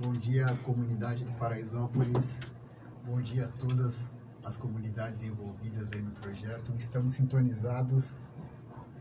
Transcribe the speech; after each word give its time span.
Bom 0.00 0.12
dia, 0.12 0.46
comunidade 0.64 1.24
do 1.24 1.32
Paraisópolis. 1.36 2.38
Bom 3.04 3.20
dia 3.20 3.46
a 3.46 3.48
todas 3.48 4.08
as 4.44 4.56
comunidades 4.56 5.22
envolvidas 5.22 5.90
aí 5.92 6.00
no 6.02 6.10
projeto. 6.12 6.72
Estamos 6.76 7.12
sintonizados 7.12 8.14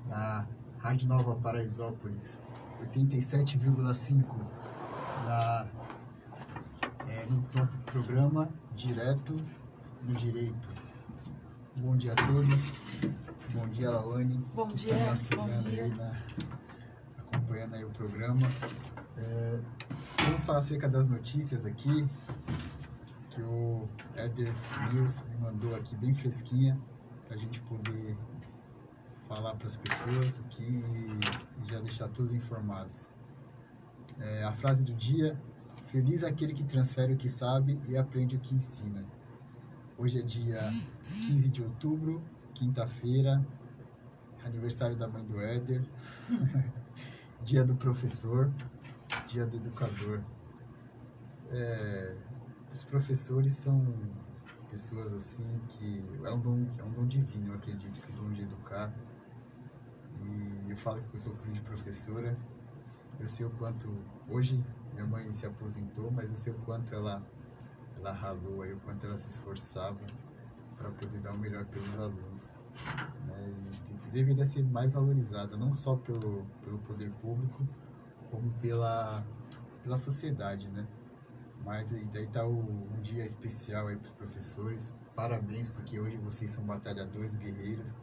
na 0.08 0.48
Rádio 0.80 1.08
Nova 1.08 1.36
Paraisópolis, 1.36 2.42
87,5 2.96 4.24
na 5.26 5.68
é, 7.08 7.26
no 7.30 7.46
nosso 7.54 7.78
programa 7.80 8.50
Direto 8.76 9.36
no 10.04 10.14
Direito. 10.16 10.70
Bom 11.78 11.96
dia 11.96 12.14
a 12.14 12.16
todos. 12.16 12.72
Bom 13.54 13.68
dia, 13.70 13.90
Lawane. 13.92 14.38
Bom 14.54 14.68
dia, 14.70 14.94
tá 14.96 15.36
bom 15.36 15.54
dia. 15.54 15.84
aí 15.84 15.90
na- 15.96 16.18
acompanhando 17.32 17.76
aí 17.76 17.86
o 17.86 17.90
programa. 17.92 18.48
É, 19.18 19.60
vamos 20.28 20.44
falar 20.44 20.60
acerca 20.60 20.90
das 20.90 21.08
notícias 21.08 21.66
aqui 21.66 22.06
que 23.30 23.42
o 23.42 23.88
Éder 24.14 24.54
News 24.94 25.24
me 25.30 25.38
mandou 25.38 25.74
aqui 25.74 25.96
bem 25.96 26.14
fresquinha 26.14 26.78
para 27.26 27.38
a 27.38 27.40
gente 27.40 27.62
poder 27.62 28.18
falar 29.30 29.56
para 29.56 29.68
as 29.68 29.78
pessoas 29.78 30.42
aqui 30.42 30.84
e 31.64 31.66
já 31.70 31.80
deixar 31.80 32.10
todos 32.10 32.34
informados. 32.34 33.08
É, 34.20 34.44
a 34.44 34.52
frase 34.52 34.84
do 34.84 34.94
dia: 34.94 35.40
Feliz 35.86 36.26
aquele 36.26 36.54
que 36.54 36.66
transfere 36.66 37.14
o 37.14 37.18
que 37.18 37.30
sabe 37.30 37.80
e 37.88 37.96
aprende 37.96 38.36
o 38.36 38.40
que 38.40 38.54
ensina. 38.54 39.06
Hoje 39.98 40.20
é 40.20 40.22
dia 40.22 40.60
15 41.28 41.50
de 41.50 41.64
outubro, 41.64 42.22
quinta-feira, 42.54 43.46
aniversário 44.44 44.98
da 44.98 45.08
mãe 45.08 45.24
do 45.24 45.40
Éder, 45.40 45.82
dia 47.46 47.64
do 47.64 47.76
professor, 47.76 48.52
dia 49.28 49.46
do 49.46 49.58
educador. 49.58 50.22
É, 51.50 52.16
os 52.74 52.84
professores 52.84 53.54
são 53.54 53.86
pessoas 54.70 55.14
assim 55.14 55.60
que 55.70 56.04
é 56.24 56.32
um 56.32 56.40
dom, 56.40 56.68
é 56.78 56.84
um 56.84 56.92
dom 56.92 57.06
divino, 57.06 57.54
eu 57.54 57.56
acredito 57.56 58.02
que 58.02 58.12
o 58.12 58.16
dom 58.16 58.32
de 58.32 58.44
educar. 58.44 58.94
E 60.24 60.70
eu 60.70 60.76
falo 60.76 61.02
que 61.04 61.16
eu 61.16 61.20
sou 61.20 61.34
filho 61.36 61.54
de 61.54 61.62
professora. 61.62 62.34
Eu 63.20 63.28
sei 63.28 63.46
o 63.46 63.50
quanto 63.52 63.90
hoje 64.30 64.64
minha 64.94 65.06
mãe 65.06 65.32
se 65.32 65.46
aposentou, 65.46 66.12
mas 66.12 66.30
eu 66.30 66.36
sei 66.36 66.54
o 66.54 66.58
quanto 66.60 66.94
ela 66.94 67.24
ela 67.98 68.12
ralou 68.12 68.62
aí, 68.62 68.74
o 68.74 68.80
quanto 68.80 69.06
ela 69.08 69.18
se 69.18 69.28
esforçava 69.28 70.00
para 70.78 70.90
poder 70.92 71.20
dar 71.20 71.34
o 71.34 71.40
melhor 71.40 71.66
pelos 71.66 71.98
alunos. 71.98 72.54
Né? 73.26 73.50
E, 73.50 73.94
de- 73.94 74.12
deveria 74.12 74.46
ser 74.46 74.64
mais 74.64 74.92
valorizada, 74.92 75.58
não 75.58 75.72
só 75.72 75.96
pelo, 75.96 76.46
pelo 76.64 76.78
poder 76.80 77.12
público, 77.22 77.68
como 78.32 78.52
pela, 78.54 79.26
pela 79.84 79.98
sociedade, 79.98 80.70
né? 80.70 80.88
Mas 81.64 81.94
aí 81.94 82.06
daí 82.06 82.28
tá 82.28 82.46
o, 82.46 82.60
um 82.60 83.02
dia 83.02 83.26
especial 83.26 83.88
aí 83.88 83.96
para 83.98 84.06
os 84.08 84.14
professores. 84.14 84.94
Parabéns, 85.16 85.70
porque 85.70 86.00
hoje 86.00 86.18
vocês 86.18 86.52
são 86.52 86.64
batalhadores, 86.64 87.36
guerreiros. 87.36 87.96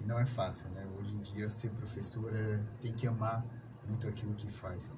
E 0.00 0.04
não 0.04 0.18
é 0.18 0.26
fácil, 0.26 0.68
né? 0.70 0.86
Hoje 0.98 1.14
em 1.14 1.20
dia 1.20 1.48
ser 1.48 1.70
professor 1.70 2.34
é, 2.34 2.62
tem 2.80 2.92
que 2.92 3.06
amar 3.06 3.44
muito 3.86 4.06
aquilo 4.06 4.34
que 4.34 4.50
faz. 4.50 4.90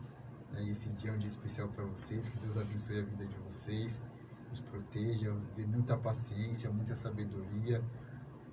né? 0.52 0.62
E 0.64 0.70
esse 0.70 0.88
dia 0.90 1.10
é 1.10 1.14
um 1.14 1.18
dia 1.18 1.28
especial 1.28 1.68
para 1.68 1.84
vocês. 1.84 2.28
Que 2.28 2.38
Deus 2.38 2.56
abençoe 2.56 2.98
a 2.98 3.02
vida 3.02 3.26
de 3.26 3.36
vocês, 3.38 4.00
os 4.50 4.60
proteja, 4.60 5.32
os 5.32 5.44
dê 5.48 5.66
muita 5.66 5.96
paciência, 5.96 6.70
muita 6.70 6.96
sabedoria, 6.96 7.84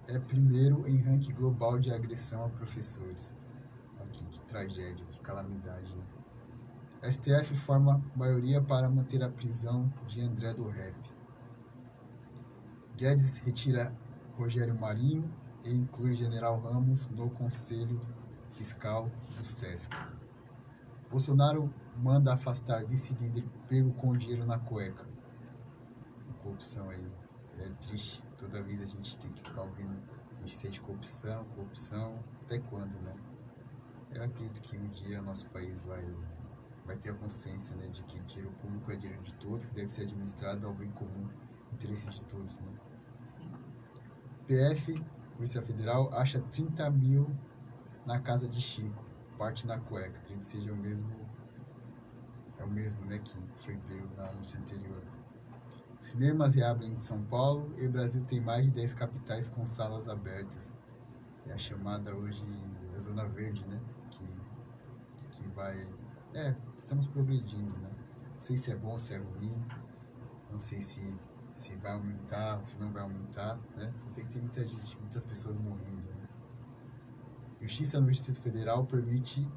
é 0.08 0.20
primeiro 0.20 0.88
em 0.88 0.98
ranking 0.98 1.34
global 1.34 1.80
de 1.80 1.92
agressão 1.92 2.46
a 2.46 2.50
professores. 2.50 3.34
Olha 4.00 4.10
que, 4.10 4.40
tragédia, 4.42 5.06
que 5.08 5.20
calamidade. 5.20 5.96
né? 5.96 7.12
STF 7.12 7.56
forma 7.56 8.04
maioria 8.16 8.62
para 8.62 8.90
manter 8.90 9.24
a 9.24 9.30
prisão 9.30 9.92
de 10.08 10.22
André 10.22 10.54
do 10.54 10.68
Rap. 10.68 10.96
Guedes 12.96 13.38
retira 13.38 13.94
Rogério 14.34 14.74
Marinho 14.74 15.30
e 15.64 15.74
inclui 15.74 16.16
General 16.16 16.60
Ramos 16.60 17.10
no 17.10 17.30
Conselho 17.30 18.02
Fiscal 18.52 19.10
do 19.38 19.44
SESC. 19.44 19.92
Bolsonaro 21.10 21.74
manda 21.98 22.34
afastar 22.34 22.86
vice-líder 22.86 23.46
pego 23.68 23.92
com 23.94 24.16
dinheiro 24.16 24.46
na 24.46 24.58
cueca 24.58 25.16
corrupção 26.46 26.90
aí 26.90 27.12
é 27.60 27.70
triste. 27.82 28.24
Toda 28.38 28.62
vida 28.62 28.84
a 28.84 28.88
gente 28.88 29.18
tem 29.18 29.32
que 29.32 29.42
ficar 29.42 29.62
ouvindo 29.62 29.96
notícia 30.40 30.70
de 30.70 30.80
corrupção, 30.82 31.46
corrupção, 31.56 32.20
até 32.42 32.60
quando, 32.60 33.00
né? 33.02 33.16
Eu 34.12 34.24
acredito 34.24 34.62
que 34.62 34.78
um 34.78 34.88
dia 34.90 35.22
nosso 35.22 35.46
país 35.50 35.82
vai, 35.82 36.06
vai 36.86 36.96
ter 36.98 37.10
a 37.10 37.14
consciência 37.14 37.76
né, 37.76 37.88
de 37.88 38.04
que 38.04 38.20
dinheiro 38.22 38.52
público 38.62 38.92
é 38.92 38.96
dinheiro 38.96 39.24
de 39.24 39.34
todos, 39.34 39.66
que 39.66 39.74
deve 39.74 39.88
ser 39.88 40.04
administrado 40.04 40.68
ao 40.68 40.74
bem 40.74 40.92
comum, 40.92 41.30
interesse 41.74 42.10
de 42.10 42.22
todos, 42.24 42.60
né? 42.60 42.72
Sim. 43.24 43.52
PF, 44.48 44.94
Polícia 45.36 45.62
Federal, 45.62 46.14
acha 46.14 46.40
30 46.40 46.90
mil 46.92 47.36
na 48.06 48.20
casa 48.20 48.48
de 48.48 48.62
Chico, 48.62 49.04
parte 49.38 49.66
na 49.66 49.80
cueca. 49.80 50.20
Acredito 50.20 50.38
que 50.38 50.46
seja 50.46 50.72
o 50.72 50.78
mesmo, 50.78 51.10
é 52.58 52.64
o 52.64 52.70
mesmo, 52.70 53.04
né, 53.06 53.20
que 53.20 53.36
foi 53.58 53.76
pego 53.78 54.08
na 54.16 54.32
notícia 54.32 54.60
anterior. 54.60 55.02
Cinemas 56.06 56.54
reabrem 56.54 56.92
em 56.92 56.96
São 56.96 57.20
Paulo 57.24 57.74
e 57.80 57.88
o 57.88 57.90
Brasil 57.90 58.24
tem 58.26 58.40
mais 58.40 58.64
de 58.64 58.72
10 58.74 58.94
capitais 58.94 59.50
com 59.50 59.66
salas 59.66 60.08
abertas. 60.08 60.72
É 61.48 61.52
a 61.52 61.58
chamada 61.58 62.16
hoje 62.16 62.46
a 62.94 63.00
Zona 63.00 63.26
Verde, 63.26 63.66
né? 63.66 63.82
Que, 64.12 64.24
que 65.32 65.48
vai. 65.56 65.88
É, 66.32 66.56
estamos 66.78 67.08
progredindo, 67.08 67.76
né? 67.80 67.90
Não 68.36 68.40
sei 68.40 68.56
se 68.56 68.72
é 68.72 68.76
bom, 68.76 69.00
se 69.00 69.16
é 69.16 69.18
ruim. 69.18 69.60
Não 70.52 70.60
sei 70.60 70.80
se, 70.80 71.02
se 71.56 71.76
vai 71.78 71.94
aumentar, 71.94 72.62
se 72.68 72.78
não 72.78 72.92
vai 72.92 73.02
aumentar, 73.02 73.60
né? 73.76 73.92
Só 73.92 74.08
sei 74.12 74.26
que 74.26 74.30
tem 74.30 74.44
muita 74.44 74.64
gente, 74.64 74.96
muitas 75.00 75.26
pessoas 75.26 75.58
morrendo. 75.58 76.08
Né? 76.08 76.28
Justiça 77.62 78.00
no 78.00 78.12
Distrito 78.12 78.42
Federal 78.42 78.86
permite 78.86 79.48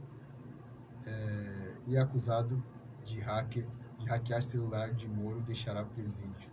é, 1.07 1.75
e 1.87 1.95
é 1.95 2.01
acusado 2.01 2.65
de 3.05 3.21
hacker 3.21 3.69
de 3.99 4.07
hackear 4.07 4.43
celular 4.43 4.93
de 4.95 5.09
Moro 5.09 5.41
deixará 5.41 5.85
presídio. 5.85 6.51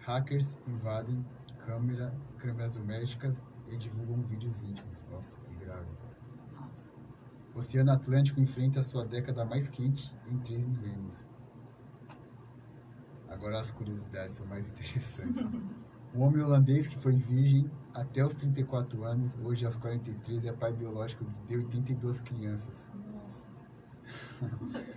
Hackers 0.00 0.56
invadem 0.66 1.24
câmera, 1.64 2.14
câmeras 2.38 2.72
domésticas 2.72 3.40
e 3.70 3.76
divulgam 3.76 4.22
vídeos 4.22 4.62
íntimos. 4.62 5.06
Nossa, 5.10 5.38
que 5.40 5.54
grave. 5.54 5.88
Nossa. 6.60 6.92
Oceano 7.54 7.92
Atlântico 7.92 8.40
enfrenta 8.40 8.82
sua 8.82 9.04
década 9.04 9.44
mais 9.44 9.68
quente 9.68 10.14
em 10.26 10.38
três 10.38 10.64
milênios. 10.64 11.26
Agora 13.28 13.58
as 13.58 13.70
curiosidades 13.70 14.34
são 14.34 14.46
mais 14.46 14.68
interessantes. 14.68 15.42
Um 16.14 16.22
homem 16.22 16.42
holandês 16.42 16.86
que 16.86 16.96
foi 16.96 17.16
virgem 17.16 17.70
até 17.92 18.24
os 18.24 18.34
34 18.34 19.04
anos, 19.04 19.36
hoje 19.42 19.64
aos 19.64 19.74
43, 19.74 20.44
é 20.44 20.52
pai 20.52 20.72
biológico 20.72 21.24
de 21.46 21.56
82 21.56 22.20
crianças. 22.20 22.88
Nossa. 23.12 23.46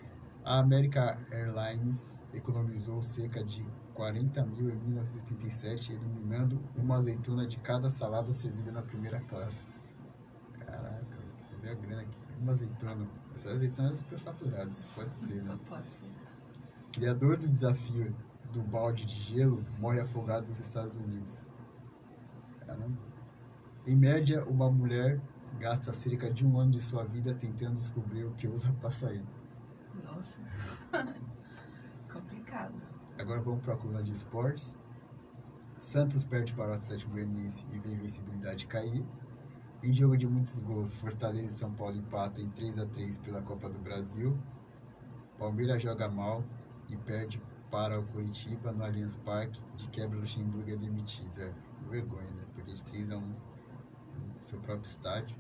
A 0.48 0.60
American 0.60 1.14
Airlines 1.30 2.24
economizou 2.34 3.04
cerca 3.04 3.44
de 3.44 3.66
40 3.94 4.46
mil 4.46 4.70
em 4.70 4.78
1987, 4.78 5.92
eliminando 5.92 6.58
uma 6.74 6.96
azeitona 6.96 7.46
de 7.46 7.58
cada 7.58 7.90
salada 7.90 8.32
servida 8.32 8.72
na 8.72 8.82
primeira 8.82 9.20
classe. 9.20 9.66
Caraca, 10.58 11.18
você 11.36 11.54
vê 11.62 11.72
a 11.72 11.74
grana 11.74 12.02
aqui. 12.04 12.18
Uma 12.40 12.54
azeitona. 12.54 13.06
Essa 13.36 13.50
azeitona 13.50 13.92
é 13.92 13.96
superfaturada, 13.98 14.70
isso 14.70 14.88
pode 14.96 15.18
ser, 15.18 15.44
né? 15.44 15.60
pode 15.68 15.92
ser. 15.92 16.10
Criador 16.94 17.36
do 17.36 17.48
desafio 17.50 18.16
do 18.54 18.62
balde 18.62 19.06
de 19.06 19.16
gelo 19.16 19.66
morre 19.78 20.00
afogado 20.00 20.48
nos 20.48 20.60
Estados 20.60 20.96
Unidos. 20.96 21.50
Caramba. 22.66 22.98
Em 23.86 23.98
média, 23.98 24.46
uma 24.48 24.72
mulher 24.72 25.20
gasta 25.60 25.92
cerca 25.92 26.32
de 26.32 26.48
um 26.48 26.58
ano 26.58 26.72
de 26.72 26.82
sua 26.82 27.04
vida 27.04 27.34
tentando 27.34 27.74
descobrir 27.74 28.24
o 28.24 28.32
que 28.32 28.48
usa 28.48 28.72
para 28.80 28.92
sair. 28.92 29.26
Nossa. 30.04 30.40
Complicado. 32.12 32.74
Agora 33.20 33.42
vamos 33.42 33.64
para 33.64 33.74
a 33.74 33.78
coluna 33.78 34.04
de 34.04 34.12
esportes. 34.12 34.78
Santos 35.78 36.24
perde 36.24 36.54
para 36.54 36.72
o 36.72 36.74
Atlético 36.74 37.12
Goianiense 37.12 37.66
e 37.72 37.80
vê 37.80 37.90
a 37.90 37.92
invencibilidade 37.94 38.66
cair. 38.68 39.06
Em 39.84 39.94
jogo 39.94 40.18
de 40.18 40.28
muitos 40.28 40.58
gols, 40.60 40.94
Fortaleza 40.94 41.48
e 41.50 41.54
São 41.54 41.72
Paulo 41.72 41.96
empatam 41.98 42.44
em 42.44 42.50
3 42.50 42.80
a 42.80 42.86
3 42.86 43.18
pela 43.20 43.42
Copa 43.44 43.70
do 43.70 43.78
Brasil. 43.80 44.38
Palmeiras 45.38 45.82
joga 45.84 46.10
mal 46.10 46.44
e 46.90 46.98
perde 46.98 47.40
para 47.70 48.00
o 48.00 48.04
Curitiba 48.08 48.72
no 48.72 48.84
Allianz 48.84 49.16
Parque. 49.18 49.62
De 49.76 49.88
quebra, 49.90 50.18
Luxemburgo 50.18 50.72
é 50.72 50.76
demitido. 50.76 51.40
É 51.40 51.54
vergonha, 51.90 52.30
né? 52.32 52.44
Perder 52.56 52.74
de 52.76 52.84
3 52.84 53.12
a 53.12 53.18
1 53.18 53.22
no 53.22 53.36
seu 54.42 54.60
próprio 54.60 54.88
estádio. 54.88 55.38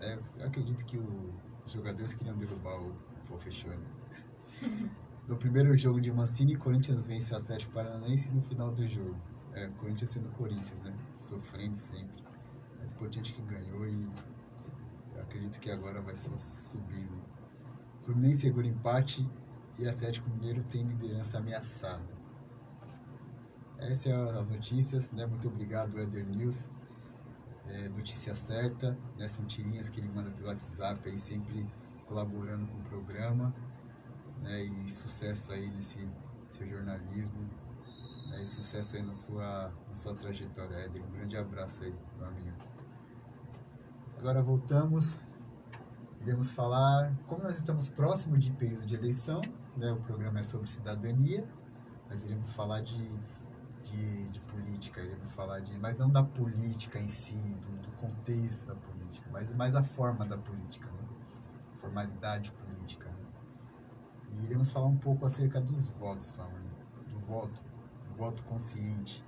É, 0.00 0.18
eu 0.38 0.46
acredito 0.46 0.84
que 0.84 0.98
o- 0.98 1.32
os 1.64 1.72
jogadores 1.72 2.12
queriam 2.12 2.36
derrubar 2.36 2.78
o 2.80 2.94
Professor. 3.28 3.76
No 5.28 5.36
primeiro 5.36 5.76
jogo 5.76 6.00
de 6.00 6.10
Mancini, 6.10 6.56
Corinthians 6.56 7.04
vence 7.04 7.34
o 7.34 7.36
Atlético 7.36 7.72
Paranaense 7.74 8.30
no 8.30 8.40
final 8.40 8.72
do 8.72 8.88
jogo. 8.88 9.14
É, 9.52 9.68
Corinthians 9.78 10.10
sendo 10.10 10.30
Corinthians, 10.30 10.80
né? 10.80 10.94
Sofrendo 11.14 11.76
sempre. 11.76 12.24
Mas 12.80 12.90
o 12.90 12.94
importante 12.94 13.32
é 13.32 13.36
que 13.36 13.42
ganhou 13.42 13.86
e 13.86 14.08
eu 15.14 15.22
acredito 15.22 15.60
que 15.60 15.70
agora 15.70 16.00
vai 16.00 16.16
só 16.16 16.36
subir. 16.38 17.04
Né? 17.04 17.22
Fluminense 18.02 18.40
segura 18.40 18.66
empate 18.66 19.28
e 19.78 19.86
Atlético 19.86 20.30
Mineiro 20.30 20.62
tem 20.64 20.82
liderança 20.82 21.36
ameaçada. 21.36 22.18
Essas 23.78 23.98
são 23.98 24.30
as 24.30 24.48
notícias, 24.48 25.12
né? 25.12 25.26
Muito 25.26 25.46
obrigado, 25.46 26.00
Eder 26.00 26.26
News. 26.26 26.70
É, 27.66 27.88
notícia 27.90 28.34
certa, 28.34 28.98
né? 29.18 29.28
São 29.28 29.44
tirinhas 29.44 29.90
que 29.90 30.00
ele 30.00 30.08
manda 30.08 30.30
pelo 30.30 30.48
WhatsApp 30.48 31.06
aí, 31.08 31.18
sempre 31.18 31.66
colaborando 32.08 32.66
com 32.66 32.78
o 32.78 32.82
programa. 32.82 33.54
Né? 34.42 34.62
E 34.62 34.88
sucesso 34.88 35.52
aí 35.52 35.70
nesse 35.70 36.08
seu 36.48 36.66
jornalismo. 36.66 37.48
Né? 38.30 38.42
E 38.42 38.46
sucesso 38.46 38.96
aí 38.96 39.02
na 39.02 39.12
sua, 39.12 39.72
na 39.86 39.94
sua 39.94 40.14
trajetória, 40.14 40.86
Eder. 40.86 41.04
Um 41.04 41.10
grande 41.10 41.36
abraço 41.36 41.84
aí, 41.84 41.94
meu 42.16 42.26
amigo. 42.26 42.56
Agora 44.18 44.42
voltamos. 44.42 45.16
Iremos 46.20 46.50
falar, 46.50 47.16
como 47.26 47.44
nós 47.44 47.56
estamos 47.56 47.88
próximo 47.88 48.36
de 48.36 48.50
período 48.50 48.84
de 48.84 48.94
eleição, 48.94 49.40
né? 49.76 49.92
o 49.92 50.00
programa 50.00 50.40
é 50.40 50.42
sobre 50.42 50.68
cidadania, 50.68 51.46
nós 52.10 52.24
iremos 52.24 52.50
falar 52.50 52.80
de, 52.80 53.08
de, 53.84 54.28
de 54.28 54.40
política, 54.40 55.00
iremos 55.00 55.30
falar 55.30 55.60
de, 55.60 55.78
mas 55.78 56.00
não 56.00 56.10
da 56.10 56.22
política 56.22 56.98
em 56.98 57.06
si, 57.06 57.54
do, 57.54 57.82
do 57.82 57.90
contexto 57.98 58.66
da 58.66 58.74
política, 58.74 59.28
mas 59.30 59.54
mais 59.54 59.76
a 59.76 59.82
forma 59.82 60.26
da 60.26 60.36
política, 60.36 60.90
né? 60.90 61.07
Formalidade 61.88 62.52
política. 62.52 63.10
E 64.30 64.44
iremos 64.44 64.70
falar 64.70 64.86
um 64.86 64.96
pouco 64.96 65.24
acerca 65.24 65.60
dos 65.60 65.88
votos, 65.88 66.36
né? 66.36 66.44
do 67.08 67.18
voto, 67.20 67.62
do 68.08 68.14
voto 68.14 68.42
consciente, 68.44 69.24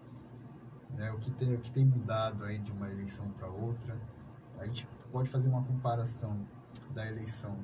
né? 0.91 1.11
o, 1.11 1.19
que 1.19 1.31
tem, 1.31 1.55
o 1.55 1.59
que 1.59 1.73
tem 1.73 1.85
mudado 1.85 2.45
aí 2.45 2.59
de 2.59 2.71
uma 2.71 2.91
eleição 2.91 3.29
para 3.31 3.49
outra. 3.49 3.99
A 4.59 4.67
gente 4.67 4.87
pode 5.11 5.31
fazer 5.31 5.49
uma 5.49 5.65
comparação 5.65 6.47
da 6.91 7.07
eleição 7.07 7.57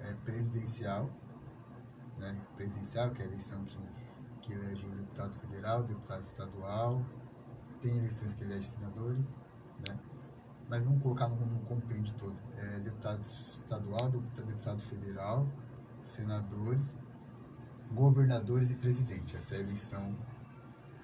eh, 0.00 0.14
presidencial, 0.24 1.08
né? 2.18 2.38
presidencial, 2.56 3.10
que 3.10 3.22
é 3.22 3.24
a 3.24 3.28
eleição 3.28 3.64
que, 3.64 3.78
que 4.42 4.52
elege 4.52 4.86
o 4.86 4.90
deputado 4.90 5.34
federal, 5.38 5.82
deputado 5.82 6.22
estadual, 6.22 7.02
tem 7.80 7.96
eleições 7.96 8.34
que 8.34 8.44
elegem 8.44 8.62
senadores, 8.62 9.38
né? 9.88 9.98
Mas 10.68 10.84
vamos 10.84 11.02
colocar 11.02 11.28
num 11.28 11.58
compêndio 11.64 12.14
todo. 12.14 12.36
É, 12.56 12.80
deputado 12.80 13.22
estadual, 13.22 14.08
deputado, 14.08 14.46
deputado 14.46 14.82
federal, 14.82 15.46
senadores, 16.02 16.96
governadores 17.92 18.70
e 18.70 18.74
presidente. 18.74 19.36
Essa 19.36 19.54
é 19.54 19.58
a 19.58 19.60
eleição 19.60 20.16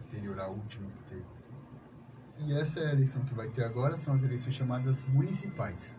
anterior 0.00 0.38
à 0.40 0.48
última 0.48 0.90
que 0.90 1.02
teve. 1.04 1.26
E 2.38 2.52
essa 2.52 2.80
é 2.80 2.88
a 2.88 2.92
eleição 2.92 3.24
que 3.24 3.34
vai 3.34 3.48
ter 3.48 3.64
agora, 3.64 3.96
são 3.96 4.14
as 4.14 4.24
eleições 4.24 4.54
chamadas 4.54 5.02
municipais. 5.02 5.94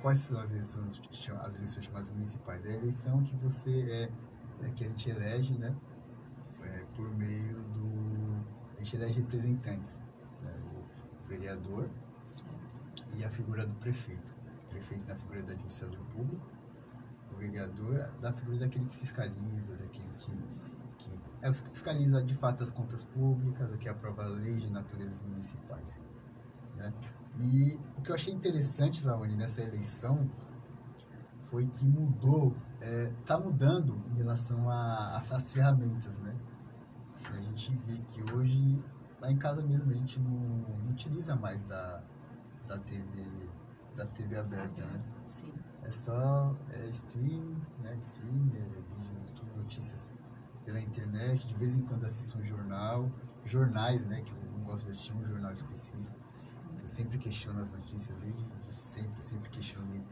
Quais 0.00 0.18
são 0.18 0.38
as 0.38 0.50
eleições, 0.50 1.00
as 1.40 1.56
eleições 1.56 1.84
chamadas 1.84 2.10
municipais? 2.10 2.64
É 2.64 2.70
a 2.70 2.74
eleição 2.74 3.22
que 3.22 3.34
você 3.36 4.10
é, 4.60 4.66
é 4.66 4.70
que 4.70 4.84
a 4.84 4.88
gente 4.88 5.10
elege, 5.10 5.54
né? 5.54 5.74
É, 6.62 6.84
por 6.94 7.10
meio 7.16 7.60
do. 7.62 8.44
A 8.76 8.78
gente 8.78 8.96
elege 8.96 9.20
representantes. 9.20 9.98
Né? 10.42 10.52
O 11.24 11.28
vereador 11.28 11.90
e 13.14 13.24
a 13.24 13.30
figura 13.30 13.66
do 13.66 13.74
prefeito. 13.76 14.34
O 14.64 14.68
prefeito 14.68 15.06
na 15.06 15.14
figura 15.14 15.42
do 15.42 15.52
administrador 15.52 16.00
público, 16.06 16.46
o 17.32 17.36
vereador 17.36 18.10
da 18.20 18.32
figura 18.32 18.58
daquele 18.58 18.86
que 18.86 18.98
fiscaliza, 18.98 19.76
daquele 19.76 20.08
que, 20.18 20.32
que 20.98 21.20
é, 21.42 21.52
fiscaliza 21.52 22.22
de 22.22 22.34
fato 22.34 22.62
as 22.62 22.70
contas 22.70 23.02
públicas, 23.04 23.74
que 23.76 23.88
aprova 23.88 24.24
a 24.24 24.28
lei 24.28 24.56
de 24.56 24.70
naturezas 24.70 25.20
municipais. 25.22 25.98
Né? 26.76 26.92
E 27.38 27.78
o 27.96 28.02
que 28.02 28.10
eu 28.10 28.14
achei 28.14 28.32
interessante, 28.32 29.04
Laone, 29.06 29.34
nessa 29.34 29.62
eleição 29.62 30.28
foi 31.42 31.66
que 31.66 31.86
mudou, 31.86 32.56
está 33.20 33.38
mudando 33.38 34.02
em 34.10 34.16
relação 34.16 34.68
às 34.68 35.52
ferramentas, 35.52 36.18
né? 36.18 36.34
A 37.32 37.38
gente 37.38 37.74
vê 37.86 37.98
que 38.08 38.32
hoje, 38.32 38.82
lá 39.20 39.30
em 39.30 39.36
casa 39.36 39.62
mesmo, 39.62 39.90
a 39.90 39.94
gente 39.94 40.20
não, 40.20 40.30
não 40.30 40.90
utiliza 40.90 41.34
mais 41.34 41.64
da, 41.64 42.02
da 42.66 42.78
TV 42.78 43.46
da 43.96 44.04
TV 44.06 44.36
aberta, 44.36 44.84
né? 44.84 45.02
Sim. 45.24 45.52
É 45.82 45.90
só 45.90 46.54
é, 46.70 46.86
stream, 46.88 47.56
né? 47.82 47.96
Stream, 48.00 48.52
é, 48.54 48.80
vídeo 48.92 49.12
no 49.14 49.20
YouTube, 49.26 49.56
notícias 49.56 50.10
pela 50.64 50.80
internet, 50.80 51.46
de 51.46 51.54
vez 51.54 51.76
em 51.76 51.82
quando 51.82 52.04
assisto 52.04 52.38
um 52.38 52.44
jornal, 52.44 53.10
jornais, 53.44 54.04
né? 54.04 54.20
Que 54.20 54.32
eu 54.32 54.52
não 54.52 54.64
gosto 54.64 54.84
de 54.84 54.90
assistir 54.90 55.14
um 55.14 55.24
jornal 55.24 55.52
específico. 55.52 56.14
Sim. 56.34 56.54
Eu 56.80 56.86
sempre 56.86 57.18
questiono 57.18 57.60
as 57.60 57.72
notícias, 57.72 58.16
desde 58.18 58.44
de 58.44 58.74
sempre, 58.74 59.22
sempre 59.22 59.48
questionei 59.48 60.04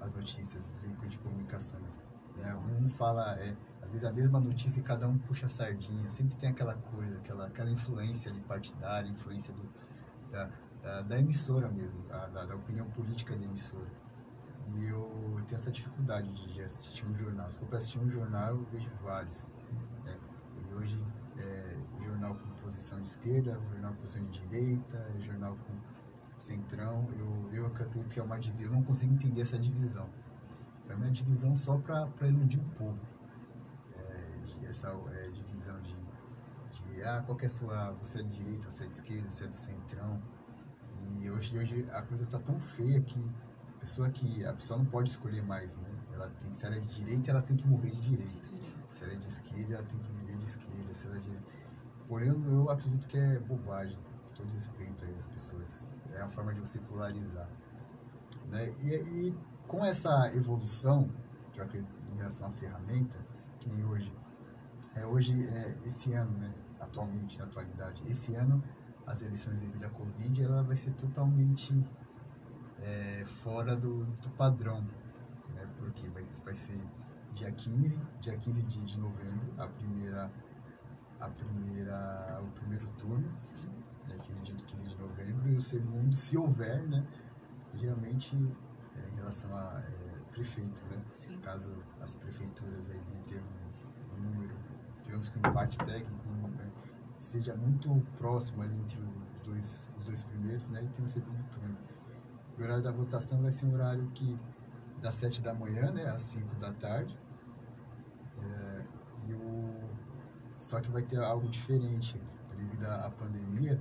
as 0.00 0.14
notícias, 0.14 0.70
os 0.70 0.78
veículos 0.78 1.10
de 1.10 1.18
comunicações. 1.18 1.98
Né? 2.36 2.54
Um 2.54 2.88
fala, 2.88 3.38
é, 3.38 3.56
às 3.80 3.90
vezes 3.90 4.04
a 4.04 4.12
mesma 4.12 4.40
notícia 4.40 4.80
e 4.80 4.82
cada 4.82 5.08
um 5.08 5.16
puxa 5.16 5.46
a 5.46 5.48
sardinha, 5.48 6.10
sempre 6.10 6.36
tem 6.36 6.50
aquela 6.50 6.74
coisa, 6.74 7.16
aquela, 7.18 7.46
aquela 7.46 7.70
influência 7.70 8.30
ali 8.30 8.40
partidária, 8.40 9.08
influência 9.08 9.54
do, 9.54 9.68
da, 10.30 10.50
da, 10.84 11.00
da 11.00 11.18
emissora 11.18 11.68
mesmo, 11.68 12.02
da, 12.02 12.26
da, 12.26 12.54
opinião 12.54 12.86
política 12.90 13.34
da 13.34 13.42
emissora. 13.42 13.90
E 14.66 14.84
eu 14.84 15.42
tenho 15.46 15.58
essa 15.58 15.70
dificuldade 15.70 16.30
de, 16.32 16.52
de 16.52 16.62
assistir 16.62 17.06
um 17.06 17.14
jornal. 17.14 17.50
Se 17.50 17.58
for 17.58 17.66
para 17.66 17.78
assistir 17.78 17.98
um 17.98 18.08
jornal, 18.08 18.50
eu 18.50 18.64
vejo 18.70 18.90
vários. 19.02 19.48
Né? 20.04 20.18
E 20.68 20.74
hoje, 20.74 21.02
é, 21.38 21.76
jornal 22.02 22.34
com 22.34 22.48
posição 22.62 23.00
de 23.02 23.08
esquerda, 23.08 23.58
jornal 23.72 23.92
com 23.92 24.00
posição 24.00 24.24
de 24.26 24.40
direita, 24.40 25.10
jornal 25.20 25.56
com 25.66 25.74
centrão, 26.38 27.08
eu, 27.18 27.52
eu 27.52 27.66
acredito 27.66 28.12
que 28.12 28.20
é 28.20 28.22
uma 28.22 28.38
divisão, 28.38 28.72
eu 28.72 28.76
não 28.76 28.84
consigo 28.84 29.14
entender 29.14 29.42
essa 29.42 29.58
divisão. 29.58 30.08
Para 30.86 30.96
mim 30.96 31.08
é 31.08 31.10
divisão 31.10 31.56
só 31.56 31.78
para 31.78 32.28
iludir 32.28 32.58
o 32.58 32.64
povo. 32.76 33.00
É, 33.96 34.38
de, 34.44 34.66
essa 34.66 34.88
é, 34.88 35.30
divisão 35.30 35.80
de, 35.80 35.96
de, 36.72 37.02
ah, 37.02 37.22
qual 37.24 37.36
que 37.36 37.44
é 37.44 37.46
a 37.46 37.50
sua, 37.50 37.92
você 37.92 38.20
é 38.20 38.22
de 38.22 38.30
direita, 38.30 38.70
você 38.70 38.84
é 38.84 38.86
de 38.86 38.92
esquerda, 38.92 39.30
você 39.30 39.44
é 39.44 39.46
do 39.46 39.56
centrão. 39.56 40.22
E 41.20 41.30
hoje, 41.30 41.58
hoje 41.58 41.86
a 41.92 42.02
coisa 42.02 42.24
tá 42.26 42.38
tão 42.38 42.58
feia 42.58 43.00
que 43.00 43.18
a 43.76 43.78
pessoa, 43.80 44.08
que, 44.10 44.44
a 44.44 44.52
pessoa 44.52 44.78
não 44.78 44.86
pode 44.86 45.10
escolher 45.10 45.42
mais, 45.42 45.76
né? 45.76 45.88
Ela 46.12 46.28
tem, 46.30 46.52
se 46.52 46.64
ela 46.64 46.76
é 46.76 46.80
de 46.80 46.88
direita, 46.94 47.30
ela 47.30 47.42
tem 47.42 47.56
que 47.56 47.66
morrer 47.66 47.90
de 47.90 48.00
direita. 48.00 48.32
Direito. 48.32 48.94
Se 48.94 49.04
ela 49.04 49.12
é 49.12 49.16
de 49.16 49.26
esquerda, 49.26 49.74
ela 49.74 49.82
tem 49.82 49.98
que 49.98 50.12
viver 50.12 50.36
de 50.36 50.44
esquerda. 50.44 50.94
Se 50.94 51.06
ela 51.06 51.16
é 51.16 51.20
de... 51.20 51.38
Porém, 52.08 52.28
eu, 52.28 52.70
acredito 52.70 53.06
que 53.06 53.16
é 53.16 53.38
bobagem, 53.40 53.96
com 53.96 54.34
todo 54.34 54.52
respeito 54.52 55.04
aí 55.04 55.14
às 55.14 55.26
pessoas. 55.26 55.86
É 56.12 56.20
a 56.20 56.28
forma 56.28 56.54
de 56.54 56.60
você 56.60 56.78
polarizar. 56.78 57.48
Né? 58.48 58.72
E, 58.82 58.94
e 58.94 59.34
com 59.66 59.84
essa 59.84 60.30
evolução, 60.34 61.08
que 61.52 61.60
eu 61.60 61.64
acredito 61.64 61.92
em 62.12 62.16
relação 62.16 62.46
à 62.46 62.52
ferramenta, 62.52 63.18
que 63.58 63.68
nem 63.68 63.84
hoje, 63.84 64.12
é 64.94 65.04
hoje, 65.06 65.32
é, 65.48 65.76
esse 65.86 66.12
ano, 66.12 66.38
né? 66.38 66.52
atualmente, 66.80 67.38
na 67.38 67.44
atualidade, 67.44 68.02
esse 68.06 68.34
ano, 68.34 68.62
as 69.06 69.22
eleições 69.22 69.60
devido 69.60 69.84
à 69.84 69.90
Covid, 69.90 70.42
ela 70.42 70.62
vai 70.62 70.76
ser 70.76 70.92
totalmente 70.92 71.74
é, 72.80 73.24
fora 73.24 73.76
do, 73.76 74.04
do 74.04 74.30
padrão, 74.30 74.82
né? 75.54 75.68
Porque 75.78 76.08
vai, 76.08 76.24
vai 76.44 76.54
ser 76.54 76.78
dia 77.34 77.50
15, 77.50 78.00
dia 78.20 78.36
15 78.36 78.62
de, 78.62 78.84
de 78.84 78.98
novembro, 78.98 79.52
a 79.58 79.66
primeira, 79.66 80.30
a 81.20 81.28
primeira, 81.28 82.40
o 82.42 82.50
primeiro 82.52 82.86
turno, 82.98 83.28
Sim. 83.38 83.56
né? 84.08 84.16
15 84.22 84.42
de, 84.42 84.52
15 84.52 84.88
de 84.88 84.96
novembro, 84.96 85.48
e 85.50 85.56
o 85.56 85.60
segundo, 85.60 86.14
se 86.14 86.36
houver, 86.36 86.82
né? 86.88 87.06
Geralmente, 87.74 88.36
é, 88.96 89.08
em 89.12 89.16
relação 89.16 89.54
a 89.56 89.80
é, 89.80 90.30
prefeito, 90.30 90.82
né? 90.90 91.02
Sim. 91.12 91.38
Caso 91.38 91.72
as 92.00 92.14
prefeituras 92.16 92.90
aí 92.90 93.00
venham 93.10 93.24
ter 93.24 93.42
um, 93.42 94.16
um 94.16 94.30
número, 94.30 94.54
digamos 95.04 95.28
que 95.28 95.36
um 95.38 95.50
empate 95.50 95.78
técnico, 95.78 96.28
um, 96.28 96.48
né, 96.48 96.70
seja 97.18 97.54
muito 97.54 97.88
próximo 98.16 98.62
ali 98.62 98.76
entre 98.76 98.98
os 99.00 99.40
dois, 99.40 99.88
os 99.98 100.04
dois 100.04 100.22
primeiros, 100.22 100.68
né? 100.70 100.82
E 100.82 100.88
tem 100.88 101.04
o 101.04 101.08
segundo 101.08 101.42
turno. 101.50 101.76
O 102.58 102.62
horário 102.62 102.82
da 102.82 102.92
votação 102.92 103.40
vai 103.42 103.50
ser 103.50 103.66
um 103.66 103.74
horário 103.74 104.06
que 104.14 104.38
das 105.00 105.14
7 105.16 105.42
da 105.42 105.52
manhã, 105.52 105.90
né, 105.90 106.06
às 106.06 106.20
5 106.22 106.54
da 106.56 106.72
tarde. 106.72 107.18
É, 108.42 108.84
e 109.28 109.34
o 109.34 109.84
só 110.58 110.80
que 110.80 110.90
vai 110.90 111.02
ter 111.02 111.22
algo 111.22 111.48
diferente. 111.48 112.20
devido 112.56 112.84
à 112.86 113.10
pandemia, 113.10 113.80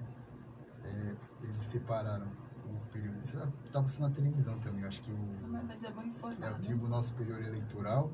é, 0.84 1.16
eles 1.44 1.56
separaram 1.56 2.28
o 2.66 2.78
período. 2.92 3.24
Você 3.24 3.38
estava 3.64 3.86
na 4.00 4.10
televisão 4.10 4.58
também, 4.60 4.84
acho 4.84 5.02
que 5.02 5.12
o, 5.12 5.48
Mas 5.48 5.84
é 5.84 5.92
bom 5.92 6.04
informar. 6.04 6.46
é 6.48 6.50
o 6.50 6.54
né? 6.54 6.60
Tribunal 6.60 7.04
Superior 7.04 7.42
Eleitoral, 7.42 8.12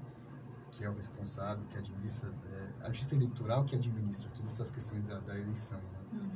que 0.71 0.83
é 0.83 0.89
o 0.89 0.93
responsável, 0.95 1.63
que 1.67 1.77
administra, 1.77 2.29
é, 2.51 2.85
a 2.85 2.87
Justiça 2.89 3.15
Eleitoral 3.15 3.65
que 3.65 3.75
administra 3.75 4.29
todas 4.29 4.53
essas 4.53 4.71
questões 4.71 5.03
da, 5.03 5.19
da 5.19 5.37
eleição. 5.37 5.77
né? 5.79 5.99
Uhum. 6.13 6.29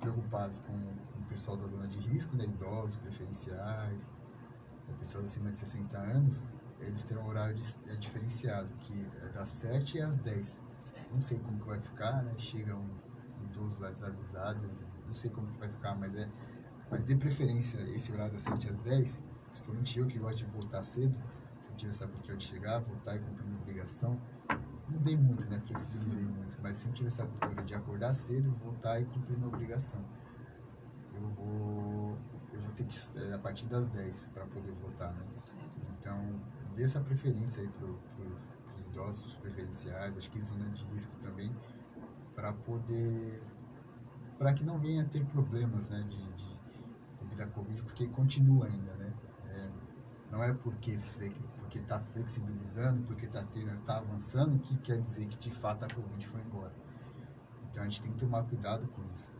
Preocupados 0.00 0.58
com, 0.58 0.72
com 0.72 1.20
o 1.20 1.24
pessoal 1.28 1.56
da 1.56 1.66
zona 1.66 1.86
de 1.86 1.98
risco, 1.98 2.36
né, 2.36 2.44
idosos, 2.44 2.96
preferenciais, 2.96 4.10
é, 4.88 4.92
pessoas 4.94 5.24
acima 5.24 5.50
de 5.50 5.58
60 5.58 5.96
anos, 5.98 6.44
eles 6.80 7.02
terão 7.02 7.22
um 7.22 7.28
horário 7.28 7.54
dis- 7.54 7.78
é, 7.86 7.96
diferenciado, 7.96 8.68
que 8.80 9.06
é 9.22 9.28
das 9.30 9.48
7 9.48 10.00
às 10.00 10.14
10. 10.16 10.58
Certo. 10.76 11.12
Não 11.12 11.20
sei 11.20 11.38
como 11.38 11.58
que 11.58 11.66
vai 11.66 11.80
ficar, 11.80 12.22
né? 12.22 12.34
Chega 12.36 12.74
um, 12.76 12.90
um 13.40 13.44
idoso 13.46 13.80
lá 13.80 13.90
desavisado, 13.90 14.60
não 15.06 15.14
sei 15.14 15.30
como 15.30 15.46
que 15.48 15.58
vai 15.58 15.68
ficar, 15.70 15.94
mas 15.96 16.14
é. 16.14 16.28
Mas 16.90 17.02
de 17.02 17.16
preferência 17.16 17.78
esse 17.80 18.12
horário 18.12 18.34
das 18.34 18.42
7 18.42 18.68
às 18.68 18.78
10, 18.80 19.18
principalmente 19.48 19.98
eu 19.98 20.06
que 20.06 20.18
gosto 20.18 20.36
de 20.38 20.44
voltar 20.44 20.82
cedo, 20.84 21.18
tive 21.76 21.90
essa 21.90 22.06
cultura 22.06 22.36
de 22.36 22.44
chegar, 22.44 22.78
voltar 22.80 23.16
e 23.16 23.18
cumprir 23.18 23.46
minha 23.46 23.60
obrigação, 23.60 24.20
mudei 24.88 25.16
muito, 25.16 25.48
né? 25.48 25.60
Flexibilizei 25.66 26.24
muito, 26.24 26.56
mas 26.62 26.76
sempre 26.76 26.96
tive 26.96 27.08
essa 27.08 27.24
cultura 27.24 27.62
de 27.64 27.74
acordar 27.74 28.12
cedo, 28.12 28.50
voltar 28.62 29.00
e 29.00 29.04
cumprir 29.04 29.36
minha 29.36 29.48
obrigação. 29.48 30.00
Eu 31.14 31.28
vou. 31.28 32.18
Eu 32.52 32.60
vou 32.60 32.72
ter 32.72 32.84
que. 32.84 32.96
é, 33.18 33.34
a 33.34 33.38
partir 33.38 33.66
das 33.66 33.86
10 33.86 34.30
para 34.32 34.46
poder 34.46 34.72
voltar, 34.72 35.12
né? 35.12 35.24
Então, 35.98 36.40
dê 36.74 36.84
essa 36.84 37.00
preferência 37.00 37.62
aí 37.62 37.68
para 37.68 37.86
os 37.86 38.52
idosos, 38.88 39.22
pros 39.22 39.36
preferenciais, 39.36 40.16
acho 40.16 40.30
que 40.30 40.42
zona 40.42 40.68
de 40.70 40.84
risco 40.86 41.14
também, 41.20 41.54
para 42.34 42.52
poder. 42.52 43.42
para 44.38 44.52
que 44.52 44.64
não 44.64 44.78
venha 44.78 45.02
a 45.02 45.04
ter 45.04 45.24
problemas, 45.26 45.88
né, 45.88 46.02
de, 46.02 46.32
de, 46.32 46.58
devido 47.20 47.40
à 47.42 47.46
Covid, 47.46 47.82
porque 47.82 48.06
continua 48.08 48.66
ainda, 48.66 48.94
né? 48.94 48.95
Não 50.30 50.42
é 50.42 50.52
porque 50.52 50.98
porque 51.58 51.78
está 51.78 52.00
flexibilizando, 52.00 53.02
porque 53.02 53.26
está 53.26 53.42
tá 53.84 53.98
avançando, 53.98 54.58
que 54.60 54.76
quer 54.78 55.00
dizer 55.00 55.26
que 55.26 55.36
de 55.36 55.50
fato 55.50 55.84
a 55.84 55.88
Covid 55.92 56.26
foi 56.26 56.40
embora. 56.40 56.72
Então 57.70 57.82
a 57.82 57.86
gente 57.86 58.00
tem 58.00 58.12
que 58.12 58.18
tomar 58.18 58.44
cuidado 58.44 58.86
com 58.88 59.02
isso. 59.12 59.32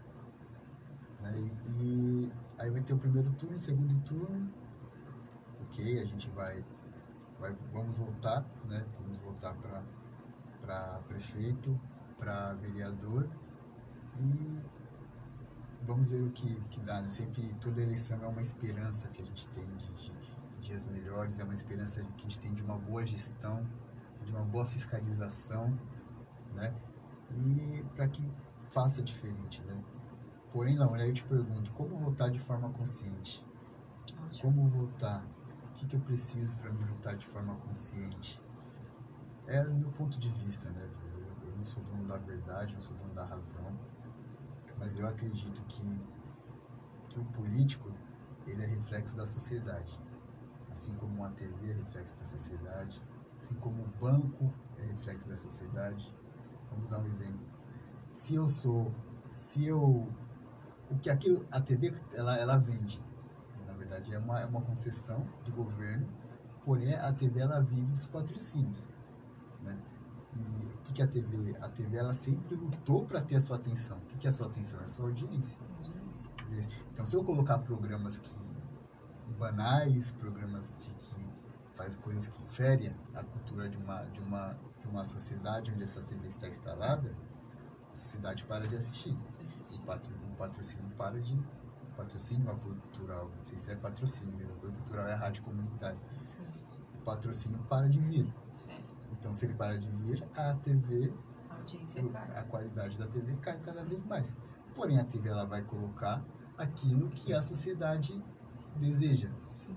Né? 1.20 1.32
E, 1.38 1.70
e 1.70 2.32
aí 2.58 2.70
vai 2.70 2.82
ter 2.82 2.92
o 2.94 2.98
primeiro 2.98 3.30
turno, 3.32 3.56
o 3.56 3.58
segundo 3.58 3.98
turno, 4.02 4.52
ok, 5.62 6.00
a 6.00 6.04
gente 6.04 6.28
vai, 6.30 6.64
vai 7.38 7.56
vamos 7.72 7.96
voltar, 7.96 8.44
né? 8.64 8.84
Vamos 8.98 9.18
voltar 9.18 9.54
para 9.54 9.82
para 10.60 11.00
prefeito, 11.06 11.78
para 12.18 12.54
vereador 12.54 13.28
e 14.18 14.60
vamos 15.86 16.10
ver 16.10 16.22
o 16.22 16.30
que, 16.32 16.60
que 16.70 16.80
dá, 16.80 17.00
né? 17.00 17.08
Sempre 17.08 17.54
toda 17.60 17.80
eleição 17.80 18.18
é 18.22 18.26
uma 18.26 18.40
esperança 18.40 19.08
que 19.08 19.22
a 19.22 19.24
gente 19.24 19.46
tem 19.48 19.64
de, 19.76 19.92
de 19.92 20.12
dias 20.66 20.86
melhores, 20.86 21.38
é 21.38 21.44
uma 21.44 21.54
esperança 21.54 22.02
que 22.16 22.26
a 22.26 22.28
gente 22.28 22.38
tem 22.38 22.52
de 22.52 22.62
uma 22.62 22.76
boa 22.76 23.06
gestão, 23.06 23.66
de 24.24 24.32
uma 24.32 24.42
boa 24.42 24.66
fiscalização, 24.66 25.78
né? 26.54 26.74
E 27.30 27.84
para 27.94 28.08
que 28.08 28.28
faça 28.68 29.02
diferente, 29.02 29.62
né? 29.62 29.82
Porém, 30.52 30.76
aí 30.78 31.08
eu 31.08 31.12
te 31.12 31.24
pergunto, 31.24 31.72
como 31.72 31.96
votar 31.96 32.30
de 32.30 32.38
forma 32.38 32.70
consciente? 32.70 33.44
Ótimo. 34.24 34.42
Como 34.42 34.66
votar? 34.66 35.24
O 35.68 35.72
que, 35.74 35.86
que 35.86 35.96
eu 35.96 36.00
preciso 36.00 36.52
para 36.54 36.72
me 36.72 36.84
votar 36.84 37.16
de 37.16 37.26
forma 37.26 37.54
consciente? 37.56 38.40
É 39.46 39.62
o 39.62 39.74
meu 39.74 39.90
ponto 39.92 40.18
de 40.18 40.30
vista, 40.30 40.68
né? 40.70 40.88
Eu, 41.14 41.48
eu 41.48 41.56
não 41.56 41.64
sou 41.64 41.82
dono 41.84 42.06
da 42.08 42.16
verdade, 42.16 42.72
não 42.72 42.80
sou 42.80 42.96
dono 42.96 43.14
da 43.14 43.24
razão, 43.24 43.78
mas 44.78 44.98
eu 44.98 45.06
acredito 45.06 45.62
que, 45.64 46.00
que 47.08 47.20
o 47.20 47.24
político 47.26 47.92
ele 48.46 48.62
é 48.62 48.66
reflexo 48.66 49.16
da 49.16 49.26
sociedade. 49.26 50.05
Assim 50.76 50.92
como 50.96 51.14
uma 51.14 51.30
TV 51.30 51.70
é 51.70 51.72
reflexo 51.72 52.14
da 52.18 52.26
sociedade, 52.26 53.02
assim 53.40 53.54
como 53.54 53.82
o 53.82 53.86
banco 53.98 54.52
é 54.76 54.84
reflexo 54.84 55.26
da 55.26 55.34
sociedade. 55.38 56.14
Vamos 56.70 56.86
dar 56.86 56.98
um 56.98 57.06
exemplo. 57.06 57.40
Se 58.12 58.34
eu 58.34 58.46
sou, 58.46 58.94
se 59.26 59.66
eu, 59.66 60.06
o 60.90 60.98
que 61.00 61.08
aquilo, 61.08 61.46
a 61.50 61.62
TV 61.62 61.94
ela, 62.12 62.36
ela 62.36 62.58
vende, 62.58 63.02
na 63.66 63.72
verdade 63.72 64.12
é 64.12 64.18
uma, 64.18 64.38
é 64.38 64.44
uma 64.44 64.60
concessão 64.60 65.26
do 65.46 65.52
governo, 65.52 66.06
porém 66.62 66.92
a 66.92 67.10
TV 67.10 67.40
ela 67.40 67.58
vive 67.58 67.86
dos 67.86 68.06
patrocínios, 68.06 68.86
né? 69.62 69.78
E 70.34 70.66
o 70.66 70.78
que, 70.82 70.92
que 70.92 71.02
a 71.02 71.06
TV? 71.06 71.56
A 71.58 71.70
TV 71.70 71.96
ela 71.96 72.12
sempre 72.12 72.54
lutou 72.54 73.06
para 73.06 73.22
ter 73.22 73.36
a 73.36 73.40
sua 73.40 73.56
atenção. 73.56 73.96
O 73.96 74.06
que, 74.08 74.18
que 74.18 74.26
é 74.26 74.28
a 74.28 74.32
sua 74.32 74.46
atenção? 74.46 74.78
É 74.80 74.84
a 74.84 74.86
sua 74.86 75.06
audiência. 75.06 75.58
Audiência. 75.78 76.30
Então, 76.92 77.06
se 77.06 77.16
eu 77.16 77.24
colocar 77.24 77.56
programas 77.60 78.18
que 78.18 78.28
banais, 79.32 80.10
programas 80.12 80.76
de, 80.78 80.90
que 80.90 81.28
faz 81.74 81.96
coisas 81.96 82.26
que 82.26 82.42
ferem 82.48 82.94
a 83.14 83.22
cultura 83.22 83.68
de 83.68 83.76
uma, 83.76 84.04
de, 84.04 84.20
uma, 84.20 84.58
de 84.80 84.88
uma 84.88 85.04
sociedade 85.04 85.70
onde 85.70 85.82
essa 85.82 86.00
TV 86.00 86.28
está 86.28 86.48
instalada, 86.48 87.14
a 87.92 87.96
sociedade 87.96 88.44
para 88.44 88.66
de 88.66 88.76
assistir. 88.76 89.16
O, 89.74 89.80
patro, 89.80 90.12
o 90.14 90.36
patrocínio 90.36 90.90
para 90.96 91.20
de. 91.20 91.34
O 91.34 91.96
patrocínio, 91.96 92.50
apoio 92.50 92.76
cultural, 92.76 93.30
não 93.36 93.44
sei 93.44 93.56
se 93.56 93.70
é 93.70 93.74
patrocínio 93.74 94.34
mesmo, 94.36 94.52
apoio 94.54 94.72
cultural 94.72 95.06
é 95.06 95.14
a 95.14 95.16
rádio 95.16 95.42
comunitária. 95.42 95.98
O 96.94 97.04
patrocínio 97.04 97.58
para 97.64 97.88
de 97.88 98.00
vir. 98.00 98.34
Então, 99.12 99.32
se 99.32 99.46
ele 99.46 99.54
para 99.54 99.78
de 99.78 99.88
vir, 99.90 100.22
a 100.36 100.52
TV 100.54 101.12
A 101.48 102.40
a 102.40 102.42
qualidade 102.44 102.98
da 102.98 103.06
TV 103.06 103.34
cai 103.36 103.58
cada 103.58 103.80
Sim. 103.80 103.86
vez 103.86 104.02
mais. 104.02 104.36
Porém, 104.74 104.98
a 104.98 105.04
TV 105.04 105.28
ela 105.28 105.44
vai 105.44 105.62
colocar 105.62 106.22
aquilo 106.56 107.08
que 107.10 107.32
a 107.32 107.40
sociedade 107.40 108.22
deseja. 108.76 109.28
Sim. 109.54 109.76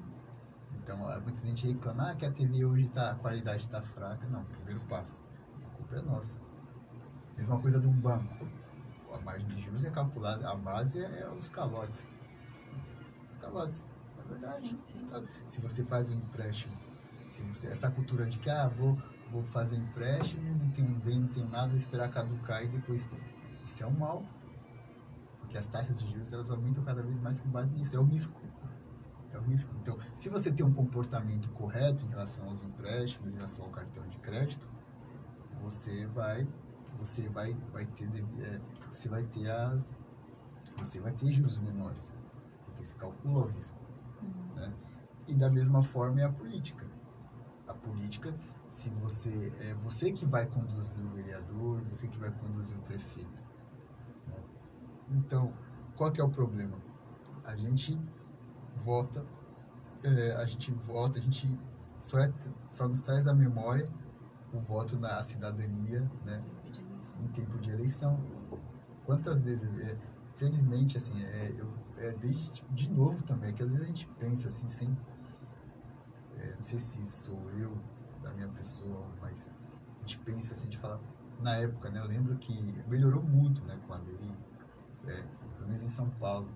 Então, 0.82 0.98
muita 0.98 1.41
gente 1.41 1.68
reclama 1.68 2.12
ah, 2.12 2.15
que 2.15 2.25
a 2.25 2.32
TV 2.32 2.65
hoje 2.65 2.88
tá, 2.89 3.12
a 3.12 3.15
qualidade 3.15 3.63
está 3.63 3.82
fraca. 3.82 4.27
Não, 4.27 4.44
primeiro 4.46 4.79
passo. 4.82 5.22
A 5.65 5.75
culpa 5.75 5.96
é 5.96 6.01
nossa. 6.01 6.39
Mesma 7.38 7.60
coisa 7.60 7.79
de 7.79 7.88
um 7.88 7.94
banco. 7.94 8.48
A 9.13 9.20
margem 9.22 9.48
de 9.48 9.60
juros 9.62 9.84
é 9.86 9.89
calculada, 9.89 10.50
a 10.50 10.56
base 10.56 11.03
é, 11.03 11.22
é 11.22 11.29
os 11.29 11.50
calotes. 11.50 12.08
Os 13.27 13.36
calotes, 13.38 13.86
é 14.20 14.27
verdade. 14.27 14.68
Sim, 14.68 14.79
sim. 14.86 15.10
Se 15.48 15.62
você 15.62 15.84
faz 15.84 16.10
um 16.10 16.15
empréstimo, 16.15 16.75
se 17.25 17.41
você, 17.44 17.68
essa 17.68 17.89
cultura 17.89 18.25
de 18.25 18.39
que 18.39 18.50
ah, 18.50 18.68
vou, 18.68 18.98
vou 19.32 19.44
fazer 19.44 19.77
um 19.77 19.84
empréstimo, 19.84 20.41
não 20.56 20.70
tenho 20.72 20.89
um 20.89 21.00
bem, 21.00 21.20
não 21.20 21.27
tenho 21.27 21.48
nada, 21.50 21.68
vou 21.68 21.77
esperar 21.77 22.10
caducar 22.10 22.63
e 22.63 22.68
depois. 22.68 23.08
Isso 23.65 23.84
é 23.84 23.88
um 23.88 23.91
mal. 23.91 24.24
Porque 25.39 25.58
as 25.58 25.68
taxas 25.68 26.00
de 26.00 26.12
juros 26.12 26.32
elas 26.34 26.51
aumentam 26.51 26.84
cada 26.84 27.01
vez 27.01 27.20
mais 27.20 27.39
com 27.39 27.50
base 27.50 27.74
nisso. 27.74 27.96
É 27.96 28.00
o 28.00 28.03
risco. 28.03 28.39
É 29.39 29.41
o 29.41 29.46
risco. 29.50 29.74
Então, 29.81 29.98
se 30.15 30.29
você 30.29 30.51
tem 30.51 30.65
um 30.65 30.74
comportamento 30.74 31.50
correto 31.51 32.03
em 32.05 32.10
relação 32.10 32.46
aos 32.48 32.62
empréstimos, 32.63 33.31
em 33.31 33.36
relação 33.36 33.65
ao 33.65 33.72
cartão 33.72 34.05
de 34.08 34.17
crédito, 34.19 34.67
você 35.62 36.05
vai 36.08 36.48
você 36.98 37.29
vai 37.29 37.53
vai 37.72 37.86
ter 37.86 38.10
é, 38.41 38.60
você 38.91 39.08
vai 39.08 39.24
ter 39.24 39.50
as 39.50 39.96
você 40.77 41.00
vai 41.00 41.12
ter 41.13 41.31
juros 41.31 41.58
menores 41.58 42.13
porque 42.65 42.84
se 42.84 42.96
calcula 42.96 43.46
o 43.46 43.48
risco 43.48 43.77
Uhum. 44.22 44.55
né? 44.55 44.74
E 45.27 45.34
da 45.36 45.50
mesma 45.50 45.81
forma 45.81 46.19
é 46.22 46.25
a 46.25 46.31
política. 46.31 46.86
A 47.67 47.74
política, 47.74 48.36
se 48.67 48.89
você 48.89 49.53
é 49.60 49.74
você 49.75 50.12
que 50.12 50.25
vai 50.25 50.46
conduzir 50.46 51.01
o 51.05 51.10
vereador, 51.10 51.81
você 51.84 52.08
que 52.08 52.17
vai 52.17 52.31
conduzir 52.31 52.75
o 52.77 52.81
prefeito. 52.81 53.41
né? 54.27 54.43
Então, 55.12 55.53
qual 55.96 56.12
que 56.12 56.19
é 56.19 56.24
o 56.24 56.29
problema? 56.29 56.77
A 57.46 57.55
gente 57.55 57.98
vota, 58.79 59.24
é, 60.03 60.33
a 60.33 60.45
gente 60.45 60.71
vota, 60.71 61.19
a 61.19 61.21
gente 61.21 61.59
só, 61.98 62.19
é, 62.19 62.31
só 62.67 62.88
nos 62.88 63.01
traz 63.01 63.27
à 63.27 63.33
memória 63.33 63.88
o 64.53 64.59
voto 64.59 64.98
na 64.98 65.21
cidadania, 65.21 66.01
né? 66.25 66.39
Em 67.19 67.27
tempo 67.27 67.57
de 67.59 67.71
eleição. 67.71 68.19
Quantas 69.05 69.41
vezes, 69.41 69.69
é, 69.79 69.98
felizmente, 70.36 70.98
assim, 70.98 71.21
é, 71.21 71.53
eu, 71.57 71.67
é, 71.98 72.12
desde 72.13 72.63
de 72.71 72.89
novo 72.89 73.24
também, 73.24 73.53
que 73.53 73.62
às 73.62 73.69
vezes 73.69 73.83
a 73.83 73.88
gente 73.88 74.07
pensa 74.19 74.48
assim, 74.48 74.67
sem. 74.67 74.98
é, 76.38 76.55
não 76.55 76.63
sei 76.63 76.79
se 76.79 77.05
sou 77.05 77.50
eu, 77.51 77.77
da 78.21 78.31
minha 78.31 78.48
pessoa, 78.50 79.05
mas 79.21 79.48
a 79.98 80.00
gente 80.01 80.17
pensa 80.19 80.53
assim, 80.53 80.67
de 80.67 80.77
falar. 80.77 81.00
Na 81.39 81.55
época, 81.55 81.89
né, 81.89 82.01
eu 82.01 82.05
lembro 82.05 82.36
que 82.38 82.53
melhorou 82.88 83.24
muito 83.24 83.63
né, 83.63 83.79
com 83.88 83.93
a 83.93 83.98
lei, 83.98 84.36
é, 85.07 85.24
pelo 85.55 85.67
menos 85.67 85.81
em 85.81 85.88
São 85.88 86.09
Paulo. 86.09 86.50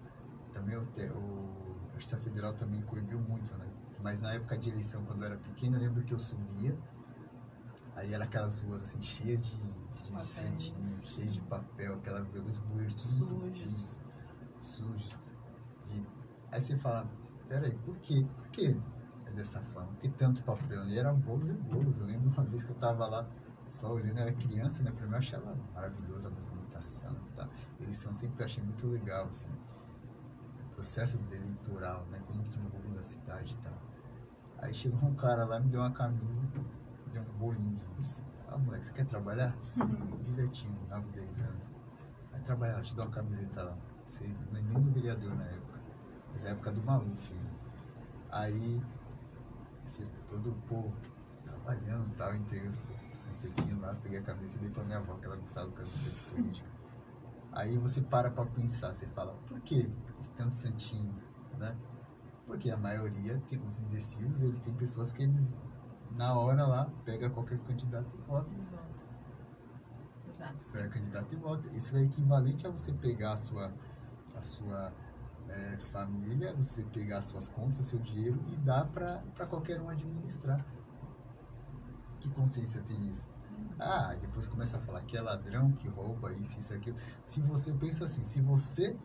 Também 0.51 0.75
o, 0.75 0.81
o, 0.81 1.62
a 1.93 1.99
Justiça 1.99 2.17
Federal 2.17 2.53
também 2.53 2.81
coibiu 2.81 3.19
muito, 3.19 3.55
né? 3.57 3.65
Mas 4.01 4.21
na 4.21 4.33
época 4.33 4.57
de 4.57 4.69
eleição, 4.69 5.03
quando 5.05 5.21
eu 5.21 5.27
era 5.27 5.37
pequeno, 5.37 5.77
eu 5.77 5.81
lembro 5.81 6.03
que 6.03 6.13
eu 6.13 6.19
subia, 6.19 6.77
aí 7.95 8.13
era 8.13 8.25
aquelas 8.25 8.59
ruas 8.61 8.81
assim, 8.81 9.01
cheias 9.01 9.41
de, 9.41 9.55
de, 9.57 10.15
de 10.15 10.27
santinho, 10.27 10.83
cheias 10.83 11.33
de 11.33 11.41
papel, 11.41 11.95
aquela, 11.95 12.21
os 12.21 12.57
bueiros 12.57 12.93
tudo 12.95 13.39
Sujos. 13.53 14.01
sujos. 14.59 15.15
E 15.89 16.05
aí 16.51 16.59
você 16.59 16.77
fala, 16.77 17.07
peraí, 17.47 17.73
por 17.77 17.95
quê? 17.97 18.25
Por 18.35 18.47
que 18.49 18.77
é 19.25 19.31
dessa 19.31 19.61
forma? 19.61 19.89
Por 19.89 19.99
que 19.99 20.09
tanto 20.09 20.43
papel? 20.43 20.85
E 20.87 20.97
eram 20.99 21.17
bolos 21.17 21.49
e 21.49 21.53
bolos. 21.53 21.97
Eu 21.99 22.05
lembro 22.05 22.29
uma 22.29 22.43
vez 22.43 22.63
que 22.63 22.71
eu 22.71 22.75
tava 22.75 23.05
lá 23.07 23.29
só 23.69 23.91
olhando, 23.93 24.19
era 24.19 24.33
criança, 24.33 24.83
né? 24.83 24.91
Pra 24.91 25.05
mim 25.05 25.13
eu 25.13 25.17
achava 25.17 25.55
maravilhosa 25.73 26.27
a 26.27 26.31
movimentação 26.31 27.15
e 27.31 27.35
tal. 27.35 27.47
Eleição 27.79 28.11
eu 28.11 28.15
sempre 28.15 28.43
achei 28.43 28.61
muito 28.63 28.85
legal, 28.87 29.25
assim. 29.27 29.47
Processo 30.83 31.17
eleitoral, 31.31 32.05
né? 32.11 32.21
Como 32.27 32.43
que 32.43 32.59
muda 32.59 32.99
a 32.99 33.01
cidade 33.01 33.53
e 33.53 33.57
tal. 33.63 33.71
Aí 34.57 34.73
chegou 34.73 35.07
um 35.07 35.15
cara 35.15 35.45
lá, 35.45 35.57
me 35.57 35.69
deu 35.69 35.79
uma 35.79 35.91
camisa, 35.91 36.41
me 36.41 37.13
deu 37.13 37.21
um 37.21 37.37
bolinho 37.37 37.73
de 37.73 37.85
disse, 38.01 38.21
Ah, 38.49 38.57
moleque, 38.57 38.87
você 38.87 38.91
quer 38.91 39.05
trabalhar? 39.05 39.55
Direitinho, 40.25 40.77
9, 40.89 41.07
10 41.11 41.41
anos. 41.41 41.71
Vai 42.29 42.41
trabalhar, 42.41 42.81
te 42.81 42.93
dou 42.95 43.05
uma 43.05 43.11
camiseta 43.11 43.63
lá. 43.63 43.77
Você 44.05 44.27
não 44.51 44.59
é 44.59 44.61
nem 44.61 44.81
do 44.81 44.91
vereador 44.91 45.33
na 45.33 45.45
época. 45.45 45.79
Mas 46.33 46.43
é 46.43 46.49
a 46.49 46.51
época 46.51 46.71
do 46.73 46.83
Maluf. 46.83 47.33
Né? 47.33 47.51
Aí, 48.29 48.81
todo 50.27 50.51
o 50.51 50.55
povo 50.67 50.93
trabalhando 51.45 52.11
e 52.11 52.15
tal, 52.17 52.35
entrei 52.35 52.67
os 52.67 52.77
confeitinhos 53.31 53.79
lá, 53.79 53.95
peguei 54.03 54.19
a 54.19 54.21
camiseta 54.21 54.57
e 54.57 54.59
dei 54.59 54.69
pra 54.69 54.83
minha 54.83 54.97
avó, 54.97 55.13
que 55.13 55.25
ela 55.27 55.37
gostava 55.37 55.67
do 55.67 55.71
camiseta 55.71 56.09
de 56.09 56.35
política. 56.35 56.72
Aí 57.53 57.77
você 57.77 58.01
para 58.01 58.31
pra 58.31 58.45
pensar, 58.45 58.93
você 58.93 59.05
fala, 59.07 59.33
por 59.47 59.59
que 59.61 59.91
esse 60.19 60.31
tanto 60.31 60.55
santinho, 60.55 61.13
né? 61.57 61.77
Porque 62.47 62.69
a 62.71 62.77
maioria 62.77 63.41
tem 63.47 63.61
os 63.65 63.79
indecisos, 63.79 64.41
ele 64.41 64.59
tem 64.59 64.73
pessoas 64.73 65.11
que 65.11 65.23
eles, 65.23 65.55
na 66.11 66.33
hora 66.33 66.65
lá, 66.65 66.91
pega 67.05 67.29
qualquer 67.29 67.59
candidato 67.59 68.09
e 68.17 68.21
vota. 68.27 68.55
Verdade. 70.25 70.63
Você 70.63 70.79
é 70.79 70.87
candidato 70.87 71.33
e 71.33 71.35
vota. 71.37 71.69
Isso 71.69 71.95
é 71.95 72.01
equivalente 72.01 72.65
a 72.65 72.71
você 72.71 72.91
pegar 72.91 73.33
a 73.33 73.37
sua, 73.37 73.71
a 74.35 74.41
sua 74.41 74.91
é, 75.47 75.77
família, 75.91 76.53
você 76.53 76.83
pegar 76.83 77.19
as 77.19 77.25
suas 77.25 77.47
contas, 77.47 77.85
seu 77.85 77.99
dinheiro 77.99 78.43
e 78.51 78.55
dar 78.57 78.85
para 78.85 79.45
qualquer 79.47 79.79
um 79.79 79.89
administrar. 79.89 80.57
Que 82.19 82.29
consciência 82.29 82.81
tem 82.81 82.99
isso? 83.07 83.29
Ah, 83.79 84.15
depois 84.19 84.45
começa 84.45 84.77
a 84.77 84.79
falar 84.79 85.01
que 85.01 85.17
é 85.17 85.21
ladrão, 85.21 85.71
que 85.73 85.87
rouba 85.87 86.31
isso, 86.33 86.57
isso, 86.57 86.73
aquilo. 86.73 86.97
Se 87.23 87.41
você 87.41 87.73
pensa 87.73 88.05
assim, 88.05 88.23
se 88.23 88.39
você 88.41 88.95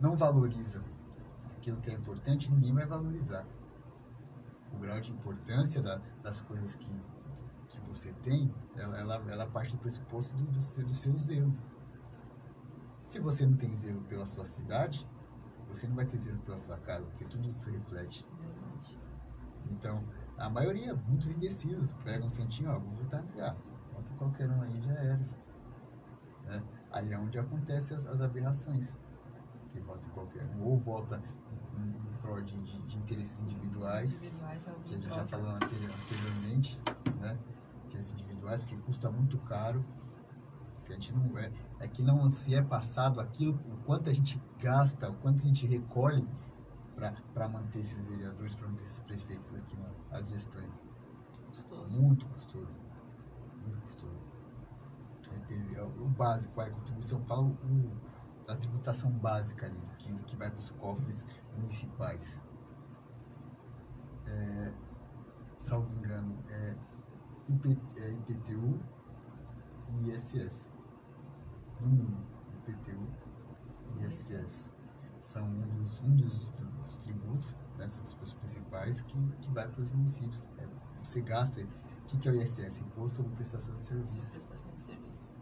não 0.00 0.16
valoriza 0.16 0.82
aquilo 1.56 1.80
que 1.80 1.90
é 1.90 1.94
importante, 1.94 2.50
ninguém 2.50 2.72
vai 2.72 2.86
valorizar. 2.86 3.46
O 4.72 4.78
grau 4.78 5.00
de 5.00 5.10
importância 5.10 5.82
da, 5.82 6.00
das 6.22 6.40
coisas 6.40 6.74
que, 6.74 7.00
que 7.68 7.80
você 7.80 8.12
tem, 8.12 8.54
ela, 8.76 8.98
ela, 8.98 9.14
ela 9.28 9.46
parte 9.46 9.74
do 9.74 9.78
pressuposto 9.78 10.36
do, 10.36 10.44
do, 10.44 10.60
seu, 10.60 10.84
do 10.84 10.94
seu 10.94 11.16
zelo. 11.16 11.54
Se 13.02 13.18
você 13.18 13.46
não 13.46 13.56
tem 13.56 13.70
zelo 13.74 14.02
pela 14.02 14.26
sua 14.26 14.44
cidade, 14.44 15.06
você 15.68 15.86
não 15.86 15.96
vai 15.96 16.04
ter 16.04 16.18
zelo 16.18 16.38
pela 16.38 16.56
sua 16.56 16.76
casa, 16.78 17.04
porque 17.06 17.24
tudo 17.24 17.48
isso 17.48 17.70
reflete. 17.70 18.26
Então, 19.70 20.04
a 20.38 20.50
maioria, 20.50 20.94
muitos 20.94 21.34
indecisos, 21.34 21.92
pegam 22.04 22.26
um 22.26 22.28
santinho, 22.28 22.70
ó, 22.70 22.78
vou 22.78 22.92
votar 22.94 23.20
nesse 23.20 23.40
ah, 23.40 23.56
vota 23.92 24.12
qualquer 24.14 24.48
um 24.50 24.62
aí, 24.62 24.80
já 24.82 24.92
era. 24.92 25.20
Né? 26.44 26.62
Aí 26.92 27.12
é 27.12 27.18
onde 27.18 27.38
acontecem 27.38 27.96
as, 27.96 28.06
as 28.06 28.20
aberrações. 28.20 28.94
Que 29.72 29.80
vota 29.80 30.06
em 30.06 30.10
qualquer 30.12 30.44
um. 30.56 30.62
Ou 30.62 30.78
vota 30.78 31.20
em, 31.76 32.08
em 32.08 32.12
prol 32.20 32.40
de, 32.42 32.56
de, 32.62 32.78
de 32.82 32.96
interesses 32.98 33.38
individuais, 33.40 34.18
Individuais, 34.18 34.64
que 34.64 34.70
a 34.70 34.98
gente 34.98 35.04
já 35.04 35.10
troca. 35.10 35.26
falou 35.28 35.50
anteri- 35.54 35.86
anteriormente, 35.86 36.80
né? 37.20 37.38
Interesses 37.86 38.12
individuais, 38.12 38.60
porque 38.60 38.76
custa 38.76 39.10
muito 39.10 39.38
caro. 39.38 39.84
A 40.88 40.92
gente 40.92 41.12
não 41.12 41.36
é, 41.36 41.50
é 41.80 41.88
que 41.88 42.00
não 42.00 42.30
se 42.30 42.54
é 42.54 42.62
passado 42.62 43.20
aquilo, 43.20 43.58
o 43.72 43.76
quanto 43.84 44.08
a 44.08 44.12
gente 44.12 44.40
gasta, 44.60 45.10
o 45.10 45.14
quanto 45.14 45.40
a 45.40 45.46
gente 45.46 45.66
recolhe 45.66 46.24
para 46.96 47.48
manter 47.48 47.80
esses 47.80 48.02
vereadores, 48.04 48.54
para 48.54 48.68
manter 48.68 48.84
esses 48.84 48.98
prefeitos 49.00 49.54
aqui 49.54 49.76
nas 50.10 50.28
gestões. 50.28 50.80
Custoso. 51.48 52.00
Muito 52.00 52.26
custoso. 52.26 52.80
Muito 53.62 53.80
custoso. 53.82 54.20
É, 55.32 55.38
teve- 55.40 55.80
o 55.80 56.08
básico, 56.08 56.60
a 56.60 56.70
contribuição, 56.70 57.20
fala 57.26 57.42
o, 57.42 57.56
da 58.46 58.56
tributação 58.56 59.10
básica 59.10 59.66
ali, 59.66 59.78
do 59.80 59.90
que, 59.96 60.12
do 60.12 60.22
que 60.24 60.36
vai 60.36 60.50
para 60.50 60.58
os 60.58 60.70
cofres 60.70 61.26
municipais. 61.58 62.40
É, 64.26 64.72
salvo 65.56 65.92
engano, 65.98 66.36
é, 66.50 66.76
IP, 67.48 67.78
é 67.98 68.10
IPTU 68.12 68.80
e 69.88 70.10
ISS. 70.10 70.70
No 71.80 71.88
mínimo, 71.88 72.24
IPTU 72.58 73.08
e 74.00 74.04
ISS. 74.06 74.72
São 75.26 75.44
um 75.44 75.82
dos, 75.82 76.00
um 76.02 76.14
dos, 76.14 76.52
dos 76.84 76.96
tributos, 76.98 77.56
né, 77.76 77.88
são 77.88 78.04
os 78.22 78.32
principais, 78.32 79.00
que, 79.00 79.18
que 79.40 79.50
vai 79.50 79.66
para 79.66 79.80
os 79.80 79.90
municípios. 79.90 80.44
É, 80.56 80.68
você 81.02 81.20
gasta. 81.20 81.60
O 81.62 82.04
que, 82.06 82.16
que 82.16 82.28
é 82.28 82.30
o 82.30 82.40
ISS? 82.40 82.78
Imposto 82.78 83.16
sobre 83.16 83.32
prestação 83.34 83.74
de 83.74 83.82
serviço. 83.82 84.30
Prestação 84.30 84.70
de 84.70 84.80
serviço. 84.82 85.36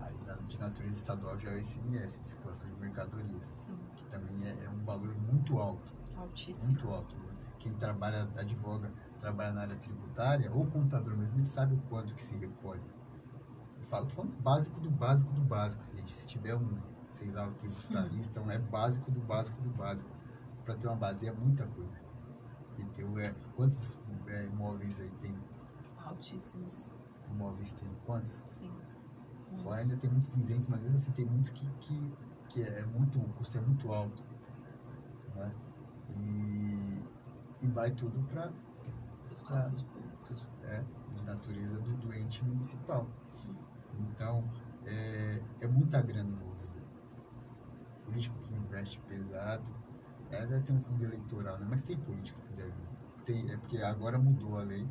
Aí, 0.00 0.16
na- 0.26 0.34
de 0.34 0.58
natureza 0.58 0.96
estadual, 0.96 1.38
já 1.38 1.50
é 1.50 1.54
o 1.54 1.60
ICMS, 1.60 2.20
de 2.22 2.26
circulação 2.26 2.68
de 2.68 2.76
mercadorias, 2.80 3.44
Sim. 3.54 3.78
que 3.94 4.04
também 4.06 4.44
é, 4.48 4.64
é 4.64 4.68
um 4.68 4.84
valor 4.84 5.14
muito 5.16 5.60
alto. 5.60 5.94
Altíssimo. 6.16 6.72
muito 6.72 6.88
alto. 6.88 7.14
Quem 7.60 7.72
trabalha, 7.74 8.28
advoga, 8.36 8.92
trabalha 9.20 9.52
na 9.52 9.60
área 9.60 9.76
tributária, 9.76 10.50
ou 10.52 10.66
contador 10.66 11.16
mesmo, 11.16 11.38
ele 11.38 11.46
sabe 11.46 11.74
o 11.76 11.78
quanto 11.82 12.12
que 12.12 12.22
se 12.22 12.36
recolhe. 12.36 12.82
Eu 13.78 13.84
falo, 13.84 14.06
tô 14.06 14.14
falando 14.16 14.34
básico 14.42 14.80
do 14.80 14.90
básico 14.90 15.32
do 15.32 15.40
básico, 15.40 15.84
gente. 15.94 16.10
Se 16.10 16.26
tiver 16.26 16.56
um, 16.56 16.76
sei 17.04 17.30
lá, 17.30 17.46
um 17.46 17.54
tributarista, 17.54 18.40
é 18.40 18.58
básico 18.58 19.10
do 19.10 19.20
básico 19.20 19.60
do 19.62 19.70
básico. 19.70 20.10
Para 20.64 20.74
ter 20.76 20.86
uma 20.86 20.96
base 20.96 21.26
é 21.26 21.32
muita 21.32 21.66
coisa. 21.66 22.00
IPTU 22.78 23.18
é. 23.18 23.34
Quantos 23.54 23.96
é, 24.26 24.46
imóveis 24.46 24.98
aí 24.98 25.10
tem? 25.20 25.38
Altíssimos. 26.04 26.92
Imóveis 27.30 27.72
tem 27.72 27.88
quantos? 28.04 28.42
Sim. 28.48 28.72
Fora 29.62 29.80
ainda 29.80 29.96
tem 29.96 30.10
muitos 30.10 30.36
isentos, 30.36 30.66
mas 30.68 30.80
mesmo 30.80 30.96
assim 30.96 31.12
tem 31.12 31.24
muitos 31.24 31.50
que, 31.50 31.66
que, 31.80 32.12
que 32.48 32.62
é 32.62 32.84
muito, 32.86 33.18
o 33.18 33.28
custo 33.34 33.56
é 33.58 33.60
muito 33.60 33.92
alto. 33.92 34.22
Né? 35.34 35.54
E, 36.10 37.04
e 37.60 37.68
vai 37.68 37.90
tudo 37.92 38.20
para 38.28 38.52
Os 39.30 39.42
cofres 39.42 39.82
públicos. 39.82 40.46
é, 40.64 40.82
de 41.14 41.22
natureza 41.24 41.80
do 41.80 41.96
doente 41.96 42.44
municipal. 42.44 43.06
Sim. 43.30 43.54
Então, 44.00 44.44
é, 44.84 45.42
é 45.60 45.66
muita 45.66 46.00
grana 46.02 46.28
envolvida. 46.28 46.53
Político 48.14 48.38
que 48.38 48.54
investe 48.54 49.00
pesado, 49.08 49.68
é, 50.30 50.46
deve 50.46 50.62
ter 50.62 50.72
um 50.72 50.78
fundo 50.78 51.02
eleitoral, 51.02 51.58
né? 51.58 51.66
mas 51.68 51.82
tem 51.82 51.96
políticos 51.96 52.40
que 52.42 52.52
devem. 52.52 52.72
Tem, 53.24 53.50
é 53.50 53.56
porque 53.56 53.78
agora 53.78 54.16
mudou 54.16 54.56
a 54.56 54.62
lei, 54.62 54.88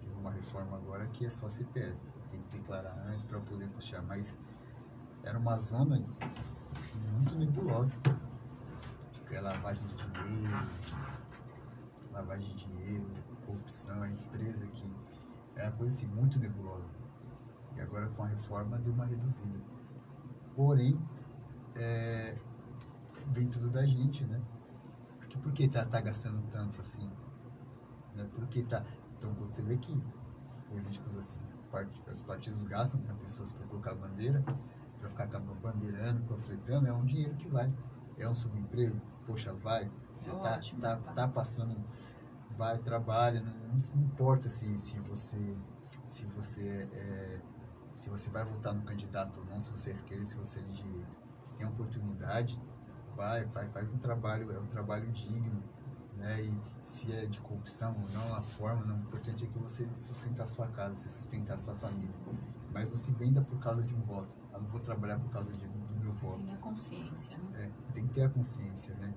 teve 0.00 0.14
uma 0.14 0.30
reforma 0.30 0.76
agora 0.76 1.08
que 1.08 1.26
é 1.26 1.28
só 1.28 1.48
CPF, 1.48 1.98
tem 2.30 2.40
que 2.42 2.58
declarar 2.58 2.96
antes 3.08 3.24
para 3.24 3.40
poder 3.40 3.68
puxar, 3.70 4.00
mas 4.02 4.38
era 5.24 5.36
uma 5.36 5.56
zona 5.56 6.06
assim, 6.72 7.00
muito 7.10 7.34
nebulosa. 7.34 7.98
Tipo, 9.10 9.34
é 9.34 9.40
lavagem 9.40 9.84
de 9.84 9.96
dinheiro, 9.96 10.68
lavagem 12.12 12.54
de 12.54 12.64
dinheiro, 12.64 13.06
corrupção, 13.44 14.02
a 14.04 14.08
empresa 14.08 14.64
que 14.68 14.94
era 15.56 15.72
coisa 15.72 15.92
assim 15.92 16.06
muito 16.06 16.38
nebulosa. 16.38 16.94
E 17.74 17.80
agora 17.80 18.06
com 18.10 18.22
a 18.22 18.28
reforma 18.28 18.78
deu 18.78 18.92
uma 18.92 19.04
reduzida. 19.04 19.58
Porém, 20.54 20.96
é, 21.76 22.36
vem 23.28 23.48
tudo 23.48 23.70
da 23.70 23.84
gente, 23.86 24.24
né? 24.24 24.40
Porque 25.18 25.38
por 25.38 25.52
que 25.52 25.68
tá, 25.68 25.84
tá 25.84 26.00
gastando 26.00 26.42
tanto 26.50 26.80
assim? 26.80 27.08
Né? 28.14 28.26
Por 28.32 28.46
que 28.46 28.62
tá. 28.62 28.84
Então 29.16 29.34
quando 29.34 29.54
você 29.54 29.62
vê 29.62 29.76
que 29.76 30.02
políticos 30.68 31.16
assim, 31.16 31.38
part- 31.70 32.02
os 32.10 32.20
partidos 32.20 32.62
gastam 32.62 33.00
para 33.00 33.14
pessoas 33.14 33.52
para 33.52 33.66
colocar 33.66 33.94
bandeira, 33.94 34.42
para 34.98 35.08
ficar 35.10 35.38
bandeirando, 35.38 36.22
panfletando, 36.24 36.86
é 36.86 36.92
um 36.92 37.04
dinheiro 37.04 37.34
que 37.36 37.48
vai. 37.48 37.72
É 38.18 38.28
um 38.28 38.34
subemprego? 38.34 39.00
Poxa, 39.26 39.52
vai. 39.52 39.90
Você 40.14 40.30
tá, 40.30 40.56
Ótimo, 40.56 40.80
tá, 40.80 40.96
tá. 40.96 41.12
tá 41.12 41.28
passando, 41.28 41.76
vai, 42.56 42.78
trabalha, 42.78 43.40
não, 43.42 43.52
não 43.94 44.02
importa 44.02 44.48
se, 44.48 44.78
se 44.78 44.98
você 45.00 45.56
se 46.08 46.24
você 46.26 46.88
é, 46.92 47.40
se 47.94 48.08
você 48.08 48.30
vai 48.30 48.44
votar 48.44 48.72
no 48.74 48.82
candidato 48.82 49.40
ou 49.40 49.46
não, 49.46 49.58
se 49.58 49.70
você 49.70 49.90
é 49.90 49.92
esquerda, 49.92 50.24
se 50.24 50.36
você 50.36 50.60
é 50.60 50.62
de 50.62 50.82
direita. 50.82 51.25
Tem 51.56 51.66
oportunidade, 51.66 52.60
vai, 53.16 53.44
vai, 53.46 53.68
faz 53.68 53.88
um 53.90 53.98
trabalho, 53.98 54.52
é 54.52 54.58
um 54.58 54.66
trabalho 54.66 55.10
digno, 55.12 55.62
né? 56.16 56.42
E 56.42 56.60
se 56.82 57.12
é 57.12 57.26
de 57.26 57.40
corrupção 57.40 57.94
ou 58.02 58.10
não, 58.10 58.34
a 58.34 58.42
forma, 58.42 58.84
não, 58.84 58.96
o 58.96 59.00
importante 59.00 59.44
é 59.44 59.46
que 59.46 59.58
você 59.58 59.88
sustentar 59.94 60.44
a 60.44 60.48
sua 60.48 60.66
casa, 60.68 60.96
você 60.96 61.08
sustentar 61.08 61.54
a 61.54 61.58
sua 61.58 61.74
família. 61.74 62.14
Mas 62.72 62.90
não 62.90 62.96
se 62.96 63.10
venda 63.12 63.40
por 63.40 63.58
causa 63.58 63.82
de 63.82 63.94
um 63.94 64.00
voto. 64.02 64.34
Eu 64.52 64.60
não 64.60 64.66
vou 64.66 64.80
trabalhar 64.80 65.18
por 65.18 65.30
causa 65.30 65.52
de, 65.52 65.66
do 65.66 65.96
meu 65.98 66.12
voto. 66.12 66.40
Tem 66.40 66.54
a 66.54 66.58
consciência, 66.58 67.38
né? 67.38 67.72
É, 67.88 67.92
tem 67.92 68.06
que 68.06 68.12
ter 68.12 68.22
a 68.22 68.28
consciência, 68.28 68.94
né? 68.96 69.14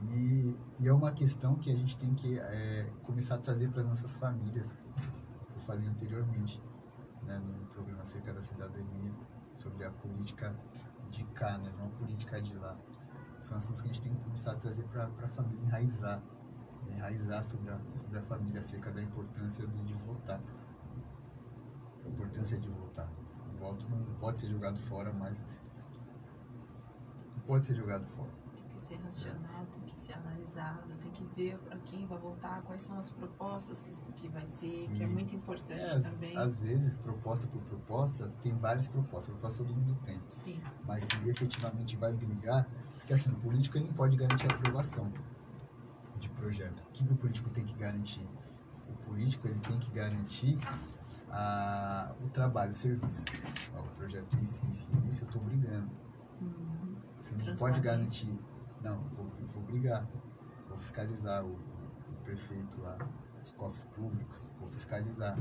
E, 0.00 0.58
e 0.80 0.88
é 0.88 0.92
uma 0.92 1.12
questão 1.12 1.54
que 1.56 1.70
a 1.70 1.76
gente 1.76 1.96
tem 1.96 2.14
que 2.14 2.38
é, 2.38 2.90
começar 3.04 3.36
a 3.36 3.38
trazer 3.38 3.70
para 3.70 3.80
as 3.80 3.86
nossas 3.86 4.16
famílias, 4.16 4.72
que 4.72 5.56
eu 5.56 5.60
falei 5.60 5.86
anteriormente, 5.86 6.60
né, 7.22 7.38
no 7.38 7.66
programa 7.66 8.02
acerca 8.02 8.32
da 8.32 8.42
cidadania, 8.42 9.12
sobre 9.54 9.84
a 9.84 9.90
política 9.90 10.54
de 11.12 11.24
cá, 11.26 11.58
né, 11.58 11.72
não 11.78 11.86
a 11.86 11.90
política 11.90 12.40
de 12.40 12.54
lá. 12.54 12.76
São 13.38 13.56
assuntos 13.56 13.80
que 13.80 13.88
a 13.88 13.92
gente 13.92 14.02
tem 14.02 14.14
que 14.14 14.20
começar 14.22 14.52
a 14.52 14.56
trazer 14.56 14.84
para 14.84 15.04
a 15.04 15.28
família, 15.28 15.62
enraizar, 15.64 16.22
né, 16.86 16.96
enraizar 16.96 17.42
sobre 17.42 17.70
a, 17.70 17.78
sobre 17.90 18.18
a 18.18 18.22
família 18.22 18.60
acerca 18.60 18.90
da 18.90 19.02
importância 19.02 19.66
de, 19.66 19.94
votar. 19.94 20.40
A 22.04 22.08
importância 22.08 22.58
de 22.58 22.68
votar. 22.68 23.08
voto 23.58 23.88
não 23.88 24.14
pode 24.14 24.40
ser 24.40 24.48
jogado 24.48 24.78
fora, 24.78 25.12
mas 25.12 25.44
não 27.36 27.42
pode 27.46 27.66
ser 27.66 27.74
jogado 27.74 28.06
fora. 28.06 28.41
Ser 28.82 28.96
racional, 28.96 29.64
tem 29.66 29.80
que 29.84 29.96
ser 29.96 30.12
analisado, 30.14 30.92
tem 31.00 31.10
que 31.12 31.22
ver 31.36 31.56
para 31.58 31.78
quem 31.78 32.04
vai 32.04 32.18
votar, 32.18 32.62
quais 32.62 32.82
são 32.82 32.98
as 32.98 33.08
propostas 33.10 33.80
que, 33.80 33.92
que 34.14 34.28
vai 34.28 34.42
ter, 34.42 34.88
que 34.90 35.02
é 35.04 35.06
Sim. 35.06 35.12
muito 35.12 35.36
importante 35.36 35.80
É, 35.80 36.00
também. 36.00 36.36
às 36.36 36.58
vezes, 36.58 36.96
proposta 36.96 37.46
por 37.46 37.62
proposta, 37.62 38.28
tem 38.40 38.52
várias 38.58 38.88
propostas, 38.88 39.26
proposta 39.26 39.62
todo 39.62 39.72
mundo 39.72 39.96
tem. 40.02 40.20
Sim, 40.30 40.60
Mas 40.84 41.04
se 41.04 41.28
efetivamente 41.28 41.96
vai 41.96 42.12
brigar, 42.12 42.68
porque 42.96 43.12
assim, 43.12 43.30
o 43.30 43.36
político 43.36 43.78
ele 43.78 43.86
não 43.86 43.94
pode 43.94 44.16
garantir 44.16 44.50
a 44.50 44.54
aprovação 44.56 45.12
de 46.18 46.28
projeto. 46.30 46.80
O 46.80 46.92
que, 46.92 47.04
que 47.06 47.12
o 47.12 47.16
político 47.16 47.50
tem 47.50 47.64
que 47.64 47.74
garantir? 47.74 48.28
O 48.88 48.94
político 49.06 49.46
ele 49.46 49.60
tem 49.60 49.78
que 49.78 49.92
garantir 49.92 50.58
a, 51.30 52.12
o 52.20 52.28
trabalho, 52.30 52.72
o 52.72 52.74
serviço. 52.74 53.26
Ó, 53.76 53.80
o 53.80 53.88
projeto 53.96 54.36
isso, 54.42 54.68
isso 54.68 54.88
e 54.92 55.08
isso, 55.08 55.22
eu 55.22 55.28
estou 55.28 55.40
brigando. 55.40 55.88
Uhum. 56.40 56.96
Você 57.20 57.36
não 57.36 57.54
pode 57.54 57.78
garantir. 57.80 58.36
Não, 58.82 59.00
vou, 59.16 59.26
vou 59.46 59.62
brigar. 59.62 60.06
Vou 60.68 60.76
fiscalizar 60.78 61.44
o, 61.44 61.52
o 61.52 62.16
prefeito 62.24 62.80
lá, 62.80 62.96
os 63.42 63.52
cofres 63.52 63.84
públicos, 63.84 64.50
vou 64.58 64.68
fiscalizar. 64.68 65.36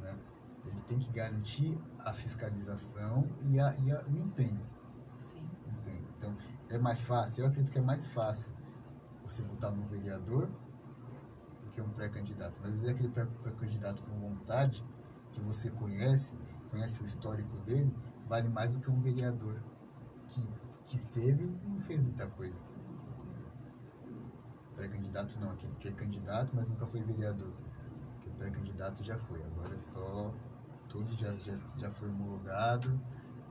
Né? 0.00 0.18
Ele 0.64 0.80
tem 0.82 0.98
que 0.98 1.10
garantir 1.10 1.78
a 1.98 2.12
fiscalização 2.12 3.28
e, 3.42 3.60
a, 3.60 3.74
e 3.76 3.92
a, 3.92 4.02
o 4.06 4.16
empenho. 4.16 4.60
sim. 5.20 5.46
empenho. 5.66 6.06
Então, 6.16 6.36
é 6.68 6.78
mais 6.78 7.04
fácil, 7.04 7.44
eu 7.44 7.48
acredito 7.48 7.72
que 7.72 7.78
é 7.78 7.82
mais 7.82 8.06
fácil 8.06 8.52
você 9.22 9.42
votar 9.42 9.70
no 9.70 9.86
vereador 9.86 10.48
do 11.62 11.70
que 11.70 11.80
um 11.80 11.88
pré-candidato. 11.90 12.58
Mas 12.62 12.72
vezes 12.72 12.88
aquele 12.88 13.08
pré- 13.08 13.26
pré-candidato 13.42 14.02
com 14.02 14.18
vontade, 14.18 14.84
que 15.32 15.40
você 15.40 15.70
conhece, 15.70 16.34
conhece 16.70 17.02
o 17.02 17.04
histórico 17.04 17.56
dele, 17.58 17.94
vale 18.26 18.48
mais 18.48 18.72
do 18.72 18.80
que 18.80 18.90
um 18.90 19.00
vereador 19.00 19.62
que, 20.28 20.42
que 20.88 20.96
esteve 20.96 21.44
não 21.64 21.78
fez 21.78 22.00
muita 22.00 22.26
coisa. 22.26 22.60
Pré-candidato 24.74 25.38
não, 25.40 25.50
aquele 25.50 25.74
que 25.74 25.88
é 25.88 25.92
candidato, 25.92 26.54
mas 26.54 26.68
nunca 26.68 26.86
foi 26.86 27.02
vereador. 27.02 27.52
O 28.26 28.30
pré-candidato 28.38 29.02
já 29.02 29.18
foi, 29.18 29.42
agora 29.42 29.74
é 29.74 29.78
só. 29.78 30.32
Todos 30.88 31.14
já, 31.16 31.34
já, 31.36 31.54
já 31.76 31.90
foi 31.90 32.08
homologado, 32.08 32.98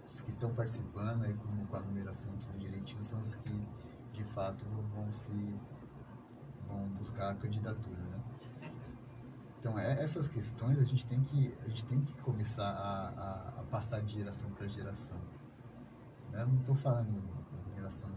os 0.08 0.22
que 0.22 0.32
estão 0.32 0.52
participando 0.56 1.24
aí 1.24 1.34
com, 1.36 1.66
com 1.68 1.76
a 1.76 1.80
numeração 1.82 2.32
tudo 2.38 2.58
direitinho 2.58 3.04
são 3.04 3.22
os 3.22 3.36
que 3.36 3.68
de 4.14 4.24
fato 4.24 4.66
vão, 4.96 5.14
se 5.14 5.56
vão 6.68 6.88
buscar 6.98 7.30
a 7.32 7.36
candidatura, 7.36 8.02
né? 8.02 8.20
Então 9.60 9.78
é- 9.78 10.02
essas 10.02 10.28
questões 10.28 10.80
a 10.80 10.84
gente 10.84 11.06
tem 11.06 11.22
que 11.22 11.54
a 11.62 11.68
gente 11.68 11.86
tem 11.86 12.02
que 12.02 12.14
começar 12.22 12.70
a, 12.70 13.10
a, 13.10 13.60
a 13.60 13.64
passar 13.70 14.02
de 14.02 14.14
geração 14.14 14.50
para 14.52 14.66
geração. 14.68 15.18
Eu 16.42 16.48
não 16.48 16.60
estou 16.60 16.76
falando 16.76 17.10
em, 17.10 17.76
relação 17.76 18.10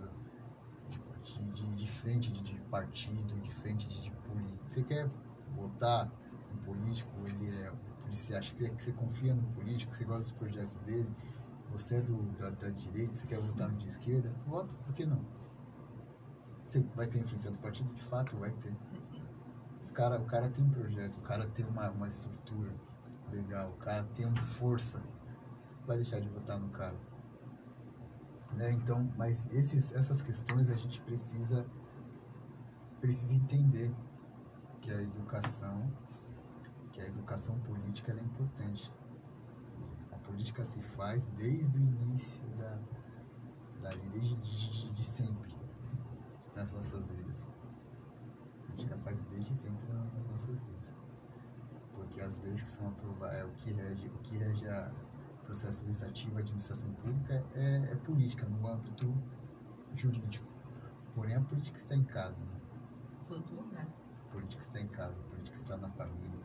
de, 1.24 1.50
de, 1.52 1.74
de 1.74 1.86
frente 1.86 2.32
de, 2.32 2.42
de 2.42 2.60
partido, 2.70 3.40
de 3.40 3.50
frente 3.50 3.88
de, 3.88 4.02
de 4.02 4.10
político. 4.10 4.64
Você 4.68 4.82
quer 4.82 5.10
votar 5.54 6.10
no 6.52 6.58
político, 6.62 7.10
ele 7.26 7.48
é 7.48 7.72
você 8.10 8.34
acha 8.34 8.52
que 8.54 8.68
você 8.68 8.92
confia 8.92 9.34
no 9.34 9.42
político, 9.52 9.94
você 9.94 10.04
gosta 10.04 10.22
dos 10.22 10.32
projetos 10.32 10.74
dele, 10.80 11.08
você 11.70 11.96
é 11.96 12.00
do, 12.00 12.20
da, 12.32 12.50
da 12.50 12.68
direita, 12.68 13.14
você 13.14 13.26
quer 13.26 13.38
votar 13.38 13.68
no 13.68 13.78
de 13.78 13.86
esquerda, 13.86 14.32
vota, 14.46 14.74
por 14.74 14.94
que 14.94 15.06
não? 15.06 15.24
Você 16.66 16.80
vai 16.94 17.06
ter 17.06 17.20
influência 17.20 17.50
do 17.50 17.58
partido? 17.58 17.92
De 17.94 18.02
fato, 18.02 18.36
vai 18.36 18.50
ter. 18.50 18.72
Esse 19.80 19.92
cara, 19.92 20.20
o 20.20 20.24
cara 20.24 20.48
tem 20.48 20.64
um 20.64 20.70
projeto, 20.70 21.16
o 21.16 21.20
cara 21.20 21.46
tem 21.48 21.64
uma, 21.64 21.88
uma 21.90 22.06
estrutura 22.06 22.74
legal, 23.30 23.70
o 23.70 23.76
cara 23.76 24.04
tem 24.14 24.26
uma 24.26 24.36
força. 24.36 25.00
Você 25.68 25.76
vai 25.86 25.96
deixar 25.96 26.20
de 26.20 26.28
votar 26.28 26.58
no 26.58 26.68
cara. 26.68 26.96
Né? 28.54 28.72
Então, 28.72 29.10
mas 29.16 29.46
esses, 29.54 29.92
essas 29.92 30.20
questões 30.20 30.70
a 30.70 30.74
gente 30.74 31.00
precisa, 31.02 31.66
precisa 33.00 33.34
entender 33.34 33.94
que 34.80 34.90
a 34.90 35.00
educação, 35.02 35.90
que 36.92 37.00
a 37.00 37.06
educação 37.06 37.58
política 37.60 38.12
é 38.12 38.20
importante. 38.20 38.92
A 40.12 40.18
política 40.18 40.64
se 40.64 40.80
faz 40.80 41.26
desde 41.26 41.78
o 41.78 41.82
início 41.82 42.42
da, 42.56 42.78
desde 44.12 44.36
de, 44.36 44.92
de, 44.92 45.02
sempre 45.02 45.54
nas 46.54 46.72
nossas 46.72 47.10
vidas. 47.10 47.46
A 48.58 48.66
política 48.66 48.96
faz 48.98 49.22
desde 49.24 49.54
sempre 49.54 49.86
na- 49.88 50.04
nas 50.04 50.26
nossas 50.26 50.60
vidas. 50.62 50.94
Porque 51.94 52.20
as 52.20 52.38
leis 52.40 52.62
que 52.62 52.68
são 52.68 52.88
aprovadas, 52.88 53.36
é 53.36 53.44
o 53.44 53.50
que 53.52 53.72
rege, 53.72 54.08
o 54.08 54.18
que 54.18 54.36
rege 54.36 54.68
a 54.68 54.92
processo 55.50 55.84
legislativo, 55.84 56.38
administração 56.38 56.92
pública 56.92 57.44
é, 57.54 57.90
é 57.90 57.96
política 57.96 58.46
no 58.46 58.68
âmbito 58.68 59.12
jurídico. 59.92 60.46
Porém, 61.12 61.34
a 61.34 61.40
política 61.40 61.76
está 61.76 61.96
em 61.96 62.04
casa. 62.04 62.40
Né? 62.44 62.60
Todo 63.26 63.56
lugar. 63.56 63.84
A 63.84 64.32
política 64.32 64.62
está 64.62 64.80
em 64.80 64.86
casa, 64.86 65.18
a 65.18 65.28
política 65.28 65.56
está 65.56 65.76
na 65.76 65.90
família. 65.90 66.40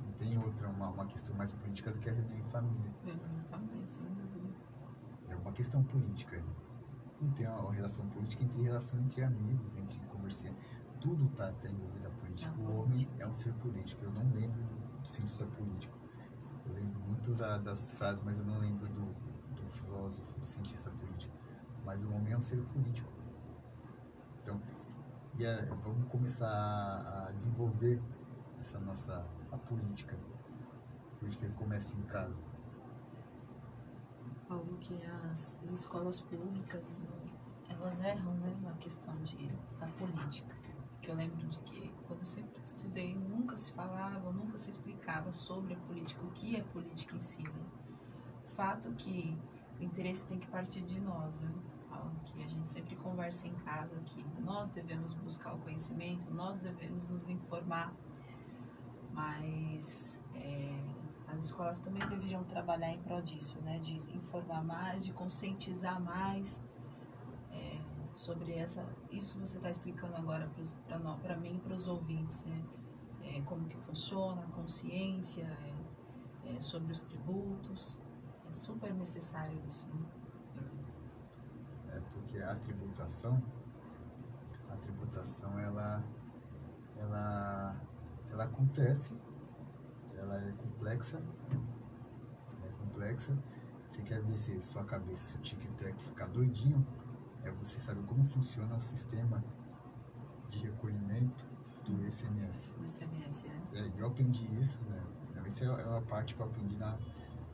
Não 0.00 0.12
tem 0.12 0.38
outra, 0.38 0.68
uma, 0.68 0.90
uma 0.90 1.06
questão 1.06 1.34
mais 1.34 1.52
política 1.52 1.90
do 1.90 1.98
que 1.98 2.08
a 2.08 2.12
reunião 2.12 2.38
em 2.38 2.50
família. 2.50 2.92
Eu 3.04 3.16
não 3.16 3.44
família, 3.50 3.86
sem 3.88 4.04
dúvida. 4.04 4.54
É 5.28 5.34
uma 5.34 5.50
questão 5.50 5.82
política. 5.82 6.36
ali. 6.36 6.46
Não 7.20 7.30
tem 7.32 7.48
uma, 7.48 7.72
relação 7.72 8.08
política 8.10 8.44
entre 8.44 8.62
relação 8.62 9.00
entre 9.00 9.24
amigos, 9.24 9.76
entre 9.76 9.98
comerciantes. 10.06 10.62
Tudo 11.00 11.26
está 11.26 11.50
tá 11.50 11.68
envolvido 11.68 12.06
a 12.06 12.10
política. 12.10 12.52
É 12.56 12.62
O 12.62 12.76
homem 12.76 13.08
é 13.18 13.26
um 13.26 13.34
ser 13.34 13.52
político. 13.54 14.04
Eu 14.04 14.12
não 14.12 14.22
lembro 14.32 14.62
do 15.02 15.08
cientista 15.08 15.44
político. 15.46 16.01
Eu 16.66 16.72
lembro 16.74 17.00
muito 17.00 17.34
da- 17.34 17.58
das 17.58 17.92
frases, 17.92 18.22
mas 18.24 18.38
eu 18.38 18.44
não 18.44 18.58
lembro 18.58 18.86
do, 18.88 19.06
do 19.54 19.68
filósofo, 19.68 20.38
do 20.38 20.44
cientista 20.46 20.90
político. 20.90 21.34
Mas 21.84 22.04
o 22.04 22.12
homem 22.12 22.32
é 22.32 22.36
um 22.36 22.40
ser 22.40 22.62
político. 22.66 23.10
Então, 24.40 24.60
e 25.38 25.44
é, 25.44 25.64
vamos 25.66 26.08
começar 26.08 26.46
a, 27.28 27.32
desenvolver 27.32 28.00
essa 28.60 28.78
nossa 28.78 29.26
a 29.50 29.56
política. 29.58 30.16
A 31.12 31.16
política 31.18 31.46
que 31.48 31.54
começa 31.54 31.96
em 31.96 32.02
casa. 32.02 32.36
Algo 34.48 34.76
que 34.78 34.94
as, 35.30 35.58
as 35.64 35.70
escolas 35.70 36.20
públicas, 36.20 36.94
elas 37.68 38.00
erram, 38.00 38.34
né, 38.34 38.54
na 38.62 38.72
questão 38.74 39.16
de, 39.22 39.48
da 39.80 39.86
política. 39.86 40.54
Que 41.00 41.10
eu 41.10 41.14
lembro 41.16 41.46
de 41.48 41.58
que, 41.60 41.91
quando 42.02 42.20
eu 42.20 42.24
sempre 42.24 42.60
estudei, 42.64 43.14
nunca 43.14 43.56
se 43.56 43.72
falava, 43.72 44.32
nunca 44.32 44.58
se 44.58 44.70
explicava 44.70 45.32
sobre 45.32 45.74
a 45.74 45.76
política, 45.78 46.24
o 46.24 46.30
que 46.30 46.56
é 46.56 46.62
política 46.62 47.16
em 47.16 47.20
si, 47.20 47.42
né? 47.42 47.64
Fato 48.46 48.92
que 48.92 49.38
o 49.80 49.82
interesse 49.82 50.24
tem 50.26 50.38
que 50.38 50.46
partir 50.46 50.82
de 50.82 51.00
nós, 51.00 51.38
né? 51.40 51.52
Algo 51.90 52.20
que 52.24 52.42
a 52.42 52.48
gente 52.48 52.66
sempre 52.66 52.96
conversa 52.96 53.46
em 53.46 53.54
casa, 53.54 53.94
que 54.06 54.24
nós 54.40 54.68
devemos 54.70 55.14
buscar 55.14 55.54
o 55.54 55.58
conhecimento, 55.58 56.32
nós 56.32 56.60
devemos 56.60 57.08
nos 57.08 57.28
informar, 57.28 57.94
mas 59.12 60.22
é, 60.34 60.74
as 61.28 61.46
escolas 61.46 61.78
também 61.78 62.06
deveriam 62.08 62.44
trabalhar 62.44 62.92
em 62.92 62.98
prol 63.02 63.22
disso, 63.22 63.60
né? 63.62 63.78
De 63.78 63.94
informar 64.16 64.62
mais, 64.62 65.04
de 65.04 65.12
conscientizar 65.12 66.00
mais 66.00 66.62
sobre 68.14 68.52
essa. 68.52 68.86
Isso 69.10 69.38
você 69.38 69.56
está 69.56 69.70
explicando 69.70 70.14
agora 70.16 70.50
para 71.22 71.36
mim 71.36 71.56
e 71.56 71.60
para 71.60 71.74
os 71.74 71.86
ouvintes, 71.86 72.44
né? 72.44 72.64
É, 73.22 73.40
como 73.42 73.66
que 73.66 73.76
funciona 73.76 74.42
a 74.42 74.46
consciência, 74.46 75.44
é, 76.44 76.54
é, 76.54 76.60
sobre 76.60 76.92
os 76.92 77.02
tributos. 77.02 78.00
É 78.48 78.52
super 78.52 78.92
necessário 78.94 79.58
isso. 79.66 79.86
Né? 79.86 80.06
É 81.88 82.00
porque 82.00 82.38
a 82.38 82.54
tributação, 82.56 83.42
a 84.68 84.76
tributação 84.76 85.58
ela, 85.58 86.04
ela, 87.00 87.76
ela 88.30 88.44
acontece, 88.44 89.16
ela 90.16 90.36
é 90.36 90.52
complexa, 90.52 91.22
ela 92.56 92.66
é 92.66 92.72
complexa. 92.72 93.36
Você 93.88 94.02
quer 94.02 94.22
ver 94.22 94.36
se 94.38 94.60
sua 94.62 94.84
cabeça, 94.84 95.24
seu 95.24 95.40
tic-tac 95.40 96.02
ficar 96.02 96.26
doidinho, 96.28 96.84
é 97.44 97.50
você 97.50 97.78
saber 97.80 98.02
como 98.04 98.24
funciona 98.24 98.74
o 98.74 98.80
sistema 98.80 99.42
de 100.50 100.58
recolhimento 100.58 101.44
do 101.84 102.06
ICMS. 102.06 102.72
No 102.78 102.84
ICMS, 102.84 103.48
né? 103.48 103.62
É, 103.74 103.86
e 103.96 103.98
eu 103.98 104.06
aprendi 104.06 104.44
isso, 104.60 104.80
né? 104.84 105.02
Essa 105.44 105.64
é 105.64 105.86
uma 105.86 106.02
parte 106.02 106.34
que 106.34 106.40
eu 106.40 106.46
aprendi 106.46 106.76
na, 106.76 106.96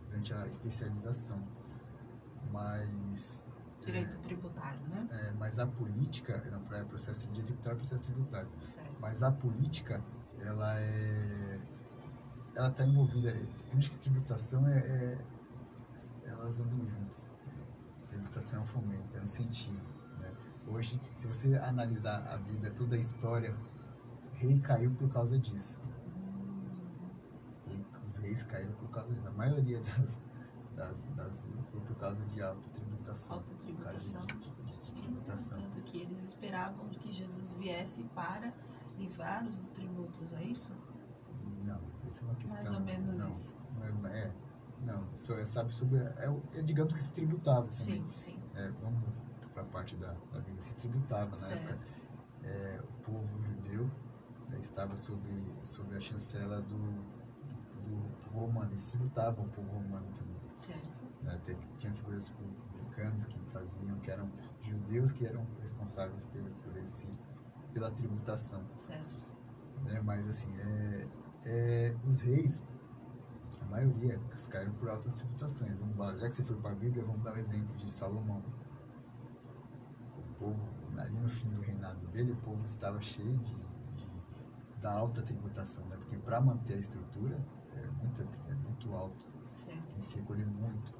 durante 0.06 0.32
a 0.34 0.46
especialização. 0.46 1.42
Mas 2.50 3.48
Direito 3.84 4.18
tributário, 4.18 4.80
né? 4.88 5.06
é, 5.10 5.32
mas 5.38 5.58
a 5.58 5.66
política, 5.66 6.42
não, 6.50 6.60
para 6.62 6.84
processo 6.84 7.20
tributário, 7.20 7.44
tributário 7.46 7.76
é 7.76 7.78
processo 7.78 8.02
tributário. 8.02 8.48
Certo. 8.60 8.96
Mas 9.00 9.22
a 9.22 9.30
política, 9.30 10.02
ela 10.40 10.78
é. 10.80 11.60
Ela 12.54 12.68
está 12.68 12.84
envolvida. 12.84 13.32
Política 13.70 13.96
e 13.96 13.98
tributação 13.98 14.66
é, 14.68 14.78
é- 14.78 15.24
Elas 16.26 16.60
andam 16.60 16.86
juntas. 16.86 17.26
É 18.36 18.58
um 18.58 18.64
fomento, 18.64 19.16
é 19.16 19.20
um 19.20 19.24
incentivo. 19.24 19.80
né? 20.20 20.32
Hoje, 20.66 21.00
se 21.14 21.26
você 21.26 21.56
analisar 21.56 22.26
a 22.32 22.36
Bíblia, 22.36 22.70
toda 22.70 22.94
a 22.94 22.98
história, 22.98 23.56
rei 24.34 24.60
caiu 24.60 24.90
por 24.92 25.08
causa 25.10 25.38
disso. 25.38 25.80
Rei- 27.66 27.84
Os 28.04 28.16
reis 28.18 28.42
caíram 28.42 28.72
por 28.74 28.88
causa 28.90 29.12
disso. 29.14 29.26
A 29.28 29.32
maioria 29.32 29.80
das, 29.80 30.20
das, 30.76 31.02
das, 31.16 31.44
foi 31.70 31.80
por 31.80 31.96
causa 31.96 32.24
de 32.26 32.42
alta 32.42 32.68
tributação. 32.70 33.36
Alta 33.38 33.54
tributação. 33.56 34.26
Tanto 35.58 35.80
que 35.82 35.98
eles 35.98 36.22
esperavam 36.22 36.88
que 36.90 37.10
Jesus 37.10 37.52
viesse 37.54 38.04
para 38.14 38.52
livrá-los 38.96 39.60
do 39.60 39.68
tributos, 39.70 40.32
é 40.32 40.44
isso? 40.44 40.72
Não, 41.64 41.80
essa 42.06 42.22
é 42.22 42.24
uma 42.24 42.34
questão. 42.36 42.62
Mais 42.62 42.74
ou 42.74 42.80
menos 42.80 43.14
não, 43.16 43.30
isso. 43.30 43.56
Não 43.74 44.08
é, 44.08 44.18
é, 44.18 44.32
não, 44.82 45.04
é, 45.38 45.44
sabe 45.44 45.74
sobre. 45.74 45.98
É, 46.18 46.28
o- 46.30 46.42
é, 46.54 46.62
digamos 46.62 46.92
que 46.94 47.00
se 47.00 47.12
tributava 47.12 47.66
também. 47.68 47.70
Sim, 47.72 48.06
sim. 48.12 48.38
É, 48.54 48.70
vamos 48.82 49.02
para 49.52 49.62
a 49.62 49.66
parte 49.66 49.96
da, 49.96 50.12
da 50.32 50.40
Bíblia, 50.40 50.62
se 50.62 50.74
tributava 50.74 51.30
na 51.30 51.36
Certo. 51.36 51.72
época. 51.72 51.78
É, 52.44 52.80
o 52.82 53.02
povo 53.02 53.42
judeu 53.42 53.90
né, 54.48 54.58
estava 54.60 54.96
sob, 54.96 55.20
sob 55.62 55.94
a 55.96 56.00
chancela 56.00 56.60
do, 56.62 56.78
do, 56.78 58.24
do 58.24 58.30
romano, 58.30 58.70
eles 58.70 58.84
tributavam 58.84 59.44
o 59.44 59.48
povo 59.48 59.68
romano 59.72 60.06
também. 60.14 60.38
Certo. 60.58 61.04
né? 61.22 61.38
Tinha 61.76 61.92
figuras 61.92 62.28
publicanas 62.30 63.24
que 63.24 63.38
faziam, 63.52 63.98
que 64.00 64.10
eram 64.10 64.30
judeus 64.62 65.12
que 65.12 65.26
eram 65.26 65.46
responsáveis 65.60 66.22
por, 66.24 66.42
por 66.42 66.76
esse, 66.78 67.06
pela 67.72 67.90
tributação. 67.90 68.62
Certo. 68.78 69.16
Né? 69.84 70.00
Mas 70.02 70.26
assim, 70.28 70.48
é, 70.60 71.08
é, 71.46 71.96
os 72.06 72.20
reis, 72.20 72.62
maioria, 73.68 74.18
caíram 74.50 74.72
por 74.74 74.88
altas 74.88 75.14
tributações. 75.14 75.76
Vamos 75.78 75.96
lá, 75.96 76.16
já 76.16 76.28
que 76.28 76.34
você 76.34 76.42
foi 76.44 76.56
para 76.56 76.70
a 76.70 76.74
Bíblia, 76.74 77.04
vamos 77.04 77.22
dar 77.22 77.32
um 77.34 77.36
exemplo 77.36 77.76
de 77.76 77.90
Salomão. 77.90 78.42
O 80.16 80.22
povo, 80.38 80.68
ali 80.98 81.18
no 81.18 81.28
fim 81.28 81.48
do 81.50 81.60
reinado 81.60 82.06
dele, 82.08 82.32
o 82.32 82.36
povo 82.36 82.64
estava 82.64 83.00
cheio 83.00 83.36
de, 83.38 83.54
de- 83.54 84.80
da 84.80 84.92
alta 84.92 85.22
tributação, 85.22 85.84
né? 85.86 85.96
Porque 85.96 86.16
para 86.16 86.40
manter 86.40 86.74
a 86.74 86.78
estrutura 86.78 87.38
é 87.74 87.86
muito, 88.02 88.22
é 88.22 88.54
muito 88.54 88.92
alto 88.94 89.16
tem 89.64 89.98
que 89.98 90.04
se 90.04 90.16
recolher 90.16 90.46
muito. 90.46 90.94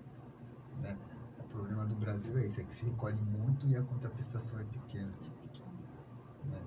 Né? 0.83 0.99
O 1.39 1.45
problema 1.45 1.87
do 1.87 1.95
Brasil 1.95 2.37
é 2.39 2.45
isso, 2.47 2.61
é 2.61 2.65
que 2.65 2.75
se 2.75 2.85
recolhe 2.85 3.17
muito 3.21 3.67
e 3.67 3.77
a 3.77 3.83
contraprestação 3.83 4.59
é 4.59 4.65
pequena. 4.65 5.09
É 5.09 5.47
pequeno. 5.49 5.73
Né? 6.45 6.61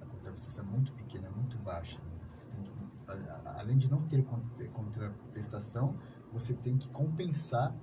A 0.00 0.06
contraprestação 0.06 0.64
é 0.64 0.68
muito 0.68 0.92
pequena, 0.92 1.28
é 1.28 1.30
muito 1.30 1.56
baixa. 1.58 2.00
Você 2.32 2.48
tem 2.48 2.62
que, 2.62 2.72
além 3.44 3.76
de 3.78 3.90
não 3.90 4.02
ter 4.02 4.24
con- 4.24 4.42
ter 4.56 4.70
contraprestação, 4.70 5.96
você 6.32 6.54
tem 6.54 6.76
que 6.78 6.88
compensar 6.88 7.74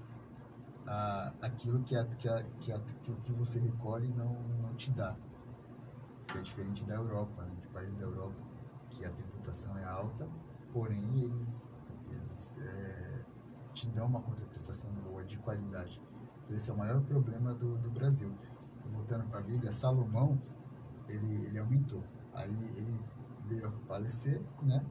aquilo 1.41 1.83
que, 1.83 1.95
a, 1.95 2.03
que, 2.05 2.27
a, 2.27 2.43
que, 2.59 2.71
a, 2.71 2.79
que 3.23 3.31
você 3.31 3.59
recolhe 3.59 4.07
não, 4.07 4.33
não 4.61 4.73
te 4.75 4.91
dá. 4.91 5.15
Que 6.27 6.37
é 6.37 6.41
diferente 6.41 6.83
da 6.83 6.95
Europa, 6.95 7.43
né? 7.43 7.55
de 7.61 7.67
países 7.67 7.95
da 7.97 8.05
Europa, 8.05 8.35
que 8.89 9.05
a 9.05 9.11
tributação 9.11 9.77
é 9.77 9.83
alta, 9.83 10.27
porém 10.71 11.21
eles, 11.21 11.69
eles 12.09 12.57
é, 12.59 13.21
te 13.73 13.87
dão 13.89 14.07
uma 14.07 14.21
contraprestação 14.21 14.89
boa, 15.03 15.23
de 15.23 15.37
qualidade. 15.37 16.01
Então 16.43 16.55
esse 16.55 16.69
é 16.69 16.73
o 16.73 16.77
maior 16.77 17.01
problema 17.01 17.53
do, 17.53 17.77
do 17.77 17.89
Brasil. 17.91 18.31
Voltando 18.91 19.25
para 19.27 19.39
a 19.39 19.43
Bíblia, 19.43 19.71
Salomão, 19.71 20.41
ele, 21.07 21.45
ele 21.45 21.59
aumentou. 21.59 22.03
Aí 22.33 22.73
ele 22.75 22.99
veio 23.49 23.67
a 23.67 23.71
falecer, 23.71 24.41
né? 24.61 24.85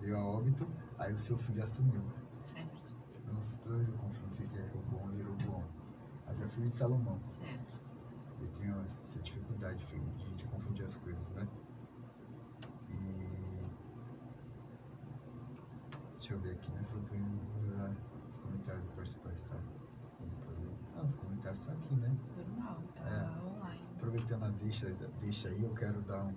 Veio 0.00 0.18
a 0.18 0.24
óbito, 0.24 0.66
aí 0.98 1.12
o 1.12 1.18
seu 1.18 1.36
filho 1.38 1.62
assumiu. 1.62 2.02
Certo. 2.42 2.82
Eu 3.26 3.32
não 3.34 3.42
sei, 3.42 3.58
toda 3.60 3.76
vez 3.76 3.88
eu 3.88 3.94
confundo, 3.96 4.24
não 4.26 4.32
sei 4.32 4.44
se 4.44 4.58
é 4.58 4.66
Roboão 4.68 5.04
ou 5.06 5.12
Jeroboão. 5.16 5.64
Mas 6.26 6.40
é 6.40 6.48
filho 6.48 6.68
de 6.68 6.76
Salomão. 6.76 7.18
Certo. 7.22 7.80
Eu 8.40 8.48
tenho 8.48 8.80
essa 8.82 9.20
dificuldade 9.20 9.84
de, 9.86 10.34
de 10.34 10.44
confundir 10.46 10.84
as 10.84 10.96
coisas, 10.96 11.30
né? 11.30 11.46
E. 12.90 13.64
Deixa 16.14 16.34
eu 16.34 16.40
ver 16.40 16.52
aqui, 16.52 16.72
né? 16.72 16.82
Só 16.82 16.98
tenho 17.00 17.24
os 18.28 18.36
comentários 18.38 18.84
do 18.84 18.92
participante, 18.92 19.44
tá? 19.44 19.56
Ah, 20.96 21.02
os 21.04 21.14
comentários 21.14 21.58
estão 21.60 21.74
aqui, 21.74 21.94
né? 21.96 22.16
Normal. 22.36 22.82
Tá 22.94 23.04
É. 23.08 23.46
online. 23.46 23.82
Aproveitando 23.96 24.44
a 24.44 24.48
deixa, 24.50 24.90
deixa 25.20 25.48
aí, 25.48 25.62
eu 25.62 25.72
quero 25.74 26.00
dar 26.02 26.24
um, 26.24 26.34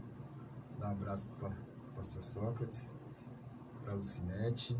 dar 0.80 0.90
um 0.90 0.92
abraço 0.92 1.26
para 1.40 1.50
o 1.50 1.96
pastor 1.96 2.24
Sócrates, 2.24 2.92
para 3.84 3.94
a 3.94 3.96
Lucinete, 3.96 4.78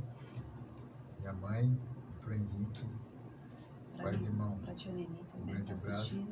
minha 1.20 1.34
mãe, 1.34 1.80
para 2.22 2.32
o 2.32 2.34
Henrique, 2.34 2.86
Pra 3.96 4.04
Paz, 4.06 4.22
mim, 4.24 4.28
irmão. 4.28 4.58
Pra 4.60 4.74
tia 4.74 4.92
Um 4.92 5.06
também 5.26 5.56
grande 5.56 5.74
tá 5.74 5.88
abraço. 5.90 6.28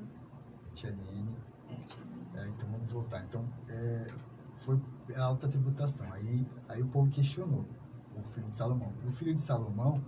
tia 0.74 0.90
Liene. 0.90 1.36
É, 1.70 1.76
tia. 1.76 2.04
É, 2.36 2.48
então 2.50 2.70
vamos 2.70 2.92
voltar. 2.92 3.24
Então, 3.24 3.48
é, 3.70 4.12
foi 4.58 4.80
a 5.16 5.24
alta 5.24 5.48
tributação. 5.48 6.12
Aí, 6.12 6.46
aí 6.68 6.82
o 6.82 6.88
povo 6.88 7.10
questionou 7.10 7.66
o 8.16 8.22
filho 8.22 8.50
de 8.50 8.56
Salomão. 8.56 8.92
O 9.06 9.10
filho 9.12 9.34
de 9.34 9.40
Salomão, 9.40 10.04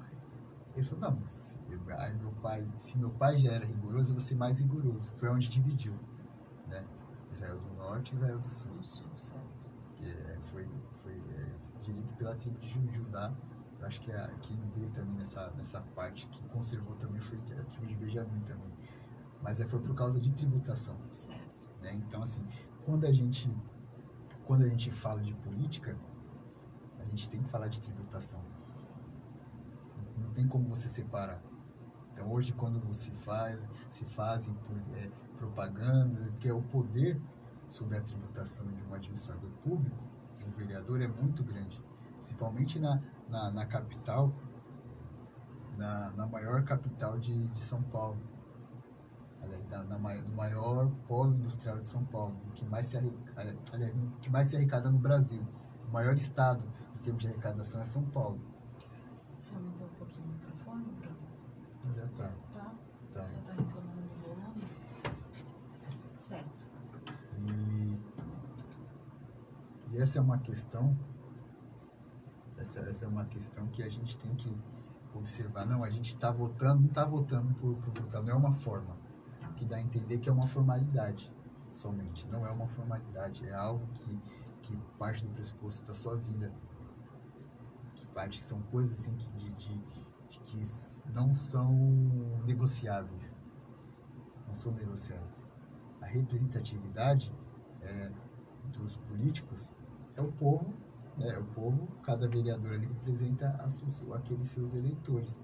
ele 0.76 0.86
falou, 0.86 1.12
não, 1.12 1.28
se, 1.28 1.58
aí 1.98 2.14
meu 2.16 2.32
pai, 2.42 2.68
se 2.78 2.98
meu 2.98 3.10
pai 3.12 3.38
já 3.38 3.54
era 3.54 3.66
rigoroso, 3.66 4.10
eu 4.12 4.16
vou 4.16 4.22
ser 4.22 4.36
mais 4.36 4.60
rigoroso. 4.60 5.10
Foi 5.16 5.30
onde 5.30 5.48
dividiu? 5.48 5.94
Israel 7.36 7.60
do 7.60 7.74
Norte 7.76 8.12
e 8.12 8.16
Israel 8.16 8.40
do 8.40 8.48
Sul. 8.50 8.84
Sul, 8.84 9.10
certo. 9.18 9.70
que 9.96 10.06
é, 10.06 10.38
foi, 10.42 10.66
foi 11.02 11.14
é, 11.14 11.84
gerido 11.84 12.12
pela 12.16 12.36
tribo 12.36 12.58
de 12.60 12.68
Ju- 12.68 12.94
Judá. 12.94 13.34
Eu 13.80 13.86
acho 13.88 14.00
que 14.02 14.12
a, 14.12 14.28
quem 14.42 14.58
veio 14.74 14.90
também 14.92 15.16
nessa, 15.16 15.50
nessa 15.52 15.82
parte, 15.82 16.28
que 16.28 16.42
conservou 16.50 16.96
também 16.96 17.20
foi 17.20 17.38
a 17.60 17.64
tribo 17.64 17.86
de 17.86 17.96
Benjamim 17.96 18.40
também. 18.42 18.72
Mas 19.42 19.60
é, 19.60 19.66
foi 19.66 19.80
por 19.80 19.94
causa 19.94 20.20
de 20.20 20.32
tributação. 20.32 20.96
Certo. 21.14 21.70
Né? 21.82 21.94
Então, 21.94 22.22
assim, 22.22 22.44
quando 22.86 23.06
a 23.06 23.12
gente 23.12 23.50
quando 24.46 24.62
a 24.64 24.68
gente 24.68 24.92
fala 24.92 25.22
de 25.22 25.34
política, 25.34 25.98
a 27.00 27.04
gente 27.06 27.28
tem 27.28 27.42
que 27.42 27.50
falar 27.50 27.68
de 27.68 27.82
tributação. 27.82 28.40
Não 30.18 30.32
tem 30.32 30.48
como 30.48 30.68
você 30.70 30.88
separar. 30.88 31.42
Então, 32.12 32.32
hoje, 32.32 32.54
quando 32.54 32.80
você 32.80 33.10
faz, 33.12 33.68
se 33.90 34.06
fazem 34.06 34.54
por- 34.54 34.78
é, 34.98 35.10
propaganda, 35.36 36.32
que 36.40 36.48
é 36.48 36.54
o 36.54 36.62
poder 36.62 37.22
sobre 37.68 37.98
a 37.98 38.02
tributação 38.02 38.66
de 38.68 38.84
um 38.84 38.94
administrador 38.94 39.50
público, 39.64 40.04
de 40.38 40.46
um 40.46 40.52
vereador, 40.52 41.02
é 41.02 41.08
muito 41.08 41.44
grande. 41.44 41.82
Principalmente 42.14 42.80
na, 42.80 43.02
na, 43.30 43.52
na 43.52 43.66
capital, 43.66 44.34
na, 45.78 46.12
na 46.12 46.26
maior 46.26 46.64
capital 46.64 47.20
de, 47.20 47.48
de 47.48 47.64
São 47.64 47.82
Paulo 47.84 48.18
aliás, 49.46 49.68
na, 49.70 49.84
na 49.84 49.98
no 49.98 50.36
maior 50.36 50.90
polo 51.08 51.34
industrial 51.34 51.80
de 51.80 51.88
São 51.88 52.04
Paulo, 52.06 52.36
o 52.48 52.52
que 52.52 52.66
mais 52.66 52.88
se 52.88 52.98
arrecada, 52.98 53.56
aliás, 53.72 53.94
no 53.94 54.12
que 54.18 54.30
mais 54.30 54.48
se 54.48 54.56
arrecada 54.56 54.90
no 54.90 54.98
Brasil. 54.98 55.46
O 55.88 55.92
maior 55.92 56.14
estado 56.14 56.64
em 56.96 57.00
termos 57.00 57.22
de 57.22 57.30
arrecadação 57.30 57.82
é 57.82 57.86
São 57.86 58.04
Paulo. 58.04 58.40
Você 59.40 59.54
aumentou 59.54 59.88
um 59.88 59.92
pouquinho 59.92 60.26
o 60.26 60.30
microfone, 60.30 60.86
Bruno? 60.94 61.16
Já 61.94 62.08
tá. 62.08 62.32
Tá? 62.54 62.74
Tá. 63.12 63.22
Tá 63.22 63.54
volume? 63.54 63.85
Certo. 66.26 66.66
E, 67.38 68.00
e 69.92 69.98
essa 70.00 70.18
é 70.18 70.22
uma 70.22 70.40
questão, 70.40 70.98
essa, 72.58 72.80
essa 72.80 73.06
é 73.06 73.08
uma 73.08 73.26
questão 73.26 73.68
que 73.68 73.84
a 73.84 73.90
gente 73.90 74.18
tem 74.18 74.34
que 74.34 74.58
observar. 75.14 75.68
Não, 75.68 75.84
a 75.84 75.90
gente 75.92 76.08
está 76.08 76.32
votando, 76.32 76.82
não 76.82 76.88
está 76.88 77.06
votando 77.06 77.54
por, 77.54 77.76
por 77.76 78.02
votar, 78.02 78.24
não 78.24 78.32
é 78.32 78.34
uma 78.34 78.56
forma 78.56 78.98
que 79.56 79.66
dá 79.66 79.76
a 79.76 79.82
entender 79.82 80.18
que 80.18 80.28
é 80.28 80.32
uma 80.32 80.48
formalidade 80.48 81.32
somente. 81.72 82.28
Não 82.28 82.44
é 82.44 82.50
uma 82.50 82.68
formalidade, 82.70 83.48
é 83.48 83.54
algo 83.54 83.86
que, 83.94 84.20
que 84.64 84.78
parte 84.98 85.24
do 85.24 85.30
pressuposto 85.30 85.86
da 85.86 85.94
sua 85.94 86.16
vida. 86.16 86.52
Que 87.94 88.08
parte, 88.08 88.44
são 88.44 88.64
coisas 88.64 89.00
assim 89.00 89.16
que, 89.16 89.30
de, 89.34 89.52
de, 89.52 90.40
que 90.40 90.64
não 91.14 91.36
são 91.36 91.72
negociáveis. 92.48 93.32
Não 94.48 94.56
são 94.56 94.72
negociáveis 94.72 95.45
a 96.06 96.08
representatividade 96.08 97.34
é, 97.82 98.12
dos 98.78 98.96
políticos 98.98 99.74
é 100.16 100.22
o 100.22 100.32
povo, 100.32 100.74
né? 101.18 101.30
É 101.30 101.40
o 101.40 101.46
povo, 101.46 101.88
cada 102.04 102.28
vereador 102.28 102.74
ali 102.74 102.86
representa 102.88 103.48
a 103.60 104.16
aqueles 104.16 104.48
seus 104.48 104.74
eleitores. 104.74 105.42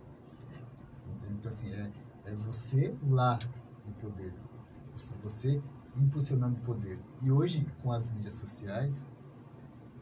Então, 1.31 1.49
assim, 1.49 1.73
é, 1.73 1.91
é 2.25 2.35
você 2.35 2.95
lá 3.03 3.39
no 3.85 3.93
poder. 3.93 4.33
Você, 5.23 5.61
impulsionando 5.97 6.57
o 6.57 6.61
poder. 6.61 6.99
E 7.21 7.31
hoje, 7.31 7.65
com 7.81 7.91
as 7.91 8.09
mídias 8.09 8.33
sociais, 8.33 9.05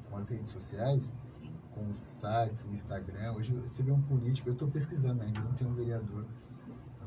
com 0.10 0.18
as 0.18 0.30
redes 0.30 0.52
sociais, 0.52 1.14
Sim. 1.26 1.54
com 1.72 1.88
os 1.88 1.98
sites, 1.98 2.66
o 2.66 2.72
Instagram, 2.72 3.34
hoje 3.34 3.54
você 3.54 3.84
vê 3.84 3.92
um 3.92 4.02
político, 4.02 4.50
eu 4.50 4.54
estou 4.54 4.68
pesquisando 4.68 5.22
ainda, 5.22 5.40
não 5.40 5.54
tenho 5.54 5.70
um 5.70 5.76
vereador. 5.76 6.26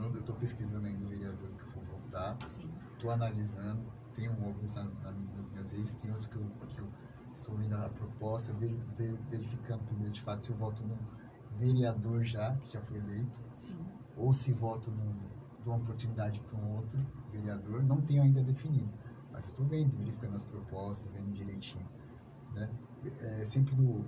Eu 0.00 0.18
estou 0.18 0.34
pesquisando 0.36 0.86
ainda 0.86 1.04
o 1.04 1.08
vereador 1.08 1.48
que 1.50 1.62
eu 1.62 1.68
for 1.68 1.84
votar 1.84 2.36
Sim. 2.44 2.70
Estou 3.02 3.10
analisando, 3.10 3.82
tenho 4.14 4.30
alguns 4.30 4.72
na, 4.74 4.84
na, 4.84 5.10
nas 5.36 5.48
minhas 5.48 5.72
redes, 5.72 5.94
tem 5.94 6.10
outros 6.10 6.26
que 6.26 6.36
eu, 6.36 6.46
que 6.68 6.78
eu 6.78 6.88
estou 7.34 7.56
vendo 7.56 7.74
a 7.74 7.88
proposta, 7.88 8.52
ver, 8.52 8.72
ver, 8.96 9.12
verificando 9.28 9.82
primeiro 9.84 10.12
de 10.12 10.20
fato 10.20 10.46
se 10.46 10.52
eu 10.52 10.56
voto 10.56 10.84
num 10.84 10.96
vereador 11.58 12.22
já, 12.24 12.54
que 12.56 12.72
já 12.72 12.80
foi 12.80 12.98
eleito, 12.98 13.40
Sim. 13.54 13.76
ou 14.16 14.32
se 14.32 14.52
voto 14.52 14.90
num, 14.92 15.14
dou 15.64 15.74
uma 15.74 15.82
oportunidade 15.82 16.40
para 16.40 16.56
um 16.56 16.76
outro 16.76 16.98
vereador, 17.32 17.82
não 17.82 18.00
tenho 18.00 18.22
ainda 18.22 18.42
definido, 18.42 18.92
mas 19.32 19.46
eu 19.46 19.50
estou 19.50 19.66
vendo, 19.66 19.96
verificando 19.96 20.36
as 20.36 20.44
propostas, 20.44 21.10
vendo 21.12 21.32
direitinho, 21.32 21.88
né? 22.54 22.70
É, 23.20 23.44
sempre 23.44 23.74
no, 23.74 24.04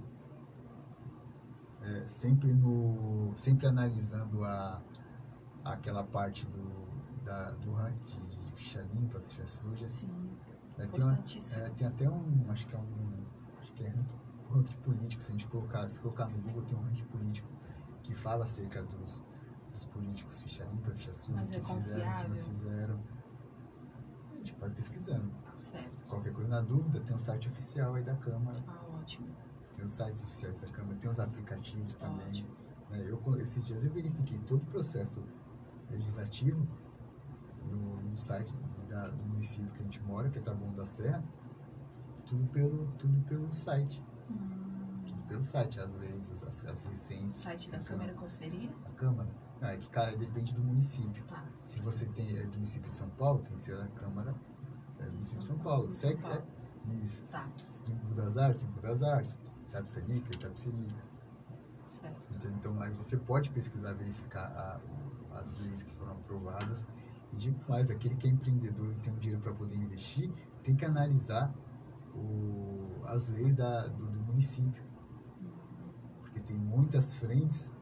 é, 1.83 2.07
sempre 2.07 2.53
no 2.53 3.33
sempre 3.35 3.67
analisando 3.67 4.45
a 4.45 4.81
aquela 5.65 6.05
parte 6.05 6.47
do 6.47 6.85
da, 7.25 7.51
do 7.53 7.73
ranking 7.73 8.34
ficha 8.55 8.81
limpa, 8.93 9.21
ficha 9.21 9.47
suja. 9.47 9.89
Sim. 9.89 10.09
É, 10.79 10.87
tem, 10.87 11.05
uma, 11.05 11.15
é, 11.15 11.69
tem 11.71 11.87
até 11.87 12.09
um, 12.11 12.45
acho 12.51 12.67
que 12.67 12.75
é 12.75 12.79
um, 12.79 13.25
acho 13.61 13.73
que 13.75 13.85
é 13.85 13.89
ranking, 13.89 14.19
ranking 14.51 14.77
político, 14.79 15.23
se 15.23 15.31
a 15.31 15.33
gente 15.33 15.47
colocar, 15.47 15.89
se 15.89 16.01
colocar 16.01 16.27
no 16.27 16.39
Google 16.39 16.63
tem 16.63 16.77
um 16.77 16.83
ranking 16.83 17.05
político 17.05 17.49
que 18.03 18.13
fala 18.15 18.43
acerca 18.43 18.83
dos, 18.83 19.23
dos 19.71 19.85
políticos, 19.85 20.41
ficha 20.41 20.65
limpa, 20.65 20.91
ficha 20.93 21.13
suja, 21.13 21.37
Mas 21.39 21.53
é 21.53 21.61
que 21.61 21.75
fizeram, 21.75 22.23
que 22.23 22.29
não 22.29 22.45
fizeram. 22.45 23.01
A 24.33 24.37
gente 24.37 24.55
vai 24.57 24.71
pesquisando. 24.71 25.33
Certo. 25.59 26.09
Qualquer 26.11 26.33
coisa 26.33 26.51
na 26.51 26.61
dúvida, 26.61 27.01
tem 27.01 27.15
o 27.15 27.19
site 27.19 27.49
oficial 27.49 27.95
aí 27.95 28.03
da 28.03 28.17
Câmara, 28.17 28.63
Ah, 28.67 28.85
ótimo. 28.99 29.29
tem 29.73 29.85
os 29.85 29.93
sites 29.93 30.23
oficiais 30.25 30.61
da 30.61 30.69
Câmara, 30.69 30.97
tem 30.97 31.09
os 31.09 31.21
aplicativos 31.21 31.95
também. 31.95 32.27
Ótimo. 32.27 32.49
né? 32.91 32.99
Eu, 33.09 33.37
esses 33.37 33.63
dias 33.65 33.85
eu 33.85 33.93
verifiquei 33.93 34.39
todo 34.41 34.63
o 34.63 34.67
processo 34.67 35.23
legislativo 35.89 36.67
no, 37.71 38.03
no 38.03 38.19
site 38.19 38.53
da- 38.89 39.09
do 39.09 39.25
município 39.25 39.71
que 39.73 39.81
a 39.81 39.83
gente 39.85 40.03
mora, 40.03 40.29
que 40.31 40.39
é 40.39 40.43
Taboão 40.43 40.73
da 40.73 40.85
Serra, 40.85 41.23
tudo 42.27 42.47
pelo, 42.49 42.87
tudo 42.99 43.21
pelo 43.25 43.53
site. 43.53 44.03
Hum, 44.31 45.03
Tudo 45.07 45.23
pelo 45.29 45.43
site, 45.43 45.81
as 45.81 45.93
leis, 45.93 46.31
as, 46.31 46.43
as, 46.43 46.65
as 46.67 46.85
licenças. 46.87 47.41
site 47.43 47.71
da 47.71 47.79
Câmara 47.81 48.13
qual 48.15 48.29
seria? 48.31 48.69
Da 48.71 48.91
Câmara. 48.91 49.29
Ah, 49.61 49.73
é 49.73 49.77
que, 49.77 49.89
cara, 49.91 50.17
depende 50.17 50.55
do 50.55 50.63
município. 50.63 51.25
Tá. 51.25 51.45
Se 51.65 51.81
você 51.81 52.05
tem, 52.07 52.37
é 52.39 52.43
do 52.45 52.55
município 52.55 52.91
de 52.91 52.97
São 52.97 53.09
Paulo, 53.11 53.41
tem 53.41 53.57
que 53.57 53.63
ser 53.63 53.77
da 53.77 53.87
Câmara 53.89 54.35
é 54.99 55.05
do 55.05 55.11
município 55.13 55.41
de 55.41 55.45
São 55.47 55.59
Paulo. 55.59 55.89
Paulo. 56.23 56.43
é, 56.87 56.89
isso. 57.03 57.25
Tá. 57.27 57.49
Se 57.63 57.83
tem 57.83 57.99
das 58.15 58.37
Artes, 58.37 58.65
Embu 58.65 58.81
das 58.81 59.03
Artes. 59.03 59.37
Itapecerica, 59.69 60.35
Itapecerica. 60.35 61.03
Certo. 61.87 62.27
Entendeu? 62.35 62.57
Então, 62.57 62.81
aí 62.81 62.91
você 62.93 63.17
pode 63.17 63.51
pesquisar, 63.51 63.93
verificar 63.93 64.47
a- 64.47 64.81
as 65.39 65.55
leis 65.59 65.83
que 65.83 65.93
foram 65.93 66.13
aprovadas. 66.13 66.87
Digo 67.37 67.59
mais, 67.69 67.91
aquele 67.91 68.15
que 68.17 68.27
é 68.27 68.31
empreendedor 68.31 68.93
e 68.93 68.97
tem 68.97 69.13
um 69.13 69.19
dinheiro 69.19 69.41
para 69.43 69.53
poder 69.53 69.77
investir, 69.77 70.31
tem 70.63 70.75
que 70.77 70.85
analisar 70.85 71.53
o- 72.15 73.03
as 73.07 73.27
leis 73.27 73.55
da, 73.55 73.87
do, 73.87 74.07
do 74.07 74.21
município. 74.21 74.83
Porque 76.21 76.41
tem 76.41 76.57
muitas 76.57 77.15
frentes, 77.15 77.73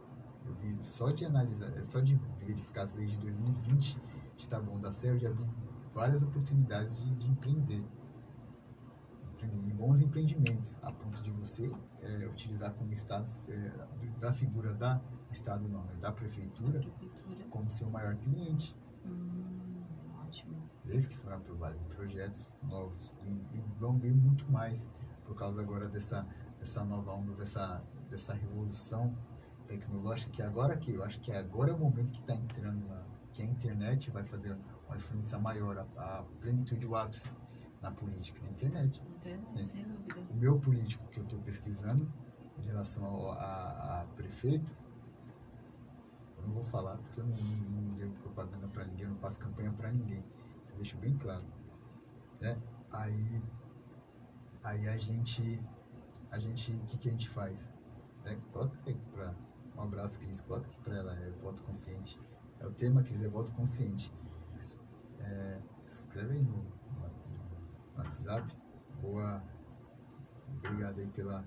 eu 0.47 0.55
vi 0.55 0.77
só 0.83 1.11
de 1.11 1.25
analisar, 1.25 1.69
é 1.77 1.85
só 1.85 2.01
de 2.01 2.19
verificar 2.41 2.83
as 2.83 2.93
leis 2.95 3.11
de 3.13 3.19
2020 3.19 3.99
de 4.37 4.49
Taboão 4.49 4.81
da 4.81 4.91
Serra, 4.91 5.15
eu 5.15 5.19
já 5.21 5.31
vi 5.31 5.45
várias 5.93 6.23
oportunidades 6.23 7.03
de, 7.03 7.15
de 7.15 7.29
empreender. 7.31 7.85
Empreender, 9.35 9.69
E 9.69 9.73
bons 9.73 10.01
empreendimentos, 10.01 10.79
a 10.83 10.91
ponto 10.93 11.23
de 11.23 11.31
você 11.31 11.71
é, 12.01 12.27
utilizar 12.27 12.73
como 12.75 12.93
Estado, 12.93 13.29
é, 13.49 13.87
da 14.19 14.33
figura 14.33 14.73
da 14.73 15.01
Estado 15.31 15.69
não, 15.69 15.83
né, 15.85 15.93
da 15.95 16.09
Da 16.09 16.13
Prefeitura, 16.13 16.79
prefeitura. 16.81 17.45
como 17.51 17.71
seu 17.71 17.89
maior 17.91 18.17
cliente. 18.17 18.77
Hum, 19.05 19.83
ótimo. 20.25 20.57
Leis 20.85 21.07
que 21.07 21.17
foram 21.17 21.37
aprovadas 21.37 21.81
em 21.81 21.85
projetos 21.85 22.53
novos 22.63 23.15
e, 23.23 23.31
e 23.31 23.61
vão 23.79 23.99
vir 23.99 24.15
muito 24.15 24.51
mais 24.51 24.87
por 25.25 25.35
causa 25.37 25.61
agora 25.63 25.89
dessa, 25.89 26.27
dessa 26.59 26.85
nova 26.85 27.13
onda, 27.13 27.33
dessa, 27.33 27.83
dessa 28.11 28.35
revolução 28.35 29.17
tecnológica 29.67 30.31
que 30.31 30.43
agora 30.43 30.77
que 30.77 30.93
eu 30.93 31.05
acho 31.05 31.21
que 31.21 31.33
agora 31.33 31.71
é 31.71 31.75
o 31.75 31.79
momento 31.79 32.13
que 32.13 32.21
está 32.21 32.35
entrando 32.35 32.87
na, 32.87 33.03
que 33.33 33.43
a 33.43 33.45
internet 33.45 34.11
vai 34.11 34.25
fazer 34.25 34.57
uma 34.87 34.97
influência 34.97 35.39
maior, 35.39 35.79
a, 35.97 36.19
a 36.19 36.23
plenitude, 36.41 36.87
o 36.87 36.95
ápice 36.95 37.31
na 37.81 37.91
política, 37.91 38.41
a 38.47 38.51
internet. 38.51 39.03
É. 39.25 39.63
sem 39.63 39.83
dúvida. 39.85 40.21
O 40.31 40.35
meu 40.37 40.59
político 40.59 41.07
que 41.09 41.19
eu 41.19 41.25
estou 41.25 41.39
pesquisando 41.41 42.13
em 42.59 42.67
relação 42.67 43.05
ao, 43.05 43.33
a, 43.33 44.03
a 44.03 44.07
prefeito, 44.15 44.73
não 46.53 46.63
vou 46.63 46.65
falar 46.65 46.99
porque 46.99 47.21
eu 47.21 47.25
não, 47.25 47.37
não, 47.37 47.81
não 47.83 47.95
devo 47.95 48.15
propaganda 48.17 48.69
para 48.69 48.85
ninguém, 48.85 49.05
eu 49.05 49.11
não 49.11 49.19
faço 49.19 49.39
campanha 49.39 49.73
para 49.73 49.91
ninguém. 49.91 50.23
Eu 50.71 50.77
deixo 50.77 50.97
bem 50.99 51.17
claro. 51.17 51.45
Né? 52.41 52.61
Aí, 52.91 53.43
aí 54.63 54.89
a 54.89 54.97
gente, 54.99 55.61
a 56.31 56.39
gente, 56.39 56.73
o 56.73 56.87
que, 56.87 56.99
que 56.99 57.09
a 57.09 57.13
gente 57.13 57.29
faz? 57.29 57.71
Né? 58.25 58.39
Coloca 58.53 58.77
para 59.13 59.35
um 59.77 59.83
abraço, 59.83 60.19
Cris, 60.19 60.41
coloca 60.41 60.67
aqui 60.67 60.79
para 60.81 60.97
ela, 60.97 61.15
é 61.15 61.31
voto 61.43 61.63
consciente. 61.63 62.21
É 62.61 62.67
o 62.67 62.73
tema, 62.73 63.03
Cris, 63.03 63.23
é 63.23 63.29
voto 63.29 63.51
consciente. 63.53 64.13
É, 65.21 65.61
escreve 65.85 66.35
aí 66.35 66.45
no, 66.45 66.57
no, 66.57 66.65
no 67.95 67.99
WhatsApp. 67.99 68.55
Boa. 69.01 69.43
Obrigado 70.59 70.99
aí 70.99 71.09
pela, 71.09 71.45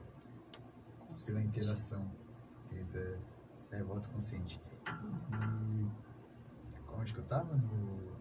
pela 1.25 1.41
interação. 1.41 2.11
Cris, 2.69 2.95
é, 2.95 3.19
é 3.71 3.83
voto 3.83 4.09
consciente. 4.09 4.61
E 5.31 5.87
onde 6.93 7.13
que 7.13 7.19
eu 7.19 7.25
tava? 7.25 7.55
No, 7.55 8.15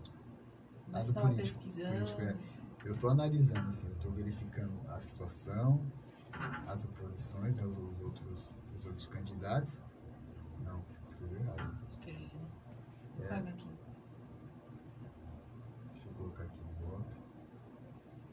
do 0.94 0.98
estava 0.98 1.28
político, 1.28 1.58
pesquisando. 1.64 2.12
político, 2.14 2.62
é. 2.84 2.88
eu 2.88 2.96
tô 2.96 3.08
analisando, 3.08 3.68
assim, 3.68 3.88
eu 3.88 3.96
tô 3.96 4.10
verificando 4.10 4.80
a 4.88 5.00
situação, 5.00 5.80
as 6.66 6.84
oposições, 6.84 7.58
né, 7.58 7.64
os, 7.64 7.78
os 7.78 8.00
outros, 8.00 8.58
os 8.76 8.84
outros 8.84 9.06
candidatos. 9.06 9.82
Não, 10.64 10.80
você 10.82 11.00
escreveu 11.06 11.40
errado. 11.40 11.78
Escrevi. 11.90 12.30
É, 13.20 13.26
Paga 13.28 13.50
aqui. 13.50 13.68
Deixa 15.92 16.08
eu 16.08 16.14
colocar 16.14 16.44
aqui 16.44 16.58
voto 16.80 17.16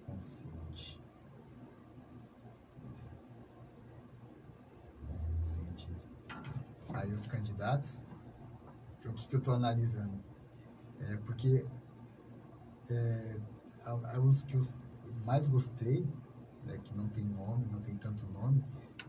consciente. 0.05 1.01
Isso. 2.91 3.09
Conscientismo. 5.39 6.11
Aí 6.93 7.13
os 7.13 7.25
candidatos, 7.25 8.01
o 9.11 9.13
que, 9.15 9.27
que 9.27 9.35
eu 9.35 9.39
estou 9.39 9.53
analisando? 9.53 10.19
É 10.99 11.17
porque 11.17 11.65
é, 12.89 13.39
a- 13.85 14.15
a- 14.15 14.19
os 14.19 14.41
que 14.41 14.55
eu 14.55 14.59
mais 15.25 15.47
gostei, 15.47 16.07
né, 16.63 16.77
que 16.79 16.93
não 16.93 17.09
tem 17.09 17.25
nome, 17.25 17.67
não 17.67 17.81
tem 17.81 17.97
tanto 17.97 18.25
nome, 18.27 18.63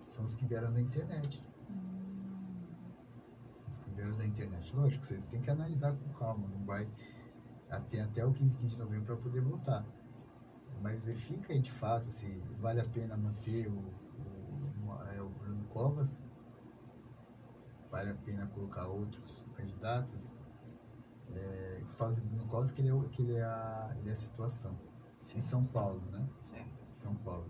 são 0.05 0.25
os 0.25 0.35
que 0.35 0.45
vieram 0.47 0.73
da 0.73 0.81
internet. 0.81 1.43
Hum, 1.69 2.93
São 3.53 3.71
os 3.71 3.79
que 3.79 3.91
vieram 3.91 4.17
da 4.17 4.27
internet. 4.27 4.75
Lógico, 4.75 5.07
você 5.07 5.21
tem 5.23 5.41
que 5.41 5.51
analisar 5.51 5.93
com 5.97 6.11
calma, 6.13 6.49
não 6.49 6.65
vai 6.65 6.89
até, 7.71 8.01
até 8.01 8.25
o 8.25 8.33
15, 8.33 8.57
15 8.57 8.75
de 8.75 8.79
novembro 8.79 9.07
para 9.07 9.17
poder 9.17 9.41
votar. 9.43 9.87
Mas 10.81 11.03
verifica 11.05 11.53
aí 11.53 11.61
de 11.61 11.73
fato 11.73 12.11
se 12.11 12.41
vale 12.59 12.81
a 12.81 12.85
pena 12.89 13.17
manter 13.17 13.69
o, 13.69 13.95
o, 14.19 14.95
é, 15.15 15.23
o 15.23 15.31
Bruno 15.31 15.65
Covas, 15.67 16.21
vale 17.93 18.11
a 18.11 18.15
pena 18.15 18.47
colocar 18.49 18.87
outros 18.89 19.45
candidatos. 19.55 20.33
É, 21.35 21.81
do 21.99 22.21
Bruno 22.21 22.45
Covas 22.49 22.71
que 22.71 22.83
ele 22.83 22.89
é, 22.91 23.09
que 23.11 23.23
ele 23.23 23.35
é, 23.37 23.45
a, 23.45 23.95
ele 23.99 24.09
é 24.09 24.13
a 24.13 24.17
situação. 24.17 24.77
Em 25.35 25.41
São 25.41 25.63
Paulo, 25.63 26.03
né? 26.11 26.27
certo. 26.43 26.69
São 26.91 27.15
Paulo. 27.17 27.47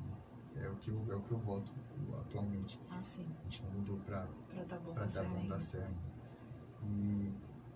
É 0.55 0.69
o 0.69 0.77
que 0.77 0.91
eu, 0.91 1.13
é 1.13 1.17
o 1.17 1.23
que 1.23 1.33
eu 1.33 1.39
voto 1.39 1.73
atualmente. 2.21 2.79
Ah, 2.91 3.03
sim. 3.03 3.27
A 3.41 3.43
gente 3.45 3.65
não 3.65 3.71
mudou 3.73 3.97
para 4.01 4.27
você 4.27 5.19
dar 5.23 5.29
bom 5.29 5.37
ainda. 5.39 5.55
da 5.55 5.59
Serra. 5.59 5.91
E 6.85 7.33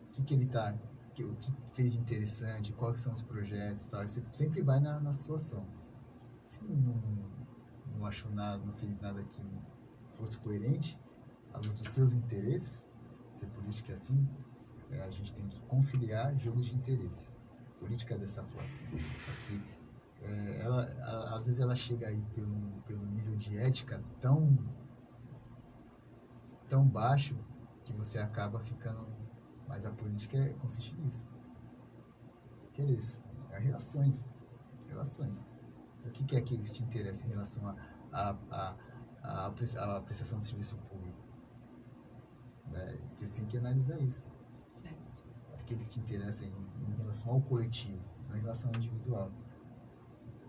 o 0.08 0.12
que, 0.12 0.22
que 0.22 0.34
ele 0.34 0.46
tá, 0.46 0.74
que- 1.14 1.24
o 1.24 1.34
que 1.36 1.50
fez 1.72 1.92
de 1.94 1.98
interessante, 1.98 2.72
quais 2.74 3.00
são 3.00 3.12
os 3.12 3.22
projetos 3.22 3.84
e 3.84 3.88
tal. 3.88 4.06
Você 4.06 4.22
sempre 4.32 4.60
vai 4.62 4.78
na, 4.78 5.00
na 5.00 5.12
situação. 5.12 5.66
Se 6.46 6.62
não, 6.62 6.76
não, 6.76 7.30
não 7.98 8.06
achou 8.06 8.30
nada, 8.30 8.62
não 8.64 8.74
fez 8.74 9.00
nada 9.00 9.24
que 9.24 9.42
fosse 10.10 10.36
coerente, 10.38 10.98
à 11.56 11.58
luz 11.58 11.74
dos 11.80 11.88
seus 11.88 12.12
interesses, 12.12 12.88
porque 13.30 13.46
política 13.46 13.92
é 13.92 13.94
assim, 13.94 14.28
é, 14.90 15.02
a 15.02 15.10
gente 15.10 15.32
tem 15.32 15.46
que 15.48 15.60
conciliar 15.62 16.36
jogos 16.38 16.66
de 16.66 16.74
interesse. 16.74 17.32
Política 17.80 18.14
é 18.14 18.18
dessa 18.18 18.42
forma. 18.44 18.68
Aqui, 19.32 19.62
é, 20.22 20.60
ela, 20.62 20.82
a- 21.02 21.36
às 21.36 21.44
vezes 21.46 21.60
ela 21.60 21.74
chega 21.74 22.08
aí 22.08 22.22
pelo, 22.34 22.58
pelo 22.86 23.04
nível 23.06 23.36
de 23.36 23.56
ética 23.58 24.02
tão 24.20 24.56
tão 26.68 26.84
baixo 26.86 27.36
que 27.84 27.92
você 27.92 28.18
acaba 28.18 28.58
ficando. 28.60 29.06
Mas 29.68 29.84
a 29.84 29.90
política 29.90 30.36
é, 30.36 30.52
consiste 30.54 30.94
nisso. 30.96 31.28
Interesse. 32.68 33.22
É 33.50 33.58
relações. 33.58 34.26
Relações. 34.88 35.46
O 36.04 36.10
que, 36.10 36.24
que 36.24 36.36
é 36.36 36.38
aquilo 36.38 36.62
que 36.62 36.70
te 36.70 36.82
interessa 36.82 37.26
em 37.26 37.30
relação 37.30 37.66
a, 37.68 37.76
a, 38.12 38.36
a, 38.50 38.76
a, 39.22 39.46
a 39.46 40.00
prestação 40.02 40.38
de 40.38 40.46
serviço 40.46 40.76
público? 40.88 41.25
Né? 42.70 42.98
Você 43.16 43.40
tem 43.40 43.48
que 43.48 43.58
analisar 43.58 44.00
isso. 44.00 44.24
Certo. 44.74 45.22
Aquilo 45.58 45.80
que 45.80 45.88
te 45.88 46.00
interessa 46.00 46.44
em, 46.44 46.54
em 46.88 46.94
relação 46.96 47.32
ao 47.32 47.40
coletivo, 47.40 48.02
não 48.28 48.36
em 48.36 48.40
relação 48.40 48.70
ao 48.70 48.76
individual. 48.76 49.30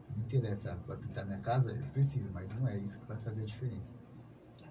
Não 0.09 0.24
interessa, 0.24 0.76
vai 0.88 0.97
pintar 0.97 1.26
minha 1.26 1.39
casa? 1.39 1.72
Eu 1.72 1.86
preciso, 1.91 2.30
mas 2.32 2.51
não 2.53 2.68
é 2.68 2.78
isso 2.78 2.99
que 2.99 3.05
vai 3.05 3.18
fazer 3.18 3.41
a 3.41 3.45
diferença. 3.45 3.93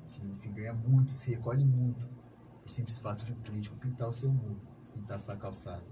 Se, 0.05 0.21
se 0.35 0.49
ganha 0.49 0.73
muito, 0.73 1.13
se 1.13 1.31
recolhe 1.31 1.65
muito, 1.65 2.07
por 2.63 2.71
simples 2.71 2.99
fato 2.99 3.25
de 3.25 3.33
um 3.33 3.37
político 3.37 3.77
pintar 3.77 4.09
o 4.09 4.13
seu 4.13 4.31
muro, 4.31 4.61
pintar 4.93 5.17
a 5.17 5.21
sua 5.21 5.37
calçada. 5.37 5.85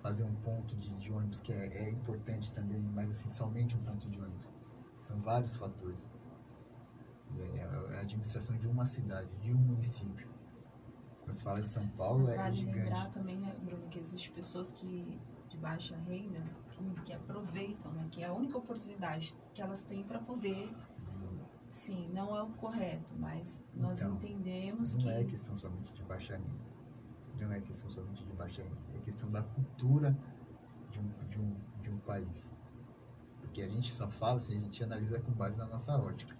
Fazer 0.00 0.24
um 0.24 0.34
ponto 0.36 0.76
de, 0.76 0.96
de 0.96 1.12
ônibus 1.12 1.40
que 1.40 1.52
é, 1.52 1.66
é 1.66 1.90
importante 1.90 2.50
também, 2.52 2.82
mas 2.94 3.10
assim, 3.10 3.28
somente 3.28 3.76
um 3.76 3.82
ponto 3.82 4.08
de 4.08 4.20
ônibus. 4.20 4.50
São 5.02 5.20
vários 5.20 5.56
fatores. 5.56 6.08
É, 7.38 7.96
a 7.96 8.00
administração 8.00 8.56
de 8.56 8.66
uma 8.68 8.84
cidade, 8.84 9.28
de 9.40 9.52
um 9.52 9.56
município. 9.58 10.28
Quando 11.20 11.32
se 11.32 11.42
fala 11.42 11.60
de 11.60 11.68
São 11.70 11.86
Paulo, 11.88 12.20
Mas 12.20 12.30
é 12.32 12.36
vale 12.36 12.56
gigante. 12.56 12.78
lembrar 12.78 13.10
também, 13.10 13.38
né, 13.38 13.54
Bruno, 13.62 13.86
que 13.88 13.98
existem 13.98 14.32
pessoas 14.32 14.72
que 14.72 15.18
de 15.48 15.56
baixa 15.56 15.96
renda 15.96 16.40
que, 16.70 17.02
que 17.04 17.12
aproveitam, 17.12 17.90
né, 17.92 18.06
que 18.10 18.22
é 18.22 18.26
a 18.26 18.32
única 18.32 18.56
oportunidade 18.58 19.36
que 19.52 19.60
elas 19.60 19.82
têm 19.82 20.02
para 20.04 20.18
poder, 20.20 20.72
sim, 21.68 22.08
não 22.12 22.36
é 22.36 22.42
o 22.42 22.50
correto, 22.50 23.14
mas 23.18 23.64
nós 23.74 24.00
Então, 24.00 24.14
entendemos 24.14 24.94
Não 24.94 25.00
que 25.02 25.08
é 25.08 25.24
questão 25.24 25.56
somente 25.56 25.92
de 25.92 26.02
baixa 26.02 26.36
renda. 26.36 26.70
Não 27.40 27.52
é 27.52 27.60
questão 27.60 27.88
somente 27.88 28.24
de 28.24 28.32
baixa 28.34 28.62
renda. 28.62 28.76
É 28.94 28.98
questão 28.98 29.30
da 29.30 29.42
cultura 29.42 30.16
de 30.90 31.00
um, 31.00 31.08
de 31.28 31.40
um, 31.40 31.56
de 31.80 31.90
um 31.90 31.98
país. 31.98 32.52
Porque 33.40 33.62
a 33.62 33.68
gente 33.68 33.90
só 33.92 34.08
fala 34.10 34.38
se 34.40 34.52
a 34.52 34.54
gente 34.56 34.84
analisa 34.84 35.18
com 35.20 35.32
base 35.32 35.58
na 35.58 35.66
nossa 35.66 35.96
ótica. 35.96 36.36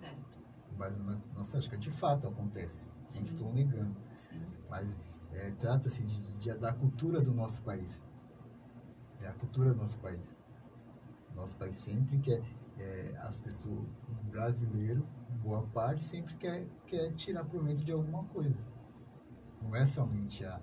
Certo, 0.00 0.40
base 0.76 0.98
na 0.98 1.18
nossa 1.34 1.56
ótica. 1.58 1.76
De 1.76 1.90
fato 1.90 2.26
acontece. 2.26 2.88
Sim. 3.06 3.18
Não 3.18 3.24
estou 3.24 3.52
negando. 3.52 3.96
sim, 4.16 4.40
Mas 4.70 4.98
é, 5.32 5.50
trata-se 5.52 6.02
de, 6.02 6.20
de- 6.38 6.54
da 6.54 6.72
cultura 6.72 7.20
do 7.20 7.32
nosso 7.34 7.60
país. 7.62 8.02
É 9.20 9.28
a 9.28 9.32
cultura 9.32 9.70
do 9.72 9.76
nosso 9.76 9.98
país. 9.98 10.34
Nosso 11.34 11.56
país 11.56 11.74
sempre 11.76 12.18
quer, 12.18 12.42
é, 12.78 13.14
as 13.18 13.40
pessoas, 13.40 13.78
o 14.08 14.14
brasileiro, 14.30 15.06
boa 15.42 15.62
parte, 15.68 16.00
sempre 16.00 16.34
quer, 16.36 16.66
quer 16.86 17.12
tirar 17.14 17.44
proveito 17.44 17.82
de 17.84 17.90
alguma 17.92 18.24
coisa. 18.24 18.56
Não 19.60 19.74
é 19.74 19.84
somente 19.84 20.44
a. 20.44 20.60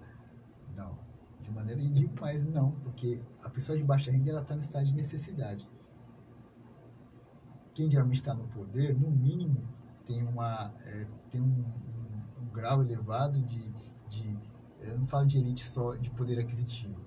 Não. 0.75 0.97
De 1.41 1.51
maneira 1.51 1.81
ridícula, 1.81 2.31
mas 2.31 2.45
não, 2.45 2.71
porque 2.83 3.19
a 3.43 3.49
pessoa 3.49 3.77
de 3.77 3.83
baixa 3.83 4.11
renda 4.11 4.29
ela 4.29 4.41
está 4.41 4.53
no 4.55 4.61
estado 4.61 4.85
de 4.85 4.95
necessidade. 4.95 5.67
Quem 7.73 7.89
geralmente 7.89 8.17
está 8.17 8.33
no 8.33 8.47
poder, 8.47 8.97
no 8.97 9.09
mínimo, 9.09 9.63
tem, 10.05 10.21
uma, 10.23 10.73
é, 10.85 11.07
tem 11.29 11.39
um, 11.41 11.45
um- 11.45 12.41
um 12.41 12.45
grau 12.51 12.81
elevado 12.81 13.41
de, 13.43 13.61
de. 14.09 14.37
Eu 14.81 14.97
não 14.97 15.05
falo 15.05 15.25
de 15.25 15.37
elite 15.37 15.63
só 15.63 15.95
de 15.95 16.09
poder 16.11 16.39
aquisitivo, 16.39 16.99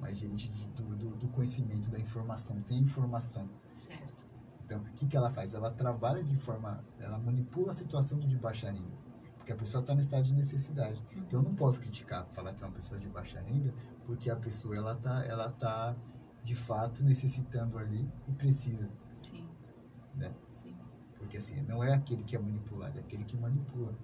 mas 0.00 0.18
de 0.18 0.26
elite 0.26 0.48
de- 0.50 0.66
do, 0.68 0.96
do, 0.96 1.10
do 1.16 1.28
conhecimento, 1.28 1.90
da 1.90 1.98
informação. 1.98 2.60
Tem 2.62 2.78
informação. 2.78 3.48
certo, 3.72 4.26
Então, 4.64 4.78
o 4.78 4.84
que, 4.92 5.06
que 5.06 5.16
ela 5.16 5.30
faz? 5.30 5.52
Ela 5.52 5.70
trabalha 5.70 6.22
de 6.22 6.36
forma. 6.36 6.82
Ela 6.98 7.18
manipula 7.18 7.70
a 7.70 7.74
situação 7.74 8.18
de 8.18 8.36
baixa 8.38 8.70
renda. 8.70 8.96
Porque 9.36 9.52
a 9.52 9.56
pessoa 9.56 9.80
está 9.80 9.92
no 9.94 10.00
estado 10.00 10.24
de 10.24 10.34
necessidade. 10.34 11.00
Então, 11.14 11.40
eu 11.40 11.44
não 11.44 11.54
posso 11.54 11.78
criticar, 11.80 12.26
falar 12.32 12.52
que 12.54 12.64
é 12.64 12.66
uma 12.66 12.72
pessoa 12.72 12.98
de 12.98 13.08
baixa 13.08 13.40
renda, 13.40 13.72
porque 14.04 14.28
a 14.30 14.34
pessoa 14.36 14.74
ela 14.76 14.92
está 14.94 15.24
ela 15.24 15.50
tá, 15.52 15.94
de 16.42 16.54
fato 16.54 17.04
necessitando 17.04 17.78
ali 17.78 18.10
e 18.26 18.32
precisa. 18.32 18.88
Né? 20.16 20.34
sim, 20.52 20.74
Porque 21.18 21.36
assim, 21.36 21.60
não 21.62 21.82
é 21.84 21.92
aquele 21.92 22.24
que 22.24 22.34
é 22.34 22.38
manipulado, 22.38 22.98
é 22.98 23.00
aquele 23.00 23.24
que 23.24 23.36
manipula. 23.36 23.94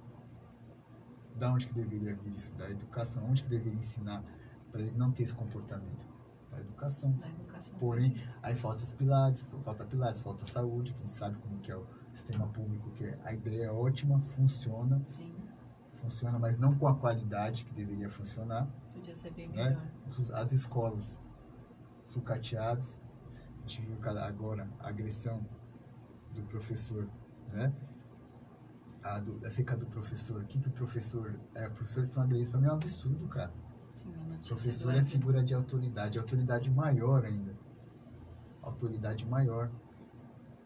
Da 1.37 1.51
onde 1.51 1.67
que 1.67 1.73
deveria 1.75 2.15
vir 2.15 2.35
isso? 2.35 2.53
Da 2.55 2.69
educação. 2.71 3.25
Onde 3.25 3.43
que 3.43 3.49
deveria 3.49 3.79
ensinar 3.79 4.23
para 4.71 4.81
ele 4.83 4.97
não 4.97 5.11
ter 5.11 5.23
esse 5.23 5.35
comportamento? 5.35 6.07
Da 6.51 6.61
educação. 6.61 7.17
na 7.19 7.29
educação. 7.31 7.75
Porém. 7.79 8.15
Aí 8.43 8.55
falta 8.55 8.85
os 8.85 8.93
pilares, 8.93 9.41
falta 9.65 9.85
pilares, 9.85 10.21
falta 10.21 10.45
saúde, 10.45 10.93
que 10.93 10.99
a 10.99 11.01
gente 11.01 11.11
sabe 11.11 11.39
como 11.39 11.59
que 11.61 11.73
é 11.73 11.77
o 11.77 11.87
sistema 12.13 12.47
público, 12.49 12.91
que 12.91 13.07
é- 13.07 13.19
a 13.25 13.33
ideia 13.33 13.65
é 13.67 13.71
ótima, 13.73 14.21
funciona, 14.21 15.03
sim, 15.03 15.35
funciona, 15.95 16.39
mas 16.39 16.59
não 16.59 16.77
com 16.77 16.87
a 16.87 16.95
qualidade 16.95 17.65
que 17.65 17.73
deveria 17.73 18.11
funcionar. 18.11 18.69
podia 18.93 19.17
ser 19.17 19.31
bem 19.33 19.49
Né? 19.49 19.65
melhor, 19.71 20.35
As 20.35 20.53
escolas 20.53 21.19
sucateados, 22.05 23.01
a 23.65 23.67
gente 23.69 23.81
viu 23.83 23.97
agora 24.21 24.69
a 24.81 24.89
agressão 24.89 25.41
do 26.35 26.43
professor, 26.43 27.09
né? 27.53 27.72
A 29.03 29.18
do, 29.18 29.45
acerca 29.47 29.76
do 29.76 29.87
professor, 29.87 30.43
o 30.43 30.47
que 30.47 30.59
que 30.61 30.68
o 30.68 30.72
professor, 30.72 31.35
é, 31.55 31.68
professores 31.68 32.09
são 32.09 32.22
agredidos, 32.22 32.49
para 32.49 32.61
mim 32.61 32.66
é 32.66 32.70
um 32.70 32.74
absurdo, 32.76 33.26
cara. 33.28 33.53
sim, 33.95 34.09
notícia 34.11 34.55
Professor 34.55 34.95
é 34.95 35.03
figura 35.03 35.43
de 35.43 35.55
autoridade, 35.55 36.18
autoridade 36.18 36.70
maior 36.70 37.24
ainda. 37.24 37.53
Autoridade 38.62 39.26
maior. 39.26 39.70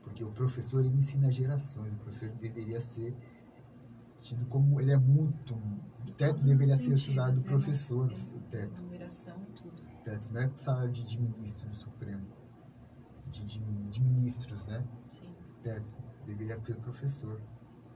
Porque 0.02 0.22
o 0.22 0.30
professor 0.30 0.84
ele 0.84 0.94
ensina 0.96 1.32
gerações, 1.32 1.92
o 1.94 1.96
professor 1.96 2.28
deveria 2.36 2.80
ser 2.80 3.16
tido 4.22 4.44
como. 4.46 4.80
Ele 4.80 4.92
é 4.92 4.96
muito. 4.96 5.54
O 5.54 6.12
teto 6.12 6.44
deveria 6.44 6.76
ser 6.76 6.92
usado 6.92 7.40
do 7.40 7.44
professor, 7.46 8.10
emo- 8.12 8.36
o 8.36 8.40
teto. 8.48 8.82
O 9.98 10.02
teto 10.04 10.32
não 10.32 10.40
é 10.42 10.50
salário 10.56 10.92
de, 10.92 11.04
de 11.04 11.18
ministro 11.18 11.68
do 11.68 11.74
Supremo. 11.74 12.24
De, 13.28 13.44
de, 13.44 13.58
de 13.58 14.00
ministros, 14.00 14.64
né? 14.66 14.84
Sim, 15.10 15.34
teto 15.66 15.96
deveria 16.24 16.60
ser 16.64 16.76
professor. 16.76 17.40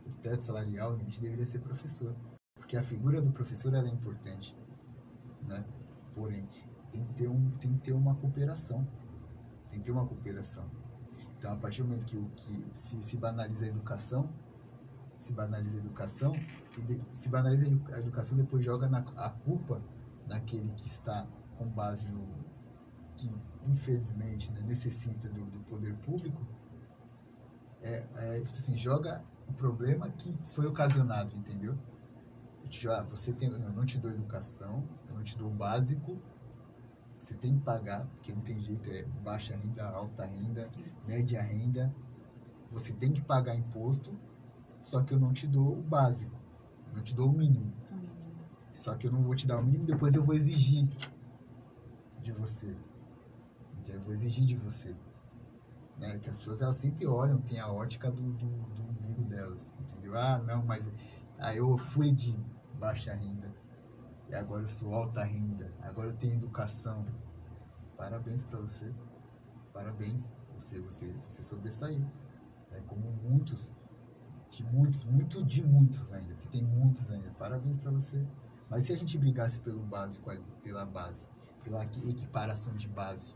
O 0.04 0.14
teto 0.16 0.40
salarial, 0.40 0.96
limite 0.96 1.20
deveria 1.20 1.44
ser 1.44 1.60
professor. 1.60 2.14
Porque 2.54 2.76
a 2.76 2.82
figura 2.82 3.20
do 3.22 3.30
professor 3.30 3.72
é 3.74 3.88
importante. 3.88 4.56
Né? 5.46 5.64
Porém, 6.14 6.48
tem 6.90 7.04
que, 7.04 7.14
ter 7.14 7.28
um, 7.28 7.50
tem 7.52 7.72
que 7.74 7.80
ter 7.80 7.92
uma 7.92 8.16
cooperação. 8.16 8.86
Tem 9.68 9.78
que 9.78 9.84
ter 9.84 9.92
uma 9.92 10.04
cooperação. 10.04 10.68
Então, 11.38 11.52
a 11.52 11.56
partir 11.56 11.82
do 11.82 11.88
momento 11.88 12.06
que, 12.06 12.20
que 12.36 12.70
se, 12.76 13.00
se 13.02 13.16
banaliza 13.16 13.64
a 13.64 13.68
educação, 13.68 14.28
se 15.16 15.32
banaliza 15.32 15.76
a 15.78 15.80
educação, 15.80 16.32
e 16.76 16.82
de- 16.82 17.00
se 17.12 17.28
banaliza 17.28 17.66
a 17.92 17.98
educação, 17.98 18.36
depois 18.36 18.64
joga 18.64 18.88
na, 18.88 18.98
a 19.16 19.30
culpa 19.30 19.80
naquele 20.26 20.70
que 20.72 20.86
está 20.86 21.26
com 21.56 21.66
base 21.66 22.08
no. 22.08 22.26
que, 23.16 23.32
infelizmente, 23.66 24.50
né, 24.50 24.60
necessita 24.62 25.28
do, 25.28 25.44
do 25.44 25.60
poder 25.60 25.94
público, 25.98 26.44
é, 27.82 28.06
é, 28.16 28.40
tipo 28.40 28.58
assim, 28.58 28.76
joga 28.76 29.22
o 29.48 29.52
problema 29.52 30.08
que 30.10 30.36
foi 30.46 30.66
ocasionado, 30.66 31.34
entendeu? 31.34 31.76
Eu 32.62 32.68
te 32.68 32.80
jogo, 32.80 32.96
ah, 32.96 33.02
você 33.02 33.32
tem, 33.32 33.48
eu 33.48 33.72
não 33.72 33.84
te 33.84 33.98
dou 33.98 34.10
educação, 34.10 34.84
eu 35.08 35.16
não 35.16 35.22
te 35.22 35.36
dou 35.36 35.48
o 35.48 35.54
básico, 35.54 36.20
você 37.18 37.34
tem 37.34 37.56
que 37.56 37.64
pagar, 37.64 38.06
porque 38.06 38.32
não 38.32 38.40
tem 38.40 38.60
jeito, 38.60 38.90
é 38.90 39.02
baixa 39.22 39.56
renda, 39.56 39.88
alta 39.88 40.24
renda, 40.24 40.62
sim, 40.62 40.84
média 41.06 41.42
renda, 41.42 41.94
você 42.70 42.92
tem 42.92 43.12
que 43.12 43.20
pagar 43.20 43.54
imposto, 43.54 44.16
só 44.82 45.02
que 45.02 45.12
eu 45.12 45.18
não 45.18 45.32
te 45.32 45.46
dou 45.46 45.78
o 45.78 45.82
básico, 45.82 46.38
eu 46.88 46.96
não 46.96 47.02
te 47.02 47.14
dou 47.14 47.28
o 47.28 47.32
mínimo. 47.32 47.72
o 47.90 47.94
mínimo. 47.94 48.10
Só 48.74 48.94
que 48.94 49.06
eu 49.06 49.12
não 49.12 49.22
vou 49.22 49.34
te 49.34 49.46
dar 49.46 49.58
o 49.58 49.62
mínimo, 49.62 49.84
depois 49.84 50.14
eu 50.14 50.22
vou 50.22 50.34
exigir 50.34 50.88
de 52.22 52.32
você. 52.32 52.74
Entendeu? 53.78 54.00
Eu 54.00 54.00
vou 54.00 54.12
exigir 54.12 54.44
de 54.44 54.56
você. 54.56 54.94
Né? 56.00 56.18
Que 56.18 56.28
as 56.28 56.36
pessoas 56.36 56.62
elas 56.62 56.76
sempre 56.76 57.06
olham, 57.06 57.40
tem 57.40 57.60
a 57.60 57.70
ótica 57.70 58.10
do, 58.10 58.32
do, 58.32 58.46
do 58.48 58.82
umbigo 58.82 59.22
delas. 59.24 59.72
Entendeu? 59.80 60.18
Ah, 60.18 60.38
não, 60.38 60.64
mas 60.64 60.90
ah, 61.38 61.54
eu 61.54 61.76
fui 61.76 62.10
de 62.10 62.36
baixa 62.78 63.14
renda. 63.14 63.54
E 64.28 64.34
agora 64.34 64.62
eu 64.62 64.66
sou 64.66 64.94
alta 64.94 65.22
renda. 65.22 65.72
Agora 65.82 66.08
eu 66.08 66.16
tenho 66.16 66.32
educação. 66.32 67.04
Parabéns 67.96 68.42
para 68.42 68.58
você. 68.58 68.92
Parabéns. 69.72 70.32
Você, 70.54 70.80
você, 70.80 71.14
você 71.28 71.42
sobressaiu. 71.42 72.06
É 72.72 72.80
como 72.82 73.10
muitos, 73.22 73.72
de 74.50 74.64
muitos, 74.64 75.04
muito 75.04 75.44
de 75.44 75.62
muitos 75.62 76.12
ainda, 76.12 76.34
porque 76.34 76.48
tem 76.48 76.62
muitos 76.64 77.10
ainda. 77.10 77.30
Parabéns 77.38 77.76
para 77.76 77.90
você. 77.90 78.24
Mas 78.68 78.84
se 78.84 78.92
a 78.92 78.96
gente 78.96 79.18
brigasse 79.18 79.58
pelo 79.58 79.80
básico 79.82 80.30
pela 80.62 80.86
base, 80.86 81.28
pela 81.64 81.84
equi- 81.84 82.08
equiparação 82.08 82.72
de 82.74 82.86
base, 82.86 83.34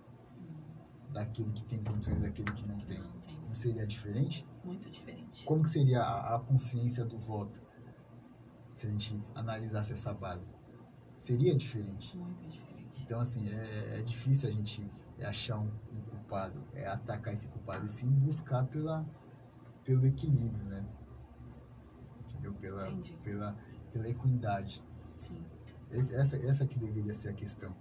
daquele 1.14 1.50
que 1.52 1.64
tem 1.64 1.82
condições 1.82 2.18
e 2.18 2.22
daquele 2.24 2.52
que 2.52 2.66
não 2.66 2.78
tem, 2.80 2.98
Não 2.98 3.10
tem. 3.20 3.38
não 3.46 3.54
seria 3.54 3.86
diferente? 3.86 4.46
Muito 4.64 4.90
diferente. 4.90 5.44
Como 5.44 5.62
que 5.62 5.70
seria 5.70 6.02
a, 6.02 6.34
a 6.36 6.40
consciência 6.40 7.04
do 7.04 7.16
voto? 7.16 7.62
Se 8.74 8.86
a 8.86 8.90
gente 8.90 9.18
analisasse 9.34 9.92
essa 9.92 10.12
base. 10.12 10.52
Seria 11.16 11.54
diferente. 11.56 12.16
Muito 12.18 12.44
diferente. 12.48 13.02
Então, 13.02 13.20
assim, 13.20 13.48
é, 13.48 13.98
é 14.00 14.02
difícil 14.02 14.48
a 14.48 14.52
gente 14.52 14.90
achar 15.22 15.58
um, 15.58 15.70
um 15.92 16.00
culpado, 16.10 16.60
é 16.74 16.86
atacar 16.86 17.32
esse 17.32 17.46
culpado, 17.46 17.86
e 17.86 17.88
sim 17.88 18.10
buscar 18.10 18.64
pela, 18.66 19.06
pelo 19.84 20.04
equilíbrio, 20.06 20.64
né? 20.66 20.84
Entendeu? 22.20 22.52
Pela, 22.54 22.88
Entendi. 22.90 23.16
pela, 23.22 23.56
pela 23.92 24.08
equidade. 24.08 24.82
Sim, 25.16 25.40
Esse- 25.92 26.14
essa, 26.16 26.36
essa 26.38 26.66
que 26.66 26.76
deveria 26.78 27.14
ser 27.14 27.28
a 27.28 27.32
questão. 27.32 27.72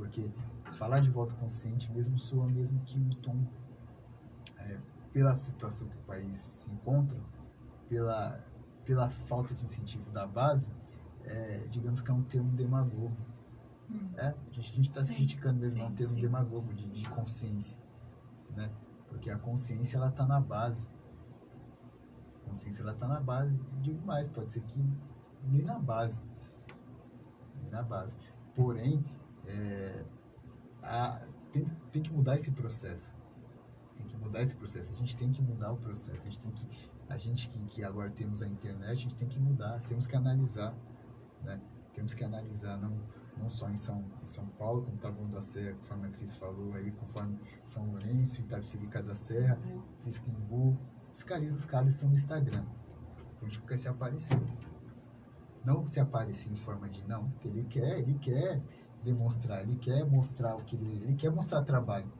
Porque 0.00 0.32
falar 0.72 1.00
de 1.00 1.10
voto 1.10 1.34
consciente 1.36 1.92
mesmo 1.92 2.18
soa 2.18 2.48
mesmo 2.48 2.80
que 2.80 2.98
um 2.98 3.10
tom, 3.10 3.46
é, 4.56 4.78
pela 5.12 5.34
situação 5.34 5.86
que 5.88 5.94
o 5.94 6.00
país 6.00 6.38
se 6.38 6.72
encontra, 6.72 7.20
pela, 7.86 8.42
pela 8.82 9.10
falta 9.10 9.54
de 9.54 9.66
incentivo 9.66 10.10
da 10.10 10.26
base, 10.26 10.70
é, 11.22 11.66
digamos 11.68 12.00
que 12.00 12.10
é 12.10 12.14
um 12.14 12.22
termo 12.22 12.50
demagogo. 12.52 13.14
Hum. 13.90 14.08
É, 14.16 14.28
a 14.28 14.60
gente 14.60 14.88
está 14.88 15.02
se 15.02 15.08
Sim, 15.08 15.16
criticando 15.16 15.60
mesmo, 15.60 15.82
é 15.82 15.84
um 15.84 15.88
sim, 15.90 15.94
termo 15.96 16.14
sim, 16.14 16.20
demagogo 16.22 16.68
sim, 16.70 16.76
de, 16.76 16.84
sim. 16.84 16.92
de 16.92 17.08
consciência, 17.10 17.78
né? 18.56 18.70
Porque 19.06 19.28
a 19.28 19.36
consciência 19.36 19.98
ela 19.98 20.08
está 20.08 20.24
na 20.24 20.40
base. 20.40 20.88
A 22.36 22.48
consciência 22.48 22.80
ela 22.80 22.92
está 22.92 23.06
na 23.06 23.20
base, 23.20 23.54
digo 23.82 24.00
mais, 24.06 24.28
pode 24.28 24.50
ser 24.50 24.62
que 24.62 24.82
nem 25.44 25.60
na 25.60 25.78
base, 25.78 26.18
nem 27.60 27.70
na 27.70 27.82
base. 27.82 28.16
Porém, 28.54 29.04
é, 29.50 30.04
a- 30.82 31.20
tem, 31.52 31.64
tem 31.92 32.02
que 32.02 32.12
mudar 32.12 32.36
esse 32.36 32.50
processo. 32.52 33.12
Tem 33.96 34.06
que 34.06 34.16
mudar 34.16 34.42
esse 34.42 34.54
processo. 34.54 34.90
A 34.90 34.94
gente 34.94 35.16
tem 35.16 35.30
que 35.32 35.42
mudar 35.42 35.72
o 35.72 35.76
processo. 35.76 36.18
A 36.18 36.24
gente 36.24 36.38
tem 36.38 36.50
que 36.52 36.66
a 37.08 37.16
gente 37.16 37.48
que, 37.48 37.58
que 37.66 37.82
agora 37.82 38.08
temos 38.08 38.40
a 38.40 38.46
internet, 38.46 38.90
a 38.92 38.94
gente 38.94 39.16
tem 39.16 39.26
que 39.26 39.38
mudar, 39.40 39.80
temos 39.80 40.06
que 40.06 40.14
analisar, 40.14 40.72
né? 41.42 41.60
Temos 41.92 42.14
que 42.14 42.22
analisar, 42.22 42.78
não, 42.78 42.96
não 43.36 43.48
só 43.48 43.68
em 43.68 43.76
São, 43.76 44.04
em 44.22 44.26
São 44.26 44.46
Paulo, 44.46 44.82
como 44.84 44.96
Taboão 44.96 45.28
da 45.28 45.40
Serra, 45.40 45.74
conforme 45.74 46.06
a 46.06 46.10
Cris 46.10 46.36
falou 46.36 46.72
aí, 46.74 46.92
conforme 46.92 47.36
São 47.64 47.84
Lourenço, 47.90 48.40
Itapecerica 48.40 49.02
da 49.02 49.12
Serra, 49.12 49.58
Fisquimbu, 50.04 50.78
os 51.12 51.24
caras, 51.24 51.56
os 51.56 51.64
caras 51.64 51.90
estão 51.90 52.08
no 52.08 52.14
Instagram. 52.14 52.64
O 53.32 53.40
político 53.40 53.66
quer 53.66 53.76
se 53.76 53.88
aparecer. 53.88 54.40
Não 55.64 55.84
se 55.88 55.98
aparecer 55.98 56.50
em 56.52 56.56
forma 56.56 56.88
de 56.88 57.04
não, 57.08 57.28
porque 57.32 57.48
ele 57.48 57.64
quer, 57.64 57.98
ele 57.98 58.14
quer 58.20 58.62
demonstrar, 59.02 59.62
ele 59.62 59.76
quer 59.76 60.04
mostrar 60.04 60.56
o 60.56 60.62
que 60.62 60.76
ele, 60.76 61.02
ele 61.02 61.14
quer 61.14 61.30
mostrar 61.30 61.62
trabalho. 61.62 62.10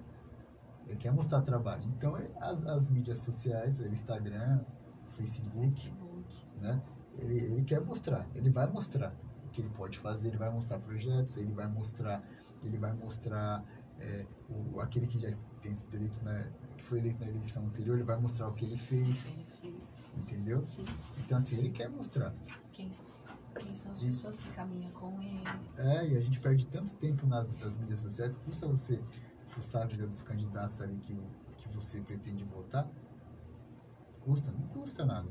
Ele 0.87 0.97
quer 0.97 1.12
mostrar 1.12 1.41
trabalho. 1.43 1.83
Então, 1.97 2.16
é, 2.16 2.28
as, 2.41 2.64
as 2.66 2.89
mídias 2.89 3.18
sociais, 3.18 3.78
o 3.78 3.87
Instagram, 3.89 4.61
Facebook, 5.09 5.74
Facebook. 5.74 6.47
né? 6.61 6.83
Ele, 7.18 7.37
ele 7.39 7.64
quer 7.64 7.81
mostrar, 7.81 8.26
ele 8.35 8.51
vai 8.51 8.66
mostrar 8.66 9.14
o 9.45 9.49
que 9.51 9.61
ele 9.61 9.68
pode 9.70 9.99
fazer, 9.99 10.28
ele 10.28 10.37
vai 10.39 10.51
mostrar 10.51 10.78
projetos, 10.78 11.37
ele 11.37 11.53
vai 11.53 11.66
mostrar, 11.66 12.22
ele 12.62 12.78
vai 12.78 12.93
mostrar 12.93 13.64
é, 13.99 14.26
o, 14.49 14.81
aquele 14.81 15.07
que 15.07 15.18
já 15.18 15.31
tem 15.61 15.74
sido 15.74 15.95
eleito, 15.95 16.24
né, 16.24 16.51
que 16.76 16.85
foi 16.85 16.99
eleito 16.99 17.22
na 17.22 17.31
eleição 17.31 17.64
anterior, 17.66 17.95
ele 17.97 18.05
vai 18.05 18.16
mostrar 18.18 18.49
o 18.49 18.53
que 18.55 18.64
ele 18.64 18.78
fez, 18.78 19.26
Ele 19.26 19.45
fez. 19.61 20.01
entendeu? 20.16 20.64
Sim. 20.64 20.85
Então 21.18 21.37
assim, 21.37 21.59
ele 21.59 21.70
quer 21.70 21.89
mostrar. 21.91 22.33
Quem, 22.72 22.91
quem 23.59 23.74
são 23.74 23.90
as 23.92 24.01
E- 24.03 24.07
pessoas 24.07 24.38
que 24.38 24.51
caminham 24.53 24.90
com 24.92 25.20
ele? 25.20 25.42
É, 25.76 26.07
e 26.09 26.16
a 26.16 26.20
gente 26.20 26.38
perde 26.40 26.66
tanto 26.66 26.94
tempo 26.94 27.26
nas, 27.26 27.61
nas 27.62 27.76
mídias 27.76 28.01
sociais, 28.01 28.36
custa 28.36 28.66
você 28.66 29.03
fuçar 29.46 29.82
a 29.82 29.86
vida 29.86 30.07
dos 30.07 30.22
candidatos 30.22 30.80
ali 30.80 30.96
que, 30.98 31.14
que 31.57 31.68
você 31.68 32.01
pretende 32.01 32.44
votar? 32.44 32.88
Custa? 34.20 34.53
Não 34.53 34.66
custa 34.68 35.05
nada. 35.05 35.28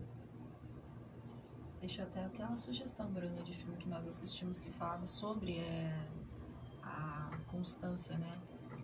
Deixou 1.80 2.04
até 2.04 2.26
aquela 2.26 2.56
sugestão, 2.58 3.10
Bruno, 3.12 3.42
de 3.44 3.54
filme 3.54 3.78
que 3.78 3.88
nós 3.88 4.06
assistimos 4.06 4.60
que 4.60 4.70
falava 4.70 5.06
sobre 5.08 5.60
é, 5.60 6.10
a 6.84 7.32
constância, 7.48 8.18
né? 8.18 8.32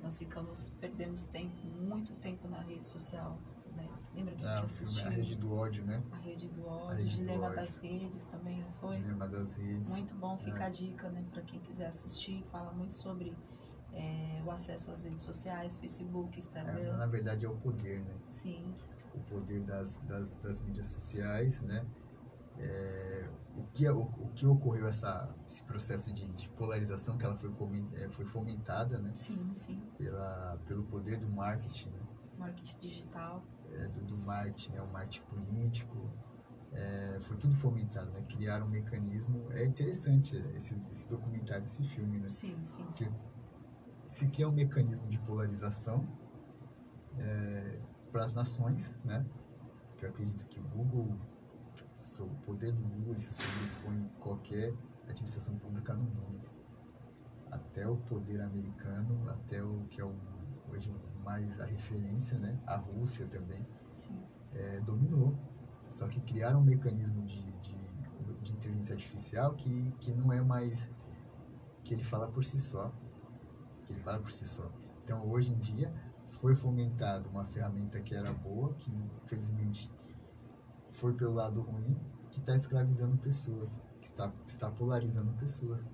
Nós 0.01 0.17
ficamos, 0.17 0.69
perdemos 0.79 1.25
tempo, 1.25 1.65
muito 1.67 2.13
tempo 2.13 2.47
na 2.47 2.59
rede 2.61 2.87
social, 2.87 3.37
né? 3.75 3.87
Lembra 4.13 4.35
que 4.35 4.45
a 4.45 4.53
Ah, 4.53 4.55
gente 4.57 4.65
assistiu? 4.65 5.05
A 5.07 5.09
Rede 5.09 5.35
do 5.35 5.53
Ódio, 5.53 5.85
né? 5.85 6.01
A 6.11 6.17
Rede 6.17 6.47
do 6.47 6.67
A 6.69 6.73
Ódio, 6.73 6.95
Rede 6.97 7.01
o 7.01 7.11
do 7.11 7.15
Dilema 7.17 7.45
Ódio. 7.47 7.55
das 7.57 7.77
Redes 7.77 8.25
também, 8.25 8.61
não 8.61 8.71
foi? 8.73 8.97
Dilema 8.97 9.27
das 9.27 9.53
redes. 9.55 9.91
Muito 9.91 10.15
bom, 10.15 10.37
fica 10.37 10.63
É. 10.63 10.65
a 10.67 10.69
dica, 10.69 11.09
né, 11.09 11.25
para 11.31 11.41
quem 11.41 11.59
quiser 11.59 11.87
assistir. 11.87 12.43
Fala 12.51 12.71
muito 12.71 12.93
sobre 12.93 13.35
é, 13.93 14.41
o 14.45 14.51
acesso 14.51 14.91
às 14.91 15.03
redes 15.03 15.23
sociais, 15.23 15.77
Facebook, 15.77 16.35
É, 16.35 16.39
Instagram. 16.39 16.97
na 16.97 17.05
verdade 17.05 17.45
é 17.45 17.49
o 17.49 17.55
poder, 17.55 17.99
né? 18.01 18.13
Sim, 18.27 18.75
o 19.13 19.19
poder 19.19 19.61
das, 19.61 19.99
das, 19.99 20.35
das 20.35 20.59
mídias 20.61 20.87
sociais, 20.87 21.61
né? 21.61 21.85
É, 22.57 23.29
o, 23.57 23.63
que, 23.73 23.87
o, 23.89 24.01
o 24.01 24.29
que 24.33 24.45
ocorreu 24.45 24.87
essa, 24.87 25.29
esse 25.45 25.61
processo 25.63 26.11
de, 26.13 26.25
de 26.27 26.49
polarização 26.49 27.17
que 27.17 27.25
ela 27.25 27.35
foi, 27.35 27.51
é, 27.95 28.07
foi 28.09 28.25
fomentada, 28.25 28.97
né? 28.97 29.11
sim, 29.13 29.51
sim. 29.55 29.81
Pela, 29.97 30.57
pelo 30.65 30.83
poder 30.83 31.17
do 31.17 31.27
marketing, 31.29 31.89
né? 31.89 31.99
Marketing 32.37 32.77
digital. 32.79 33.43
É, 33.77 33.87
do, 33.87 34.01
do 34.01 34.17
marketing, 34.17 34.71
né? 34.73 34.81
O 34.81 34.91
marketing 34.91 35.23
político, 35.23 36.09
é, 36.71 37.17
foi 37.21 37.37
tudo 37.37 37.53
fomentado, 37.53 38.11
né? 38.11 38.21
Criaram 38.27 38.65
um 38.65 38.69
mecanismo, 38.69 39.51
é 39.51 39.65
interessante 39.65 40.35
esse, 40.55 40.75
esse 40.91 41.07
documentário, 41.09 41.65
esse 41.65 41.83
filme, 41.83 42.19
né? 42.19 42.29
Sim, 42.29 42.57
sim, 42.63 42.85
se 44.05 44.27
cria 44.27 44.47
um 44.47 44.51
mecanismo 44.51 45.07
de 45.07 45.17
polarização 45.19 46.07
para 48.11 48.23
as 48.23 48.33
nações, 48.33 48.93
né? 49.03 49.25
Que 49.97 50.05
eu 50.05 50.09
acredito 50.09 50.45
que 50.45 50.59
o 50.59 50.63
Google, 50.63 51.17
o 52.19 52.35
poder 52.45 52.71
do 52.71 52.83
Google 52.83 53.17
se 53.17 53.33
sobrepõe 53.33 53.97
em 53.97 54.07
qualquer 54.19 54.73
administração 55.07 55.57
pública 55.57 55.93
no 55.93 56.03
mundo. 56.03 56.49
Até 57.51 57.87
o 57.87 57.97
poder 57.97 58.41
americano, 58.41 59.29
até 59.29 59.63
o 59.63 59.85
que 59.89 60.01
é 60.01 60.05
o, 60.05 60.13
hoje 60.69 60.93
mais 61.25 61.59
a 61.59 61.65
referência, 61.65 62.37
né? 62.37 62.57
A 62.65 62.77
Rússia 62.77 63.25
também 63.25 63.65
é, 64.53 64.79
dominou. 64.81 65.35
Só 65.89 66.07
que 66.07 66.21
criaram 66.21 66.59
um 66.59 66.63
mecanismo 66.63 67.23
de, 67.23 67.41
de, 67.59 67.77
de 68.41 68.53
inteligência 68.53 68.93
artificial 68.93 69.53
que, 69.55 69.91
que 69.99 70.13
não 70.13 70.31
é 70.31 70.41
mais 70.41 70.89
que 71.83 71.93
ele 71.93 72.03
fala 72.03 72.27
por 72.27 72.43
si 72.43 72.59
só. 72.59 72.93
Que 73.85 73.93
ele 73.93 73.99
fala 74.01 74.19
por 74.19 74.31
si 74.31 74.45
só. 74.45 74.71
Então, 75.03 75.27
hoje 75.27 75.51
em 75.51 75.57
dia, 75.59 75.93
foi 76.27 76.55
fomentado 76.55 77.29
uma 77.29 77.45
ferramenta 77.45 77.99
que 77.99 78.15
era 78.15 78.31
boa, 78.31 78.73
que 78.75 78.91
infelizmente 79.23 79.91
foi 80.91 81.13
pelo 81.13 81.33
lado 81.33 81.61
ruim, 81.61 81.97
que 82.31 82.39
está 82.39 82.55
escravizando 82.55 83.17
pessoas, 83.17 83.79
que 83.99 84.07
está, 84.07 84.31
está 84.47 84.69
polarizando 84.69 85.31
pessoas. 85.33 85.85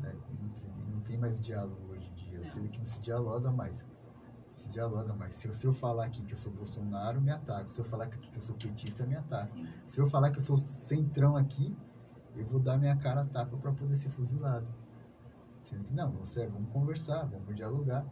Né? 0.00 0.14
E 0.30 0.90
não, 0.90 1.00
tem 1.00 1.16
mais 1.16 1.40
diálogo 1.40 1.92
hoje 1.92 2.08
em 2.10 2.14
dia. 2.14 2.50
Você 2.50 2.60
vê 2.60 2.68
que 2.68 2.78
não 2.78 2.84
se 2.84 3.00
dialoga 3.00 3.50
mais 3.50 3.86
se 4.56 4.70
dialoga, 4.70 5.12
mas 5.12 5.34
se 5.34 5.46
eu, 5.46 5.52
se 5.52 5.66
eu 5.66 5.72
falar 5.72 6.06
aqui 6.06 6.22
que 6.22 6.32
eu 6.32 6.36
sou 6.36 6.50
Bolsonaro, 6.50 7.20
me 7.20 7.30
ataca. 7.30 7.68
Se 7.68 7.78
eu 7.78 7.84
falar 7.84 8.04
aqui 8.04 8.18
que 8.18 8.34
eu 8.34 8.40
sou 8.40 8.56
petista, 8.56 9.04
me 9.04 9.14
ataca. 9.14 9.44
sim. 9.44 9.68
Se 9.86 10.00
eu 10.00 10.06
falar 10.06 10.30
que 10.30 10.38
eu 10.38 10.42
sou 10.42 10.56
centrão 10.56 11.36
aqui, 11.36 11.76
eu 12.34 12.46
vou 12.46 12.58
dar 12.58 12.78
minha 12.78 12.96
cara 12.96 13.20
a 13.20 13.24
tapa 13.26 13.54
para 13.58 13.70
poder 13.72 13.94
ser 13.96 14.08
fuzilado. 14.08 14.66
Sendo 15.62 15.84
que 15.84 15.92
não, 15.92 16.10
você 16.12 16.44
é, 16.44 16.48
vamos 16.48 16.70
conversar, 16.70 17.26
vamos 17.26 17.54
dialogar. 17.54 18.06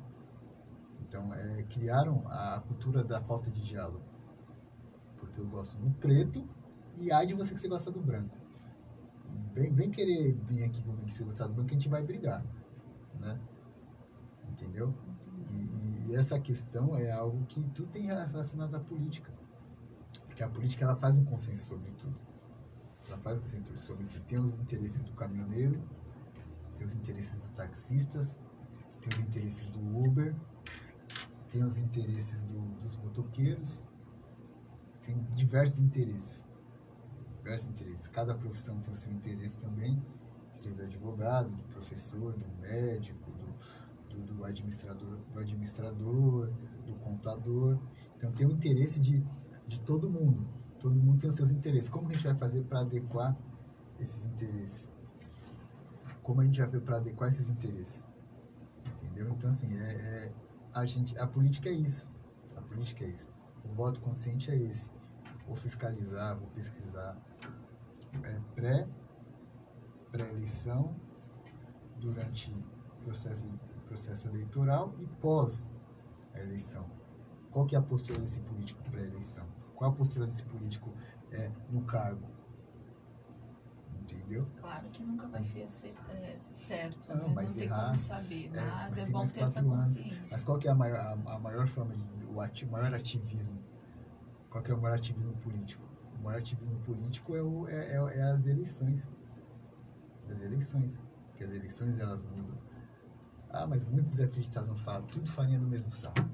Então, 1.01 1.33
é, 1.33 1.63
criaram 1.63 2.23
a 2.29 2.61
cultura 2.61 3.03
da 3.03 3.23
falta 3.23 3.51
de 3.51 3.63
diálogo. 3.63 4.05
Porque 5.17 5.41
eu 5.41 5.47
gosto 5.47 5.79
do 5.79 5.91
preto 5.93 6.47
e 6.97 7.11
ai 7.11 7.25
de 7.27 7.33
você 7.33 7.55
que 7.55 7.61
você 7.61 7.69
gosta 7.69 7.91
do 7.91 8.03
branco. 8.03 8.37
E 9.31 9.55
vem, 9.55 9.73
vem 9.73 9.91
querer 9.91 10.35
vir 10.45 10.63
aqui 10.63 10.83
comigo 10.83 11.07
que 11.07 11.15
você 11.15 11.25
gostar 11.25 11.47
do 11.47 11.55
branco, 11.55 11.71
a 11.71 11.73
gente 11.73 11.89
vai 11.89 12.03
brigar. 12.03 12.45
Né? 13.19 13.41
Entendeu? 14.51 14.93
E, 16.07 16.15
essa 16.15 16.39
questão 16.39 16.97
é 16.97 17.11
algo 17.11 17.45
que 17.47 17.61
tudo 17.71 17.89
tem 17.89 18.03
relacionado 18.03 18.75
à 18.75 18.81
política. 18.81 19.33
Porque 20.27 20.43
a 20.43 20.49
política 20.49 20.85
ela 20.85 20.97
faz 20.97 21.17
um 21.17 21.25
consenso 21.25 21.65
sobre 21.65 21.91
tudo. 21.93 22.19
Ela 23.07 23.19
faz 23.19 23.39
um 23.39 23.43
consenso 23.43 23.77
sobre 23.79 24.07
tudo. 24.07 24.23
Tem 24.25 24.39
os 24.39 24.55
interesses 24.61 25.05
do 25.05 25.13
caminhoneiro, 25.13 25.81
tem 26.77 26.87
os 26.87 26.95
interesses 26.95 27.41
dos 27.41 27.51
taxistas, 27.51 28.37
tem 29.01 29.13
os 29.13 29.21
interesses 29.21 29.69
do 29.69 29.81
Uber, 30.05 30.35
tem 31.51 31.63
os 31.63 31.79
interesses 31.79 32.41
do- 32.43 32.75
dos 32.81 32.97
motoqueiros, 32.97 33.83
tem 35.03 35.23
diversos 35.35 35.79
interesses. 35.81 36.45
Diversos 37.37 37.71
interesses. 37.71 38.07
Cada 38.09 38.35
profissão 38.35 38.81
tem 38.81 38.93
o 38.93 38.97
seu 38.97 39.13
interesse 39.13 39.57
também. 39.59 40.03
Interesse 40.59 40.79
do 40.79 40.85
advogado, 40.85 41.51
do 41.51 41.63
professor, 41.65 42.33
do 42.33 42.49
médico, 42.61 43.31
do, 44.15 44.23
do, 44.23 44.35
do 44.35 44.45
administrador, 44.45 45.19
do 45.33 45.39
administrador, 45.39 46.51
do 46.87 46.95
contador. 46.97 47.79
Então 48.17 48.33
tem 48.33 48.47
o 48.47 48.53
interesse 48.53 49.01
de, 49.01 49.25
de 49.67 49.81
todo 49.81 50.11
mundo. 50.11 50.47
Todo 50.79 50.95
mundo 50.95 51.21
tem 51.21 51.29
os 51.29 51.37
seus 51.37 51.51
interesses. 51.51 51.89
Como 51.89 52.09
a 52.09 52.13
gente 52.13 52.25
vai 52.25 52.35
fazer 52.35 52.63
para 52.65 52.81
adequar 52.81 53.37
esses 53.99 54.25
interesses? 54.25 54.89
Como 56.23 56.41
a 56.41 56.45
gente 56.45 56.59
vai 56.59 56.69
fazer 56.69 56.81
para 56.83 56.97
adequar 56.97 57.29
esses 57.29 57.49
interesses? 57.49 58.05
Entendeu? 59.03 59.31
Então 59.31 59.51
assim, 59.51 59.77
é, 59.79 59.83
é- 59.83 60.33
a 60.75 60.85
gente, 60.85 61.17
a 61.19 61.27
política 61.27 61.69
é 61.69 61.73
isso. 61.73 62.11
A 62.57 62.61
política 62.61 63.05
é 63.05 63.09
isso. 63.09 63.29
O 63.65 63.69
voto 63.69 64.01
consciente 64.01 64.51
é 64.51 64.57
esse. 64.57 64.91
Vou 65.47 65.55
fiscalizar, 65.55 66.37
vou 66.37 66.49
pesquisar. 66.49 67.17
É 68.23 68.41
pré, 68.55 68.89
pré-eleição, 70.11 70.95
durante 72.05 72.53
o 72.53 73.05
processo, 73.05 73.47
processo 73.85 74.29
eleitoral 74.29 74.95
e 74.99 75.07
pós 75.07 75.65
a 76.35 76.41
eleição. 76.41 76.85
Qual 77.51 77.65
que 77.67 77.75
é 77.77 77.79
a 77.79 77.83
postura 77.83 78.19
desse 78.21 78.41
político 78.41 78.83
pré-eleição? 78.91 79.45
Qual 79.77 79.91
a 79.91 79.95
postura 79.95 80.27
desse 80.27 80.45
político 80.45 80.93
é, 81.31 81.51
no 81.71 81.83
cargo? 81.83 82.27
Entendeu? 84.03 84.43
Claro 84.61 84.89
que 84.91 85.03
nunca 85.03 85.27
vai 85.29 85.43
ser 85.43 85.61
é, 85.61 86.39
certo, 86.53 87.09
Não, 87.09 87.29
né? 87.29 87.33
mas 87.35 87.49
não 87.51 87.55
tem 87.57 87.67
errar- 87.67 87.87
como 87.87 87.99
saber, 87.99 88.51
é, 88.55 88.61
mas 88.61 88.89
mas 88.89 88.99
é 88.99 89.11
bom 89.13 89.23
ter 89.25 89.41
essa 89.43 89.61
anos. 89.61 89.75
consciência. 89.75 90.33
Mas 90.33 90.45
qual 90.45 90.59
que 90.59 90.69
é 90.69 90.71
a 90.71 90.75
maior, 90.75 90.99
a, 91.01 91.33
a 91.35 91.39
maior 91.39 91.67
forma 91.67 91.95
de 91.97 92.25
o 92.27 92.41
ati, 92.41 92.67
maior 92.67 92.95
ativismo? 92.95 93.59
Qual 94.51 94.63
que 94.63 94.71
é 94.71 94.75
o 94.75 94.81
maior 94.81 94.97
ativismo 94.97 95.33
político? 95.39 95.83
O 96.19 96.23
maior 96.23 96.39
ativismo 96.39 96.79
político 96.81 97.35
é, 97.35 97.43
o, 97.43 97.69
é, 97.69 97.97
é, 97.97 98.19
é 98.19 98.23
as 98.23 98.47
eleições. 98.47 99.07
As 100.31 100.41
eleições. 100.41 101.01
Porque 101.29 101.45
as 101.45 101.51
eleições 101.53 101.99
elas 101.99 102.25
mudam. 102.25 102.57
Ah, 103.55 103.69
mas 103.69 103.85
muitos 103.85 104.19
acreditados 104.19 104.69
não 104.69 104.75
falam, 104.75 105.07
tudo 105.07 105.31
farinha 105.31 105.61
do 105.61 105.67
mesmo 105.67 105.93
saco. 105.93 106.29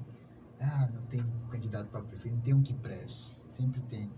Ah, 0.59 0.89
não 0.91 1.03
tem 1.03 1.23
candidato 1.51 1.89
para 1.89 2.01
prefeito, 2.01 2.35
não 2.35 2.43
tem 2.43 2.55
um 2.55 2.62
que 2.62 2.73
preste. 2.73 3.39
Sempre 3.51 3.83
tem. 3.83 4.11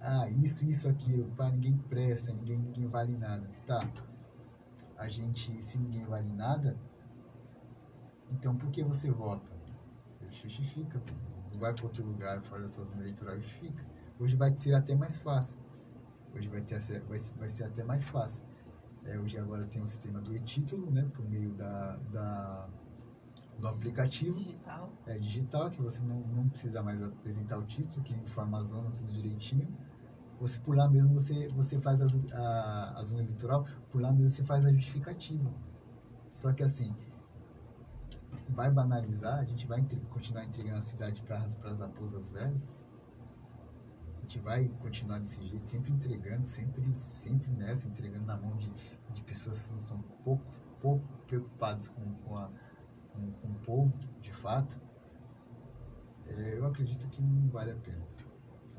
Ah, 0.00 0.26
isso, 0.30 0.64
isso, 0.64 0.88
aquilo. 0.88 1.30
Pá, 1.32 1.50
ninguém 1.50 1.76
presta, 1.76 2.32
ninguém, 2.32 2.62
ninguém 2.62 2.88
vale 2.88 3.14
nada. 3.14 3.46
Tá. 3.66 3.86
A 4.96 5.06
gente, 5.06 5.62
se 5.62 5.76
ninguém 5.76 6.04
vale 6.04 6.32
nada, 6.32 6.78
então 8.30 8.56
por 8.56 8.70
que 8.70 8.82
você 8.82 9.10
vota? 9.10 9.52
Justifica. 10.30 11.02
Não 11.52 11.60
vai 11.60 11.74
para 11.74 11.84
outro 11.84 12.02
lugar 12.04 12.40
fora 12.40 12.62
da 12.62 12.68
sua 12.68 12.84
zona 12.84 13.02
eleitoral, 13.02 13.36
justifica. 13.36 13.84
Hoje 14.18 14.34
vai 14.34 14.58
ser 14.58 14.74
até 14.74 14.94
mais 14.94 15.18
fácil. 15.18 15.60
Hoje 16.34 16.48
vai, 16.48 16.62
ter, 16.62 16.80
vai, 17.02 17.18
vai 17.18 17.48
ser 17.50 17.64
até 17.64 17.84
mais 17.84 18.06
fácil. 18.06 18.42
É, 19.04 19.18
hoje 19.18 19.38
agora 19.38 19.66
tem 19.66 19.82
o 19.82 19.86
sistema 19.86 20.20
do 20.20 20.34
e-título, 20.34 20.90
né? 20.90 21.08
Por 21.12 21.28
meio 21.28 21.52
da, 21.54 21.96
da, 22.10 22.68
do 23.58 23.68
aplicativo. 23.68 24.38
Digital. 24.38 24.92
É 25.06 25.18
digital, 25.18 25.70
que 25.70 25.80
você 25.80 26.02
não, 26.02 26.20
não 26.20 26.48
precisa 26.48 26.82
mais 26.82 27.02
apresentar 27.02 27.58
o 27.58 27.64
título, 27.64 28.02
que 28.02 28.14
informa 28.14 28.58
a 28.58 28.62
zona, 28.62 28.90
tudo 28.90 29.12
direitinho. 29.12 29.68
Você, 30.40 30.58
por 30.58 30.76
lá 30.76 30.88
mesmo, 30.88 31.12
você, 31.12 31.48
você 31.48 31.78
faz 31.78 32.00
a, 32.00 32.06
a, 32.32 32.98
a 32.98 33.02
zona 33.02 33.22
eleitoral, 33.22 33.66
por 33.90 34.00
lá 34.00 34.10
mesmo 34.10 34.28
você 34.28 34.42
faz 34.42 34.64
a 34.64 34.72
justificativa. 34.72 35.52
Só 36.30 36.52
que 36.52 36.62
assim, 36.62 36.94
vai 38.48 38.70
banalizar, 38.70 39.38
a 39.38 39.44
gente 39.44 39.66
vai 39.66 39.84
continuar 40.10 40.44
entregando 40.44 40.78
a 40.78 40.82
cidade 40.82 41.22
para 41.22 41.36
as 41.36 41.78
raposas 41.78 42.28
velhas, 42.30 42.68
a 44.24 44.26
gente 44.26 44.38
vai 44.38 44.68
continuar 44.80 45.18
desse 45.18 45.46
jeito, 45.46 45.68
sempre 45.68 45.92
entregando, 45.92 46.46
sempre, 46.46 46.94
sempre 46.94 47.52
nessa, 47.52 47.86
entregando 47.86 48.24
na 48.24 48.34
mão 48.34 48.56
de, 48.56 48.72
de 49.12 49.22
pessoas 49.22 49.66
que 49.66 49.82
são 49.82 49.98
pouco, 50.24 50.42
pouco 50.80 51.06
preocupadas 51.26 51.88
com, 51.88 52.14
com, 52.14 52.38
a, 52.38 52.50
com, 53.12 53.30
com 53.32 53.48
o 53.48 53.54
povo, 53.56 53.92
de 54.22 54.32
fato. 54.32 54.80
É, 56.26 56.56
eu 56.56 56.64
acredito 56.64 57.06
que 57.08 57.20
não 57.20 57.50
vale 57.50 57.72
a 57.72 57.76
pena. 57.76 58.02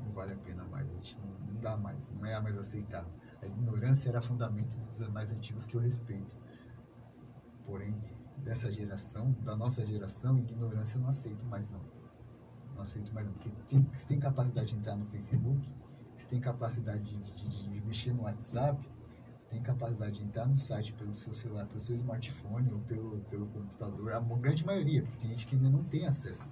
Não 0.00 0.12
vale 0.12 0.32
a 0.32 0.36
pena 0.36 0.64
mais, 0.64 0.90
a 0.90 0.94
gente 0.94 1.16
não, 1.20 1.28
não 1.46 1.60
dá 1.60 1.76
mais, 1.76 2.10
não 2.10 2.26
é 2.26 2.40
mais 2.40 2.58
aceitável. 2.58 3.12
A 3.40 3.46
ignorância 3.46 4.08
era 4.08 4.20
fundamento 4.20 4.76
dos 4.80 4.98
mais 5.10 5.30
antigos 5.30 5.64
que 5.64 5.76
eu 5.76 5.80
respeito. 5.80 6.36
Porém, 7.64 7.96
dessa 8.38 8.70
geração, 8.72 9.30
da 9.44 9.54
nossa 9.54 9.86
geração, 9.86 10.38
ignorância 10.40 10.96
eu 10.96 11.02
não 11.02 11.08
aceito 11.08 11.46
mais 11.46 11.70
não. 11.70 11.95
Não 12.76 12.82
aceito 12.82 13.12
mais 13.12 13.26
não. 13.26 13.32
Porque 13.32 13.50
tem, 13.66 13.88
se 13.92 14.06
tem 14.06 14.20
capacidade 14.20 14.68
de 14.68 14.76
entrar 14.76 14.96
no 14.96 15.06
Facebook, 15.06 15.68
se 16.14 16.28
tem 16.28 16.40
capacidade 16.40 17.02
de, 17.02 17.32
de, 17.32 17.70
de, 17.70 17.80
mexer 17.80 18.12
no 18.12 18.22
WhatsApp, 18.22 18.86
tem 19.48 19.62
capacidade 19.62 20.18
de 20.18 20.24
entrar 20.24 20.46
no 20.46 20.56
site 20.56 20.92
pelo 20.92 21.12
seu 21.14 21.32
celular, 21.32 21.66
pelo 21.66 21.80
seu 21.80 21.94
smartphone 21.94 22.72
ou 22.72 22.80
pelo, 22.80 23.20
pelo 23.30 23.46
computador, 23.46 24.12
a 24.12 24.20
grande 24.20 24.64
maioria, 24.64 25.02
porque 25.02 25.18
tem 25.18 25.30
gente 25.30 25.46
que 25.46 25.56
ainda 25.56 25.70
não 25.70 25.84
tem 25.84 26.06
acesso, 26.06 26.50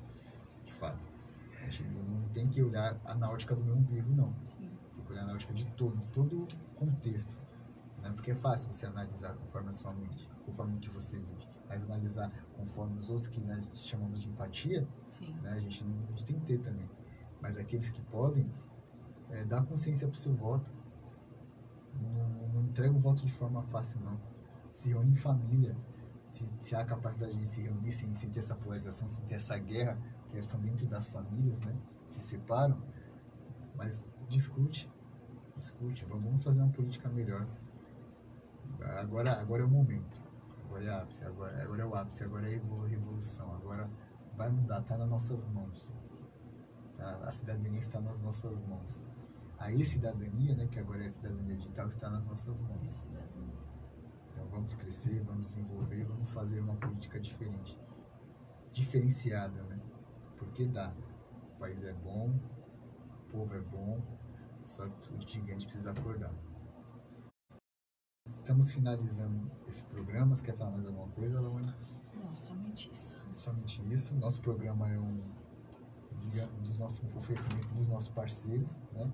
de 0.65 0.73
fato. 0.73 1.13
A 1.61 1.69
gente 1.69 1.85
não 1.85 2.29
tem 2.29 2.49
que 2.49 2.63
olhar 2.63 3.01
a 3.05 3.15
náutica 3.15 3.55
do 3.55 3.65
meu 3.65 3.75
umbigo, 3.75 4.11
não. 4.15 4.35
Sim. 4.45 4.71
Tem 4.95 5.05
que 5.05 5.13
olhar 5.13 5.23
a 5.23 5.27
náutica 5.27 5.53
de 5.55 5.65
todo, 5.73 5.97
de 5.97 6.07
todo 6.09 6.43
o 6.43 6.47
contexto. 6.75 7.37
Né? 8.03 8.11
Porque 8.15 8.31
é 8.31 8.35
fácil 8.35 8.73
você 8.73 8.87
analisar 8.87 9.35
conforme 9.35 9.71
a 9.71 9.73
sua 9.73 9.93
mente, 9.95 10.29
conforme 10.45 10.77
o 10.77 10.81
que 10.81 10.91
você 10.91 11.19
vive 11.19 11.54
mas 11.69 11.83
analisar 11.83 12.31
conforme 12.57 12.99
os 12.99 13.09
outros 13.09 13.29
que 13.29 13.41
né, 13.41 13.61
chamamos 13.75 14.21
de 14.21 14.29
empatia, 14.29 14.87
né, 15.43 15.53
a, 15.53 15.61
gente 15.61 15.85
não, 15.85 15.97
a 16.05 16.11
gente 16.11 16.25
tem 16.25 16.39
que 16.39 16.47
ter 16.47 16.59
também. 16.59 16.89
Mas 17.41 17.57
aqueles 17.57 17.89
que 17.89 18.01
podem, 18.03 18.51
é, 19.31 19.45
dar 19.45 19.65
consciência 19.65 20.07
para 20.07 20.15
o 20.15 20.19
seu 20.19 20.35
voto. 20.35 20.73
Não, 22.01 22.49
não 22.49 22.63
entrega 22.65 22.93
o 22.93 22.99
voto 22.99 23.25
de 23.25 23.33
forma 23.33 23.63
fácil, 23.63 24.01
não. 24.01 24.19
Se 24.73 24.89
reúne 24.89 25.13
em 25.13 25.17
família. 25.17 25.77
Se, 26.27 26.45
se 26.59 26.75
há 26.75 26.85
capacidade 26.85 27.37
de 27.37 27.47
se 27.47 27.61
reunir 27.61 27.93
sem, 27.93 28.13
sem 28.13 28.31
ter 28.31 28.41
essa 28.41 28.57
polarização, 28.57 29.07
sem 29.07 29.25
ter 29.25 29.37
essa 29.37 29.57
guerra, 29.57 29.99
que 30.31 30.39
estão 30.39 30.61
dentro 30.61 30.87
das 30.87 31.09
famílias, 31.09 31.61
né? 31.61 31.77
Se 32.07 32.21
separam. 32.21 32.83
Mas 33.77 34.05
discute. 34.29 34.91
Discute. 35.57 36.05
Vamos 36.07 36.43
fazer 36.43 36.61
uma 36.61 36.73
política 36.73 37.09
melhor. 37.09 37.47
Agora, 38.81 39.41
agora 39.41 39.63
é 39.63 39.67
o 39.67 39.71
momento 39.71 40.24
agora 40.75 40.85
é 40.85 41.03
ápice, 41.03 41.25
agora, 41.25 41.63
agora 41.63 41.83
é 41.83 41.87
o 41.87 41.95
ápice, 41.95 42.25
agora 42.25 42.51
é 42.51 42.57
a 42.57 42.89
revolução, 42.89 43.55
agora 43.55 43.89
vai 44.37 44.51
mudar, 44.51 44.81
está 44.81 44.97
nas 44.97 45.09
nossas 45.09 45.45
mãos. 45.45 45.93
Tá? 46.97 47.17
A 47.23 47.31
cidadania 47.31 47.79
está 47.79 48.01
nas 48.01 48.19
nossas 48.19 48.59
mãos. 48.61 49.05
A 49.59 49.71
e-cidadania, 49.71 50.55
né, 50.57 50.67
que 50.67 50.79
agora 50.79 51.05
é 51.05 51.07
a 51.07 51.11
cidadania 51.11 51.57
digital, 51.57 51.89
está 51.89 52.11
nas 52.11 52.27
nossas 52.27 52.61
mãos. 52.61 53.07
Então 54.33 54.47
vamos 54.49 54.75
crescer, 54.75 55.23
vamos 55.23 55.47
desenvolver, 55.47 56.05
vamos 56.05 56.31
fazer 56.31 56.59
uma 56.59 56.75
política 56.75 57.21
diferente. 57.21 57.79
Diferenciada, 58.73 59.63
né? 59.63 59.81
Porque 60.37 60.67
dá. 60.67 60.93
O 61.55 61.59
país 61.61 61.85
é 61.85 61.93
bom, 61.93 62.37
o 63.27 63.31
povo 63.31 63.55
é 63.55 63.61
bom, 63.61 64.03
só 64.65 64.89
que 64.89 65.15
o 65.15 65.21
gigante 65.21 65.65
precisa 65.67 65.93
acordar. 65.93 66.35
Estamos 68.45 68.73
finalizando 68.73 69.51
esse 69.67 69.83
programa. 69.85 70.37
Você 70.37 70.43
quer 70.43 70.55
falar 70.55 70.73
mais 70.73 70.85
alguma 70.85 71.09
coisa, 71.09 71.41
Laura? 71.41 71.65
Não, 72.15 72.35
somente 72.35 72.91
isso. 72.93 73.19
Somente 73.35 73.81
isso. 73.91 74.15
Nosso 74.17 74.39
programa 74.43 74.87
é 74.87 75.01
um, 75.01 75.19
digamos, 76.19 76.55
dos 76.61 76.77
nossos 76.77 77.17
oferecimentos 77.17 77.65
dos 77.73 77.89
nossos 77.89 78.11
parceiros, 78.11 78.79
né? 78.93 79.11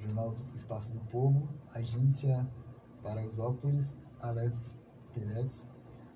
Jornal 0.00 0.30
do 0.30 0.56
Espaço 0.56 0.94
do 0.94 1.00
Povo, 1.10 1.46
Agência 1.74 2.50
Paraisópolis, 3.02 3.94
Aleph 4.18 4.58
Peretz, 5.12 5.68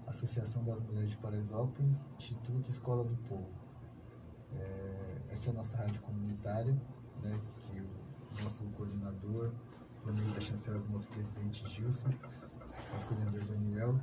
Associação 0.06 0.64
das 0.64 0.80
Mulheres 0.80 1.10
de 1.10 1.18
Paraisópolis, 1.18 2.06
Instituto 2.16 2.70
Escola 2.70 3.04
do 3.04 3.14
Povo. 3.28 3.52
É, 4.54 5.20
essa 5.28 5.50
é 5.50 5.52
a 5.52 5.54
nossa 5.56 5.76
rádio 5.76 6.00
comunitária, 6.00 6.72
né? 7.22 7.38
Que 7.58 7.78
o 7.82 8.42
nosso 8.42 8.64
coordenador, 8.70 9.52
por 10.02 10.14
meio 10.14 10.32
da 10.32 10.40
chancela 10.40 10.78
do 10.78 10.88
nosso 10.88 11.08
presidente 11.08 11.68
Gilson, 11.68 12.08
coordenador 13.04 13.44
Daniel, 13.44 13.98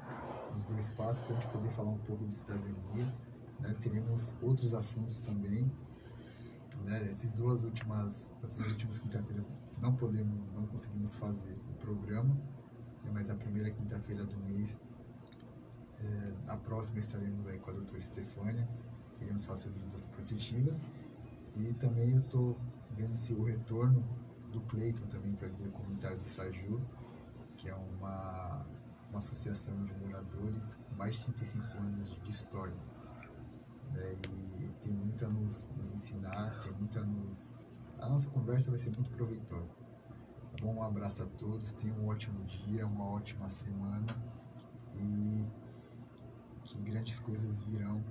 nos 0.53 0.65
deu 0.65 0.77
espaço 0.77 1.21
para 1.23 1.35
a 1.35 1.39
gente 1.39 1.51
poder 1.51 1.69
falar 1.69 1.91
um 1.91 1.99
pouco 1.99 2.25
de 2.25 2.33
cidadania. 2.33 3.13
Né? 3.59 3.75
Teremos 3.81 4.33
outros 4.41 4.73
assuntos 4.73 5.19
também. 5.19 5.71
Né? 6.83 7.07
Essas 7.07 7.33
duas 7.33 7.63
últimas, 7.63 8.31
essas 8.43 8.67
últimas 8.67 8.97
quinta-feiras 8.97 9.49
não 9.79 9.95
podemos, 9.95 10.51
não 10.53 10.65
conseguimos 10.67 11.13
fazer 11.13 11.57
o 11.69 11.73
programa, 11.75 12.33
né? 13.03 13.11
mas 13.13 13.29
a 13.29 13.35
primeira 13.35 13.69
quinta-feira 13.71 14.23
do 14.23 14.37
mês, 14.37 14.75
é, 16.03 16.33
a 16.47 16.57
próxima 16.57 16.99
estaremos 16.99 17.45
aí 17.47 17.59
com 17.59 17.71
a 17.71 17.73
doutora 17.73 17.99
Estefânia, 17.99 18.67
queremos 19.19 19.45
falar 19.45 19.57
sobre 19.57 19.79
visas 19.79 20.05
protetivas. 20.05 20.85
E 21.55 21.73
também 21.73 22.11
eu 22.11 22.19
estou 22.19 22.57
vendo 22.95 23.13
se 23.13 23.33
o 23.33 23.43
retorno 23.43 24.03
do 24.51 24.61
Cleiton 24.61 25.05
também, 25.07 25.33
que 25.33 25.43
é 25.43 25.47
o 25.47 25.51
líder 25.51 25.71
comunitário 25.71 26.17
do 26.17 26.23
Saju, 26.23 26.81
que 27.61 27.69
é 27.69 27.75
uma, 27.75 28.65
uma 29.09 29.19
associação 29.19 29.85
de 29.85 29.93
moradores 29.93 30.73
com 30.73 30.95
mais 30.95 31.15
de 31.17 31.25
35 31.25 31.77
anos 31.77 32.09
de, 32.09 32.29
história. 32.29 32.75
Né? 33.91 34.15
E 34.57 34.69
tem 34.81 34.91
muito 34.91 35.23
a 35.23 35.29
nos, 35.29 35.69
nos 35.77 35.91
ensinar, 35.91 36.59
tem 36.59 36.73
muito 36.73 36.97
a 36.97 37.03
nos. 37.03 37.61
A 37.99 38.09
nossa 38.09 38.27
conversa 38.29 38.71
vai 38.71 38.79
ser 38.79 38.91
muito 38.95 39.11
proveitosa. 39.11 39.69
Tá 39.69 40.57
bom? 40.59 40.73
Um 40.73 40.83
abraço 40.83 41.21
a 41.21 41.27
todos, 41.27 41.71
tenham 41.73 41.97
um 41.99 42.07
ótimo 42.07 42.43
dia, 42.45 42.85
uma 42.87 43.05
ótima 43.05 43.47
semana 43.47 44.07
e 44.95 45.45
que 46.63 46.79
grandes 46.79 47.19
coisas 47.19 47.61
virão. 47.61 48.03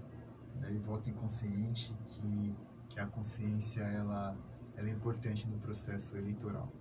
Né? 0.61 0.75
E 0.75 0.79
votem 0.79 1.13
consciente 1.13 1.93
que, 2.07 2.55
que 2.89 3.01
a 3.01 3.07
consciência 3.07 3.81
ela, 3.81 4.37
ela 4.77 4.89
é 4.89 4.93
importante 4.93 5.49
no 5.49 5.59
processo 5.59 6.17
eleitoral. 6.17 6.73